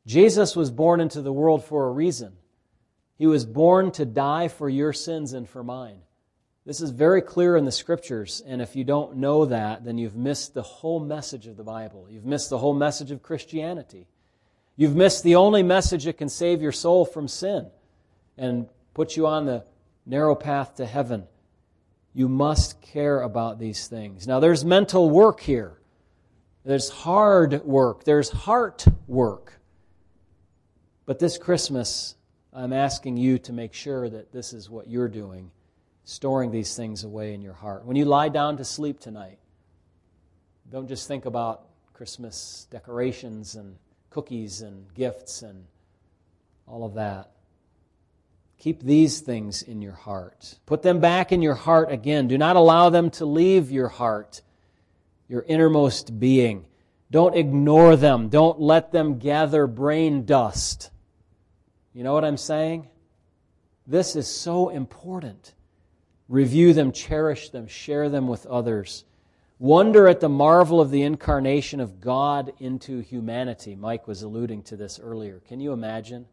Jesus 0.04 0.54
was 0.54 0.70
born 0.70 1.00
into 1.00 1.22
the 1.22 1.32
world 1.32 1.64
for 1.64 1.86
a 1.86 1.92
reason. 1.92 2.34
He 3.16 3.26
was 3.26 3.46
born 3.46 3.90
to 3.92 4.04
die 4.04 4.48
for 4.48 4.68
your 4.68 4.92
sins 4.92 5.32
and 5.32 5.48
for 5.48 5.64
mine. 5.64 6.02
This 6.66 6.82
is 6.82 6.90
very 6.90 7.22
clear 7.22 7.56
in 7.56 7.64
the 7.64 7.72
scriptures, 7.72 8.42
and 8.46 8.60
if 8.60 8.76
you 8.76 8.84
don't 8.84 9.16
know 9.16 9.46
that, 9.46 9.82
then 9.82 9.96
you've 9.96 10.14
missed 10.14 10.52
the 10.52 10.60
whole 10.60 11.00
message 11.00 11.46
of 11.46 11.56
the 11.56 11.64
Bible. 11.64 12.08
You've 12.10 12.26
missed 12.26 12.50
the 12.50 12.58
whole 12.58 12.74
message 12.74 13.12
of 13.12 13.22
Christianity. 13.22 14.08
You've 14.76 14.94
missed 14.94 15.24
the 15.24 15.36
only 15.36 15.62
message 15.62 16.04
that 16.04 16.18
can 16.18 16.28
save 16.28 16.60
your 16.60 16.70
soul 16.70 17.06
from 17.06 17.28
sin 17.28 17.70
and 18.36 18.68
put 18.92 19.16
you 19.16 19.26
on 19.26 19.46
the 19.46 19.64
narrow 20.04 20.34
path 20.34 20.74
to 20.74 20.84
heaven. 20.84 21.28
You 22.14 22.28
must 22.28 22.80
care 22.82 23.22
about 23.22 23.58
these 23.58 23.88
things. 23.88 24.26
Now, 24.26 24.40
there's 24.40 24.64
mental 24.64 25.10
work 25.10 25.40
here, 25.40 25.78
there's 26.64 26.88
hard 26.88 27.64
work, 27.64 28.04
there's 28.04 28.30
heart 28.30 28.84
work. 29.06 29.60
But 31.04 31.18
this 31.18 31.36
Christmas, 31.38 32.16
I'm 32.52 32.72
asking 32.72 33.16
you 33.16 33.38
to 33.38 33.52
make 33.52 33.74
sure 33.74 34.08
that 34.08 34.32
this 34.32 34.52
is 34.52 34.70
what 34.70 34.88
you're 34.88 35.08
doing 35.08 35.50
storing 36.04 36.50
these 36.50 36.76
things 36.76 37.04
away 37.04 37.34
in 37.34 37.42
your 37.42 37.52
heart. 37.52 37.84
When 37.84 37.96
you 37.96 38.04
lie 38.04 38.28
down 38.28 38.56
to 38.56 38.64
sleep 38.64 39.00
tonight, 39.00 39.38
don't 40.70 40.88
just 40.88 41.06
think 41.06 41.26
about 41.26 41.66
Christmas 41.92 42.66
decorations 42.70 43.54
and 43.54 43.76
cookies 44.10 44.62
and 44.62 44.92
gifts 44.94 45.42
and 45.42 45.64
all 46.66 46.84
of 46.84 46.94
that. 46.94 47.30
Keep 48.62 48.84
these 48.84 49.18
things 49.18 49.62
in 49.62 49.82
your 49.82 49.92
heart. 49.92 50.56
Put 50.66 50.82
them 50.82 51.00
back 51.00 51.32
in 51.32 51.42
your 51.42 51.56
heart 51.56 51.90
again. 51.90 52.28
Do 52.28 52.38
not 52.38 52.54
allow 52.54 52.90
them 52.90 53.10
to 53.10 53.26
leave 53.26 53.72
your 53.72 53.88
heart, 53.88 54.40
your 55.26 55.42
innermost 55.48 56.20
being. 56.20 56.64
Don't 57.10 57.34
ignore 57.34 57.96
them. 57.96 58.28
Don't 58.28 58.60
let 58.60 58.92
them 58.92 59.18
gather 59.18 59.66
brain 59.66 60.26
dust. 60.26 60.92
You 61.92 62.04
know 62.04 62.14
what 62.14 62.24
I'm 62.24 62.36
saying? 62.36 62.86
This 63.84 64.14
is 64.14 64.28
so 64.28 64.68
important. 64.68 65.54
Review 66.28 66.72
them, 66.72 66.92
cherish 66.92 67.50
them, 67.50 67.66
share 67.66 68.08
them 68.08 68.28
with 68.28 68.46
others. 68.46 69.04
Wonder 69.58 70.06
at 70.06 70.20
the 70.20 70.28
marvel 70.28 70.80
of 70.80 70.92
the 70.92 71.02
incarnation 71.02 71.80
of 71.80 72.00
God 72.00 72.52
into 72.60 73.00
humanity. 73.00 73.74
Mike 73.74 74.06
was 74.06 74.22
alluding 74.22 74.62
to 74.62 74.76
this 74.76 75.00
earlier. 75.02 75.40
Can 75.48 75.58
you 75.58 75.72
imagine 75.72 76.26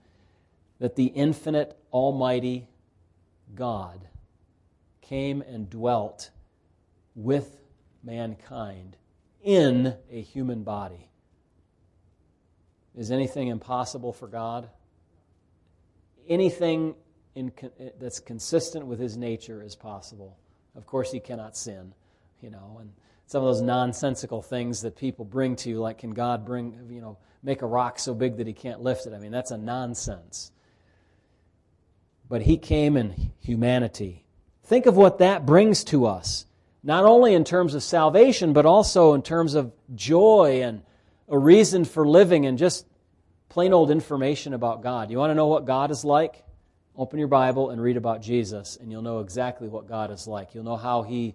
that 0.78 0.96
the 0.96 1.08
infinite, 1.08 1.76
almighty 1.92 2.68
God 3.56 4.08
came 5.02 5.42
and 5.42 5.70
dwelt 5.70 6.30
with 7.16 7.60
mankind 8.04 8.96
in 9.44 9.96
a 10.12 10.22
human 10.22 10.64
body? 10.64 11.10
Is 12.96 13.12
anything 13.12 13.48
impossible 13.48 14.14
for 14.14 14.28
God? 14.28 14.70
Anything 16.28 16.96
in, 17.36 17.52
that's 18.00 18.20
consistent 18.20 18.86
with 18.86 19.00
his 19.00 19.18
nature 19.18 19.64
is 19.64 19.76
possible. 19.76 20.38
Of 20.76 20.86
course, 20.86 21.12
he 21.12 21.20
cannot 21.20 21.56
sin, 21.56 21.94
you 22.42 22.50
know, 22.50 22.78
and 22.80 22.92
some 23.26 23.44
of 23.44 23.48
those 23.48 23.62
nonsensical 23.62 24.42
things 24.42 24.82
that 24.82 24.96
people 24.96 25.24
bring 25.24 25.56
to 25.58 25.70
you, 25.70 25.80
like 25.80 26.00
can 26.00 26.12
God 26.12 26.46
bring, 26.46 26.88
you 26.90 27.02
know, 27.02 27.18
make 27.44 27.62
a 27.62 27.66
rock 27.66 28.00
so 28.00 28.14
big 28.14 28.38
that 28.38 28.48
he 28.48 28.54
can't 28.54 28.82
lift 28.82 29.06
it? 29.06 29.14
I 29.14 29.20
mean, 29.20 29.32
that's 29.32 29.52
a 29.52 29.58
nonsense. 29.58 30.52
But 32.30 32.44
he 32.44 32.58
came 32.58 32.96
in 32.96 33.32
humanity. 33.40 34.24
Think 34.64 34.86
of 34.86 34.96
what 34.96 35.18
that 35.18 35.46
brings 35.48 35.84
to 35.86 36.06
us, 36.06 36.46
not 36.84 37.04
only 37.04 37.34
in 37.34 37.44
terms 37.44 37.74
of 37.74 37.82
salvation, 37.82 38.54
but 38.54 38.68
also 38.68 39.14
in 39.14 39.24
terms 39.24 39.56
of 39.56 39.74
joy 39.96 40.62
and 40.64 40.84
a 41.28 41.38
reason 41.38 41.86
for 41.86 42.08
living 42.08 42.46
and 42.46 42.58
just 42.58 42.86
plain 43.50 43.74
old 43.74 43.90
information 43.90 44.54
about 44.54 44.84
God. 44.84 45.10
You 45.10 45.18
want 45.18 45.32
to 45.32 45.36
know 45.36 45.48
what 45.48 45.66
God 45.66 45.90
is 45.90 46.06
like? 46.06 46.44
Open 46.96 47.18
your 47.18 47.28
Bible 47.28 47.72
and 47.72 47.82
read 47.82 47.98
about 47.98 48.22
Jesus, 48.22 48.78
and 48.80 48.92
you'll 48.92 49.02
know 49.02 49.20
exactly 49.20 49.68
what 49.68 49.88
God 49.88 50.12
is 50.12 50.28
like. 50.28 50.54
You'll 50.54 50.66
know 50.66 50.78
how 50.78 51.02
He, 51.02 51.34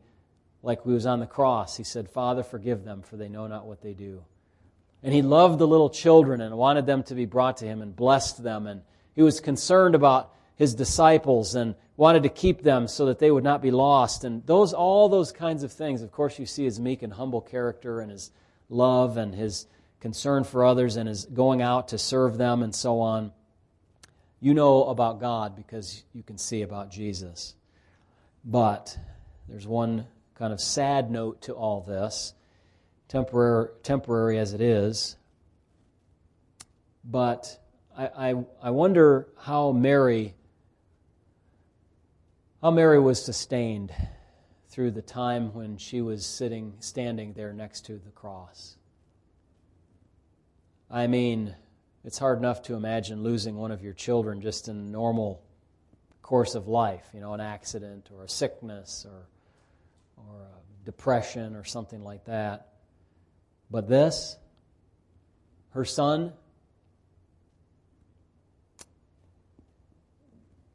like 0.62 0.84
He 0.84 0.90
was 0.90 1.06
on 1.06 1.20
the 1.20 1.26
cross, 1.26 1.76
He 1.76 1.84
said, 1.84 2.08
Father, 2.08 2.42
forgive 2.42 2.84
them, 2.84 3.02
for 3.02 3.16
they 3.16 3.28
know 3.28 3.46
not 3.46 3.66
what 3.66 3.80
they 3.80 3.94
do. 3.94 4.22
And 5.02 5.12
He 5.12 5.22
loved 5.22 5.58
the 5.58 5.66
little 5.66 5.90
children 5.90 6.40
and 6.40 6.56
wanted 6.56 6.86
them 6.86 7.02
to 7.04 7.14
be 7.14 7.26
brought 7.26 7.58
to 7.58 7.66
Him 7.66 7.82
and 7.82 7.96
blessed 7.96 8.42
them. 8.42 8.66
And 8.66 8.82
He 9.14 9.22
was 9.22 9.40
concerned 9.40 9.94
about 9.94 10.32
His 10.56 10.74
disciples 10.74 11.54
and 11.54 11.74
wanted 11.96 12.22
to 12.24 12.28
keep 12.28 12.62
them 12.62 12.88
so 12.88 13.06
that 13.06 13.18
they 13.18 13.30
would 13.30 13.44
not 13.44 13.62
be 13.62 13.70
lost. 13.70 14.24
And 14.24 14.44
those, 14.46 14.72
all 14.72 15.08
those 15.08 15.32
kinds 15.32 15.62
of 15.62 15.72
things, 15.72 16.02
of 16.02 16.12
course, 16.12 16.38
you 16.38 16.46
see 16.46 16.64
His 16.64 16.78
meek 16.78 17.02
and 17.02 17.12
humble 17.12 17.40
character 17.40 18.00
and 18.00 18.10
His 18.10 18.30
love 18.68 19.16
and 19.16 19.34
His 19.34 19.66
concern 20.00 20.44
for 20.44 20.64
others 20.64 20.96
and 20.96 21.08
His 21.08 21.24
going 21.24 21.62
out 21.62 21.88
to 21.88 21.98
serve 21.98 22.38
them 22.38 22.62
and 22.62 22.74
so 22.74 23.00
on 23.00 23.32
you 24.44 24.52
know 24.52 24.84
about 24.84 25.20
God 25.20 25.56
because 25.56 26.04
you 26.12 26.22
can 26.22 26.36
see 26.36 26.60
about 26.60 26.90
Jesus. 26.90 27.54
But 28.44 28.94
there's 29.48 29.66
one 29.66 30.06
kind 30.34 30.52
of 30.52 30.60
sad 30.60 31.10
note 31.10 31.40
to 31.42 31.54
all 31.54 31.80
this, 31.80 32.34
temporary, 33.08 33.70
temporary 33.82 34.38
as 34.38 34.52
it 34.52 34.60
is. 34.60 35.16
But 37.06 37.58
I, 37.96 38.06
I, 38.06 38.44
I 38.64 38.70
wonder 38.70 39.28
how 39.38 39.72
Mary 39.72 40.34
how 42.64 42.70
Mary 42.70 42.98
was 42.98 43.22
sustained 43.22 43.92
through 44.70 44.90
the 44.90 45.02
time 45.02 45.52
when 45.52 45.76
she 45.76 46.00
was 46.00 46.24
sitting, 46.24 46.72
standing 46.78 47.34
there 47.34 47.52
next 47.52 47.82
to 47.84 47.98
the 47.98 48.10
cross. 48.12 48.78
I 50.90 51.06
mean, 51.06 51.54
it's 52.04 52.16
hard 52.16 52.38
enough 52.38 52.62
to 52.62 52.74
imagine 52.74 53.22
losing 53.22 53.56
one 53.56 53.70
of 53.70 53.82
your 53.82 53.92
children 53.92 54.40
just 54.40 54.68
in 54.68 54.90
normal 54.90 55.42
course 56.22 56.54
of 56.54 56.66
life, 56.66 57.04
you 57.12 57.20
know, 57.20 57.34
an 57.34 57.40
accident 57.42 58.08
or 58.16 58.24
a 58.24 58.28
sickness 58.30 59.06
or, 59.06 59.26
or 60.16 60.40
a 60.40 60.86
depression 60.86 61.56
or 61.56 61.64
something 61.64 62.02
like 62.02 62.24
that. 62.24 62.68
But 63.70 63.90
this, 63.90 64.38
her 65.72 65.84
son, 65.84 66.32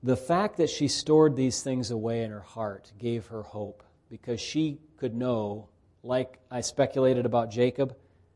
the 0.02 0.16
fact 0.16 0.58
that 0.58 0.70
she 0.70 0.88
stored 0.88 1.36
these 1.36 1.62
things 1.62 1.92
away 1.92 2.24
in 2.24 2.32
her 2.32 2.40
heart 2.40 2.92
gave 2.98 3.28
her 3.28 3.42
hope 3.42 3.84
because 4.10 4.40
she 4.40 4.80
could 4.98 5.16
know, 5.16 5.68
like 6.04 6.40
I 6.50 6.62
speculated 6.62 7.26
about 7.26 7.52
Jacob, 7.52 7.96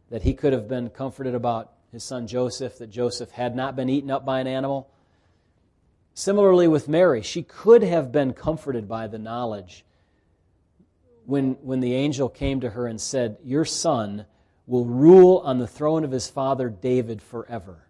that 0.10 0.24
he 0.24 0.34
could 0.34 0.54
have 0.54 0.68
been 0.68 0.90
comforted 0.90 1.36
about 1.36 1.72
his 1.92 2.04
son 2.04 2.28
Joseph, 2.28 2.78
that 2.80 2.90
Joseph 2.90 3.32
had 3.32 3.56
not 3.56 3.76
been 3.76 3.90
eaten 3.90 4.12
up 4.12 4.26
by 4.26 4.40
an 4.40 4.48
animal. 4.48 4.90
Similarly 6.14 6.68
with 6.68 6.90
Mary, 6.90 7.22
she 7.22 7.44
could 7.44 7.82
have 7.84 8.12
been 8.12 8.34
comforted 8.34 8.88
by 8.88 9.08
the 9.08 9.18
knowledge 9.18 9.86
when, 11.26 11.54
when 11.62 11.80
the 11.80 11.94
angel 11.94 12.30
came 12.30 12.60
to 12.60 12.72
her 12.72 12.88
and 12.88 13.00
said, 13.00 13.38
Your 13.44 13.66
son 13.66 14.26
will 14.68 14.86
rule 14.86 15.42
on 15.46 15.60
the 15.60 15.68
throne 15.68 16.04
of 16.04 16.12
his 16.12 16.30
father 16.30 16.70
David 16.70 17.22
forever. 17.22 17.88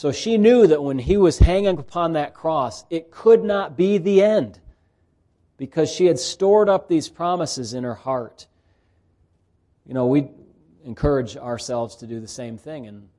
So 0.00 0.12
she 0.12 0.38
knew 0.38 0.66
that 0.66 0.82
when 0.82 0.98
he 0.98 1.18
was 1.18 1.40
hanging 1.40 1.78
upon 1.78 2.14
that 2.14 2.32
cross, 2.32 2.86
it 2.88 3.10
could 3.10 3.44
not 3.44 3.76
be 3.76 3.98
the 3.98 4.22
end 4.22 4.58
because 5.58 5.92
she 5.92 6.06
had 6.06 6.18
stored 6.18 6.70
up 6.70 6.88
these 6.88 7.10
promises 7.10 7.74
in 7.74 7.84
her 7.84 7.96
heart. 7.96 8.46
You 9.84 9.92
know, 9.92 10.06
we, 10.06 10.30
encourage 10.86 11.36
ourselves 11.36 11.96
to 11.96 12.06
do 12.06 12.18
the 12.18 12.26
same 12.26 12.56
thing 12.56 12.86
in 12.86 13.10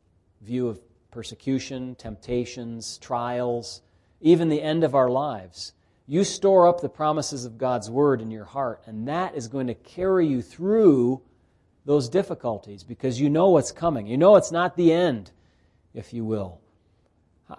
view 0.41 0.69
of 0.69 0.79
persecution, 1.11 1.93
temptations, 1.93 2.97
trials, 2.97 3.83
even 4.19 4.49
the 4.49 4.63
end 4.63 4.83
of 4.83 4.95
our 4.95 5.07
lives. 5.07 5.73
You 6.07 6.23
store 6.23 6.67
up 6.67 6.81
the 6.81 6.89
promises 6.89 7.45
of 7.45 7.59
God's 7.59 7.91
Word 7.91 8.21
in 8.21 8.31
your 8.31 8.45
heart, 8.45 8.81
and 8.87 9.07
that 9.07 9.35
is 9.35 9.47
going 9.47 9.67
to 9.67 9.75
carry 9.75 10.25
you 10.25 10.41
through 10.41 11.21
those 11.85 12.09
difficulties 12.09 12.83
because 12.83 13.21
you 13.21 13.29
know 13.29 13.49
what's 13.49 13.71
coming. 13.71 14.07
You 14.07 14.17
know 14.17 14.35
it's 14.35 14.51
not 14.51 14.75
the 14.75 14.91
end, 14.91 15.29
if 15.93 16.11
you 16.11 16.25
will. 16.25 16.60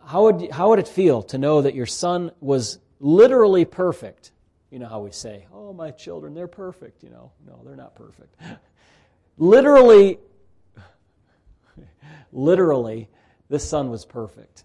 How 0.07 0.25
would, 0.25 0.51
how 0.51 0.71
would 0.71 0.79
it 0.79 0.89
feel 0.89 1.23
to 1.25 1.39
know 1.39 1.63
that 1.63 1.75
your 1.75 1.87
son 1.87 2.31
was 2.41 2.79
literally 3.01 3.65
perfect? 3.65 4.33
You 4.71 4.79
know 4.79 4.89
how 4.89 5.01
we 5.01 5.11
say, 5.11 5.47
oh, 5.53 5.73
my 5.73 5.91
children, 5.91 6.35
they're 6.35 6.49
perfect. 6.49 7.03
You 7.03 7.11
know, 7.11 7.33
no, 7.47 7.61
they're 7.65 7.77
not 7.77 7.95
perfect. 7.95 8.35
Literally, 9.39 10.19
literally, 12.33 13.09
this 13.49 13.69
son 13.69 13.91
was 13.91 14.05
perfect. 14.05 14.65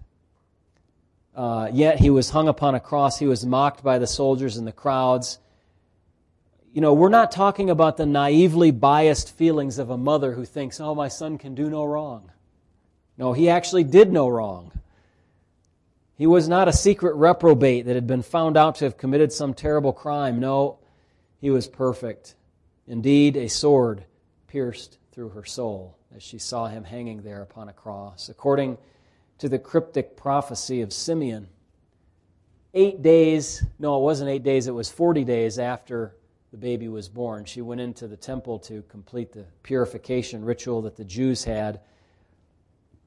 Uh, 1.35 1.69
yet 1.71 1.99
he 1.99 2.09
was 2.09 2.29
hung 2.31 2.47
upon 2.47 2.75
a 2.75 2.79
cross. 2.79 3.19
He 3.19 3.27
was 3.27 3.45
mocked 3.45 3.83
by 3.83 3.99
the 3.99 4.07
soldiers 4.07 4.57
and 4.57 4.67
the 4.67 4.71
crowds. 4.71 5.39
You 6.73 6.81
know, 6.81 6.93
we're 6.93 7.09
not 7.09 7.31
talking 7.31 7.69
about 7.69 7.97
the 7.97 8.05
naively 8.05 8.71
biased 8.71 9.35
feelings 9.35 9.79
of 9.79 9.89
a 9.89 9.97
mother 9.97 10.33
who 10.33 10.45
thinks, 10.45 10.79
oh, 10.79 10.95
my 10.95 11.07
son 11.07 11.37
can 11.37 11.55
do 11.55 11.69
no 11.69 11.85
wrong. 11.85 12.31
No, 13.17 13.33
he 13.33 13.49
actually 13.49 13.83
did 13.83 14.11
no 14.11 14.27
wrong. 14.27 14.71
He 16.17 16.25
was 16.25 16.49
not 16.49 16.67
a 16.67 16.73
secret 16.73 17.15
reprobate 17.15 17.85
that 17.85 17.93
had 17.93 18.07
been 18.07 18.23
found 18.23 18.57
out 18.57 18.75
to 18.75 18.85
have 18.85 18.97
committed 18.97 19.31
some 19.31 19.53
terrible 19.53 19.93
crime. 19.93 20.39
No, 20.39 20.79
he 21.39 21.51
was 21.51 21.67
perfect. 21.67 22.33
Indeed, 22.87 23.37
a 23.37 23.47
sword 23.47 24.03
pierced 24.47 24.97
through 25.11 25.29
her 25.29 25.45
soul 25.45 25.95
as 26.15 26.23
she 26.23 26.39
saw 26.39 26.67
him 26.67 26.83
hanging 26.83 27.21
there 27.21 27.43
upon 27.43 27.69
a 27.69 27.73
cross. 27.73 28.29
According 28.29 28.79
to 29.37 29.47
the 29.47 29.59
cryptic 29.59 30.17
prophecy 30.17 30.81
of 30.81 30.91
Simeon, 30.91 31.49
eight 32.73 33.03
days, 33.03 33.63
no, 33.77 33.97
it 33.97 34.01
wasn't 34.01 34.31
eight 34.31 34.43
days, 34.43 34.65
it 34.65 34.73
was 34.73 34.89
40 34.89 35.23
days 35.23 35.59
after 35.59 36.15
the 36.49 36.57
baby 36.57 36.87
was 36.87 37.09
born. 37.09 37.45
She 37.45 37.61
went 37.61 37.81
into 37.81 38.07
the 38.07 38.17
temple 38.17 38.57
to 38.59 38.81
complete 38.83 39.33
the 39.33 39.45
purification 39.61 40.43
ritual 40.43 40.81
that 40.83 40.95
the 40.95 41.05
Jews 41.05 41.43
had. 41.43 41.81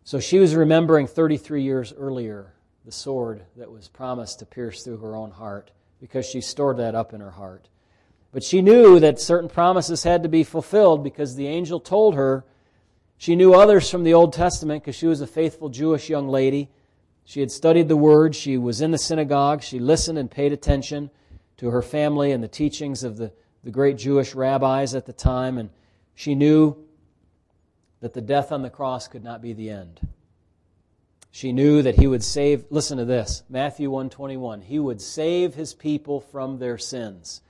So 0.05 0.21
she 0.21 0.39
was 0.39 0.55
remembering 0.55 1.09
33 1.09 1.65
years 1.65 1.93
earlier 1.93 2.55
the 2.85 2.93
sword 2.93 3.45
that 3.57 3.71
was 3.71 3.89
promised 3.89 4.39
to 4.39 4.47
pierce 4.47 4.83
through 4.83 4.99
her 4.99 5.15
own 5.15 5.31
heart 5.31 5.71
because 6.01 6.27
she 6.27 6.41
stored 6.41 6.79
that 6.79 6.95
up 6.95 7.13
in 7.13 7.21
her 7.21 7.33
heart. 7.33 7.69
But 8.33 8.43
she 8.43 8.63
knew 8.63 9.01
that 9.01 9.21
certain 9.21 9.49
promises 9.49 10.05
had 10.05 10.23
to 10.23 10.29
be 10.29 10.45
fulfilled 10.45 11.03
because 11.03 11.35
the 11.35 11.49
angel 11.49 11.81
told 11.81 12.15
her. 12.15 12.45
She 13.19 13.37
knew 13.37 13.53
others 13.53 13.91
from 13.91 14.05
the 14.05 14.15
Old 14.15 14.33
Testament 14.33 14.83
because 14.83 14.97
she 14.97 15.07
was 15.07 15.21
a 15.21 15.27
faithful 15.27 15.69
Jewish 15.69 16.09
young 16.09 16.29
lady. 16.29 16.71
She 17.25 17.41
had 17.41 17.51
studied 17.51 17.89
the 17.89 17.97
Word. 17.97 18.35
She 18.35 18.57
was 18.57 18.81
in 18.81 18.93
the 18.93 18.99
synagogue. 18.99 19.63
She 19.63 19.79
listened 19.79 20.17
and 20.17 20.31
paid 20.31 20.53
attention 20.53 21.11
to 21.59 21.71
her 21.71 21.83
family 21.83 22.33
and 22.33 22.43
the 22.43 22.49
teachings 22.49 23.05
of 23.05 23.19
the, 23.19 23.33
the 23.63 23.71
great 23.71 23.99
Jewish 23.99 24.35
rabbis 24.35 24.95
at 24.95 25.07
the 25.07 25.13
time. 25.13 25.59
And 25.59 25.71
she 26.15 26.35
knew 26.35 26.77
that 28.01 28.15
the 28.15 28.23
death 28.23 28.53
on 28.53 28.63
the 28.63 28.71
cross 28.71 29.09
could 29.09 29.25
not 29.25 29.43
be 29.43 29.53
the 29.53 29.71
end. 29.71 30.01
She 31.31 31.53
knew 31.53 31.83
that 31.83 31.97
he 31.97 32.07
would 32.07 32.25
save, 32.25 32.65
listen 32.71 32.99
to 32.99 33.05
this, 33.05 33.45
Matthew 33.49 33.91
121, 33.91 34.63
he 34.63 34.79
would 34.79 35.01
save 35.01 35.55
his 35.55 35.75
people 35.75 36.21
from 36.21 36.59
their 36.59 36.77
sins. 36.77 37.41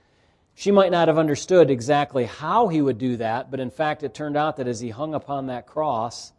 She 0.53 0.71
might 0.71 0.91
not 0.91 1.07
have 1.07 1.17
understood 1.17 1.71
exactly 1.71 2.25
how 2.25 2.67
he 2.67 2.81
would 2.81 2.99
do 2.99 3.17
that, 3.17 3.49
but 3.49 3.59
in 3.59 3.71
fact, 3.71 4.03
it 4.03 4.13
turned 4.13 4.37
out 4.37 4.57
that 4.57 4.67
as 4.67 4.79
he 4.79 4.89
hung 4.89 5.15
upon 5.15 5.47
that 5.47 5.65
cross, 5.65 6.31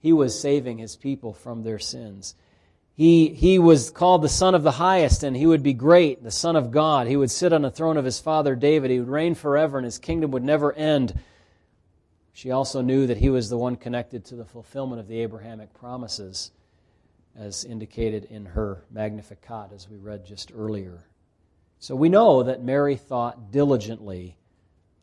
he 0.00 0.12
was 0.12 0.38
saving 0.38 0.78
his 0.78 0.96
people 0.96 1.32
from 1.32 1.62
their 1.62 1.78
sins. 1.78 2.34
He, 2.94 3.28
he 3.28 3.58
was 3.58 3.90
called 3.90 4.22
the 4.22 4.28
Son 4.28 4.54
of 4.54 4.64
the 4.64 4.72
Highest, 4.72 5.22
and 5.22 5.36
he 5.36 5.46
would 5.46 5.62
be 5.62 5.72
great, 5.72 6.22
the 6.22 6.30
Son 6.30 6.56
of 6.56 6.70
God. 6.70 7.06
He 7.06 7.16
would 7.16 7.30
sit 7.30 7.52
on 7.52 7.62
the 7.62 7.70
throne 7.70 7.96
of 7.96 8.04
his 8.04 8.20
father 8.20 8.54
David. 8.54 8.90
He 8.90 8.98
would 8.98 9.08
reign 9.08 9.34
forever, 9.34 9.78
and 9.78 9.84
his 9.84 9.98
kingdom 9.98 10.32
would 10.32 10.44
never 10.44 10.72
end. 10.72 11.18
She 12.32 12.50
also 12.50 12.82
knew 12.82 13.06
that 13.06 13.18
he 13.18 13.30
was 13.30 13.48
the 13.48 13.56
one 13.56 13.76
connected 13.76 14.24
to 14.26 14.36
the 14.36 14.44
fulfillment 14.44 15.00
of 15.00 15.08
the 15.08 15.20
Abrahamic 15.20 15.72
promises, 15.72 16.50
as 17.36 17.64
indicated 17.64 18.24
in 18.24 18.44
her 18.44 18.84
Magnificat, 18.90 19.72
as 19.74 19.88
we 19.88 19.96
read 19.96 20.24
just 20.24 20.52
earlier. 20.54 21.06
So 21.78 21.96
we 21.96 22.08
know 22.08 22.42
that 22.44 22.62
Mary 22.62 22.96
thought 22.96 23.50
diligently 23.50 24.36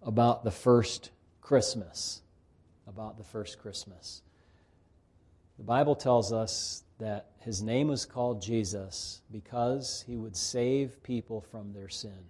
about 0.02 0.44
the 0.44 0.52
first 0.52 1.12
Christmas. 1.42 2.22
About 2.88 3.18
the 3.18 3.24
first 3.24 3.60
Christmas. 3.60 4.22
The 5.58 5.64
Bible 5.64 5.96
tells 5.96 6.32
us 6.32 6.84
that 7.00 7.28
his 7.40 7.62
name 7.62 7.88
was 7.88 8.06
called 8.06 8.42
Jesus 8.42 9.22
because 9.32 10.04
he 10.08 10.16
would 10.16 10.36
save 10.36 11.04
people 11.04 11.42
from 11.42 11.74
their 11.74 11.90
sin. 11.90 12.24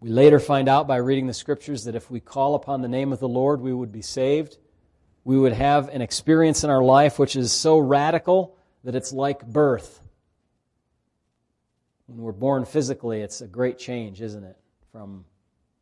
We 0.00 0.10
later 0.10 0.38
find 0.38 0.68
out 0.68 0.86
by 0.86 0.96
reading 0.96 1.26
the 1.26 1.34
scriptures 1.34 1.84
that 1.84 1.94
if 1.94 2.10
we 2.10 2.20
call 2.20 2.54
upon 2.54 2.82
the 2.82 2.88
name 2.88 3.12
of 3.12 3.18
the 3.18 3.28
Lord, 3.28 3.60
we 3.60 3.72
would 3.72 3.92
be 3.92 4.02
saved. 4.02 4.58
We 5.26 5.36
would 5.36 5.54
have 5.54 5.88
an 5.88 6.02
experience 6.02 6.62
in 6.62 6.70
our 6.70 6.84
life 6.84 7.18
which 7.18 7.34
is 7.34 7.50
so 7.50 7.78
radical 7.78 8.56
that 8.84 8.94
it's 8.94 9.12
like 9.12 9.44
birth. 9.44 10.00
When 12.06 12.18
we're 12.18 12.30
born 12.30 12.64
physically, 12.64 13.22
it's 13.22 13.40
a 13.40 13.48
great 13.48 13.76
change, 13.76 14.22
isn't 14.22 14.44
it? 14.44 14.56
From, 14.92 15.24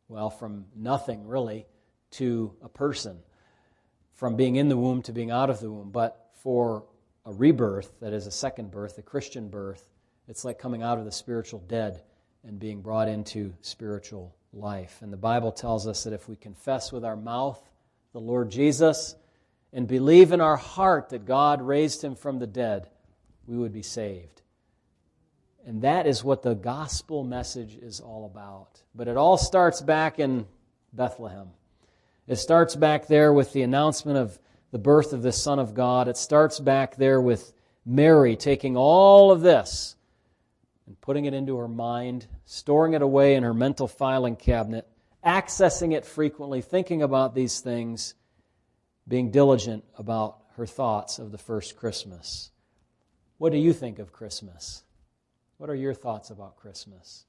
well, 0.09 0.31
from 0.31 0.65
nothing 0.75 1.27
really 1.27 1.67
to 2.13 2.55
a 2.63 2.71
person, 2.71 3.19
from 4.15 4.37
being 4.37 4.57
in 4.57 4.71
the 4.71 4.79
womb 4.79 5.03
to 5.03 5.13
being 5.13 5.31
out 5.31 5.51
of 5.51 5.61
the 5.61 5.71
womb. 5.71 5.91
But 5.91 6.31
for 6.43 6.87
a 7.27 7.33
rebirth, 7.35 7.93
that 8.01 8.15
is 8.15 8.27
a 8.27 8.31
second 8.31 8.71
birth, 8.71 8.97
a 8.97 9.03
Christian 9.03 9.51
birth, 9.51 9.87
it's 10.27 10.47
like 10.47 10.59
coming 10.59 10.83
out 10.83 10.97
of 10.97 11.05
the 11.05 11.13
spiritual 11.13 11.61
dead 11.69 12.03
and 12.45 12.59
being 12.59 12.81
brought 12.81 13.09
into 13.09 13.53
spiritual 13.61 14.35
life. 14.55 15.03
And 15.03 15.13
the 15.13 15.19
Bible 15.19 15.53
tells 15.53 15.87
us 15.87 16.05
that 16.05 16.15
if 16.15 16.31
we 16.31 16.37
confess 16.37 16.93
with 16.93 17.05
our 17.05 17.15
mouth 17.15 17.63
the 18.15 18.21
Lord 18.21 18.51
Jesus 18.51 19.17
and 19.75 19.89
believe 19.89 20.31
in 20.31 20.41
our 20.41 20.57
heart 20.57 21.09
that 21.11 21.27
God 21.27 21.61
raised 21.61 22.03
him 22.03 22.14
from 22.14 22.39
the 22.39 22.47
dead, 22.47 22.89
we 23.47 23.57
would 23.59 23.72
be 23.72 23.83
saved. 23.83 24.41
And 25.66 25.83
that 25.83 26.07
is 26.07 26.22
what 26.22 26.43
the 26.43 26.55
gospel 26.55 27.25
message 27.25 27.77
is 27.77 27.99
all 27.99 28.25
about. 28.25 28.83
But 28.95 29.09
it 29.09 29.16
all 29.16 29.37
starts 29.37 29.81
back 29.83 30.20
in 30.20 30.47
Bethlehem. 30.93 31.49
It 32.29 32.37
starts 32.37 32.77
back 32.77 33.09
there 33.09 33.33
with 33.33 33.53
the 33.53 33.62
announcement 33.62 34.16
of 34.16 34.39
the 34.70 34.79
birth 34.79 35.12
of 35.12 35.22
the 35.22 35.33
Son 35.33 35.59
of 35.59 35.75
God. 35.75 36.07
It 36.07 36.16
starts 36.16 36.61
back 36.61 36.97
there 36.97 37.20
with 37.20 37.53
Mary 37.85 38.37
taking 38.37 38.77
all 38.77 39.33
of 39.33 39.41
this 39.41 39.97
and 40.87 41.01
putting 41.01 41.25
it 41.25 41.35
into 41.35 41.57
her 41.57 41.68
mind, 41.68 42.27
storing 42.45 42.93
it 42.93 43.03
away 43.03 43.35
in 43.35 43.43
her 43.43 43.55
mental 43.55 43.89
filing 43.89 44.37
cabinet, 44.37 44.87
accessing 45.27 45.93
it 45.93 46.05
frequently, 46.05 46.61
thinking 46.61 47.03
about 47.03 47.35
these 47.35 47.61
things, 47.61 48.14
being 49.07 49.31
diligent 49.31 49.85
about 49.99 50.39
her 50.57 50.67
thoughts 50.67 51.19
of 51.19 51.33
the 51.33 51.39
first 51.39 51.77
Christmas. 51.77 52.51
What 53.39 53.53
do 53.53 53.59
you 53.59 53.73
think 53.73 53.99
of 53.99 54.13
Christmas? 54.13 54.83
What 55.59 55.71
are 55.71 55.75
your 55.75 55.95
thoughts 55.95 56.31
about 56.31 56.57
Christmas? 56.57 57.25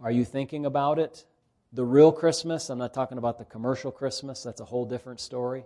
Are 0.00 0.10
you 0.10 0.24
thinking 0.24 0.66
about 0.66 0.98
it? 0.98 1.24
The 1.72 1.84
real 1.84 2.12
Christmas? 2.12 2.70
I'm 2.70 2.78
not 2.78 2.94
talking 2.94 3.18
about 3.18 3.38
the 3.38 3.44
commercial 3.44 3.90
Christmas, 3.90 4.42
that's 4.42 4.60
a 4.60 4.64
whole 4.64 4.84
different 4.84 5.20
story. 5.20 5.64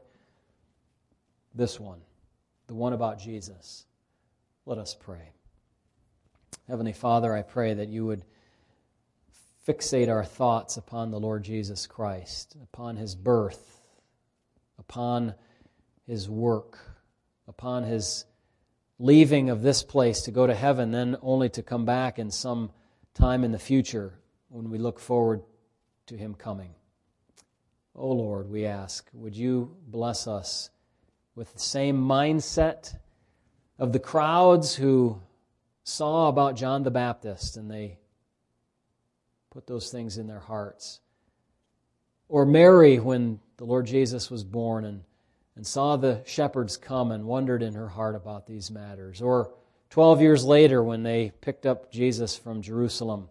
This 1.55 1.81
one, 1.81 2.01
the 2.67 2.75
one 2.75 2.93
about 2.93 3.19
Jesus. 3.19 3.85
Let 4.67 4.79
us 4.79 4.95
pray. 4.95 5.33
Heavenly 6.69 6.93
Father, 6.93 7.35
I 7.35 7.43
pray 7.43 7.75
that 7.75 7.89
you 7.89 8.05
would 8.07 8.23
fixate 9.67 10.09
our 10.09 10.25
thoughts 10.25 10.77
upon 10.77 11.11
the 11.11 11.21
Lord 11.21 11.43
Jesus 11.43 11.87
Christ, 11.87 12.57
upon 12.63 12.97
his 12.97 13.15
birth, 13.15 13.81
upon 14.79 15.35
his 16.09 16.29
work, 16.29 16.79
upon 17.47 17.85
his 17.85 18.25
leaving 18.99 19.51
of 19.51 19.63
this 19.63 19.83
place 19.83 20.23
to 20.23 20.33
go 20.33 20.47
to 20.47 20.55
heaven, 20.55 20.91
then 20.91 21.17
only 21.23 21.49
to 21.51 21.63
come 21.63 21.85
back 21.85 22.19
in 22.19 22.31
some 22.31 22.71
time 23.15 23.45
in 23.45 23.53
the 23.53 23.59
future 23.59 24.15
when 24.49 24.71
we 24.71 24.79
look 24.79 24.99
forward 24.99 25.43
to 26.07 26.17
Him 26.17 26.35
coming. 26.35 26.75
Oh 27.95 28.13
Lord, 28.13 28.51
we 28.51 28.65
ask, 28.65 29.09
would 29.13 29.37
you 29.37 29.77
bless 29.87 30.27
us 30.27 30.71
with 31.35 31.53
the 31.53 31.61
same 31.61 31.97
mindset 31.97 32.97
of 33.79 33.93
the 33.93 33.99
crowds 33.99 34.75
who 34.75 35.21
saw 35.85 36.29
about 36.29 36.57
John 36.57 36.83
the 36.83 36.91
Baptist 36.91 37.57
and 37.57 37.71
they 37.71 37.99
put 39.51 39.67
those 39.67 39.91
things 39.91 40.19
in 40.19 40.27
their 40.27 40.41
hearts? 40.41 41.01
Or 42.29 42.47
Mary 42.47 42.99
when 42.99 43.41
the 43.57 43.65
Lord 43.65 43.87
Jesus 43.87 44.31
was 44.31 44.45
born 44.45 44.85
and 44.85 45.03
and 45.59 45.67
saw 45.67 45.97
the 45.97 46.23
shepherds 46.25 46.77
come 46.77 47.11
and 47.11 47.25
wondered 47.25 47.65
in 47.65 47.75
her 47.75 47.89
heart 47.89 48.15
about 48.15 48.47
these 48.47 48.71
matters. 48.71 49.21
Or 49.21 49.53
12 49.91 50.23
years 50.23 50.45
later, 50.45 50.85
when 50.85 51.03
they 51.03 51.33
picked 51.41 51.67
up 51.67 51.91
Jesus 51.91 52.37
from 52.37 52.63
Jerusalem 52.63 53.29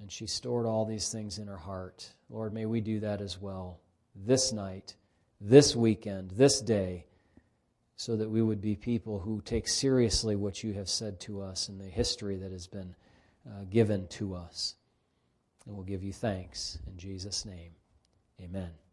and 0.00 0.10
she 0.10 0.26
stored 0.26 0.66
all 0.66 0.84
these 0.84 1.12
things 1.12 1.38
in 1.38 1.46
her 1.46 1.56
heart. 1.56 2.10
Lord, 2.28 2.52
may 2.52 2.66
we 2.66 2.80
do 2.80 2.98
that 3.00 3.20
as 3.20 3.40
well 3.40 3.78
this 4.16 4.52
night, 4.52 4.96
this 5.40 5.76
weekend, 5.76 6.32
this 6.32 6.60
day, 6.60 7.06
so 7.94 8.16
that 8.16 8.28
we 8.28 8.42
would 8.42 8.60
be 8.60 8.74
people 8.74 9.20
who 9.20 9.40
take 9.42 9.68
seriously 9.68 10.34
what 10.34 10.64
you 10.64 10.72
have 10.72 10.88
said 10.88 11.20
to 11.20 11.40
us 11.40 11.68
and 11.68 11.80
the 11.80 11.84
history 11.84 12.34
that 12.34 12.50
has 12.50 12.66
been 12.66 12.96
uh, 13.46 13.62
given 13.70 14.08
to 14.08 14.34
us. 14.34 14.74
And 15.66 15.76
we'll 15.76 15.84
give 15.84 16.02
you 16.02 16.12
thanks 16.12 16.80
in 16.88 16.98
Jesus' 16.98 17.44
name. 17.44 17.70
Amen. 18.42 18.83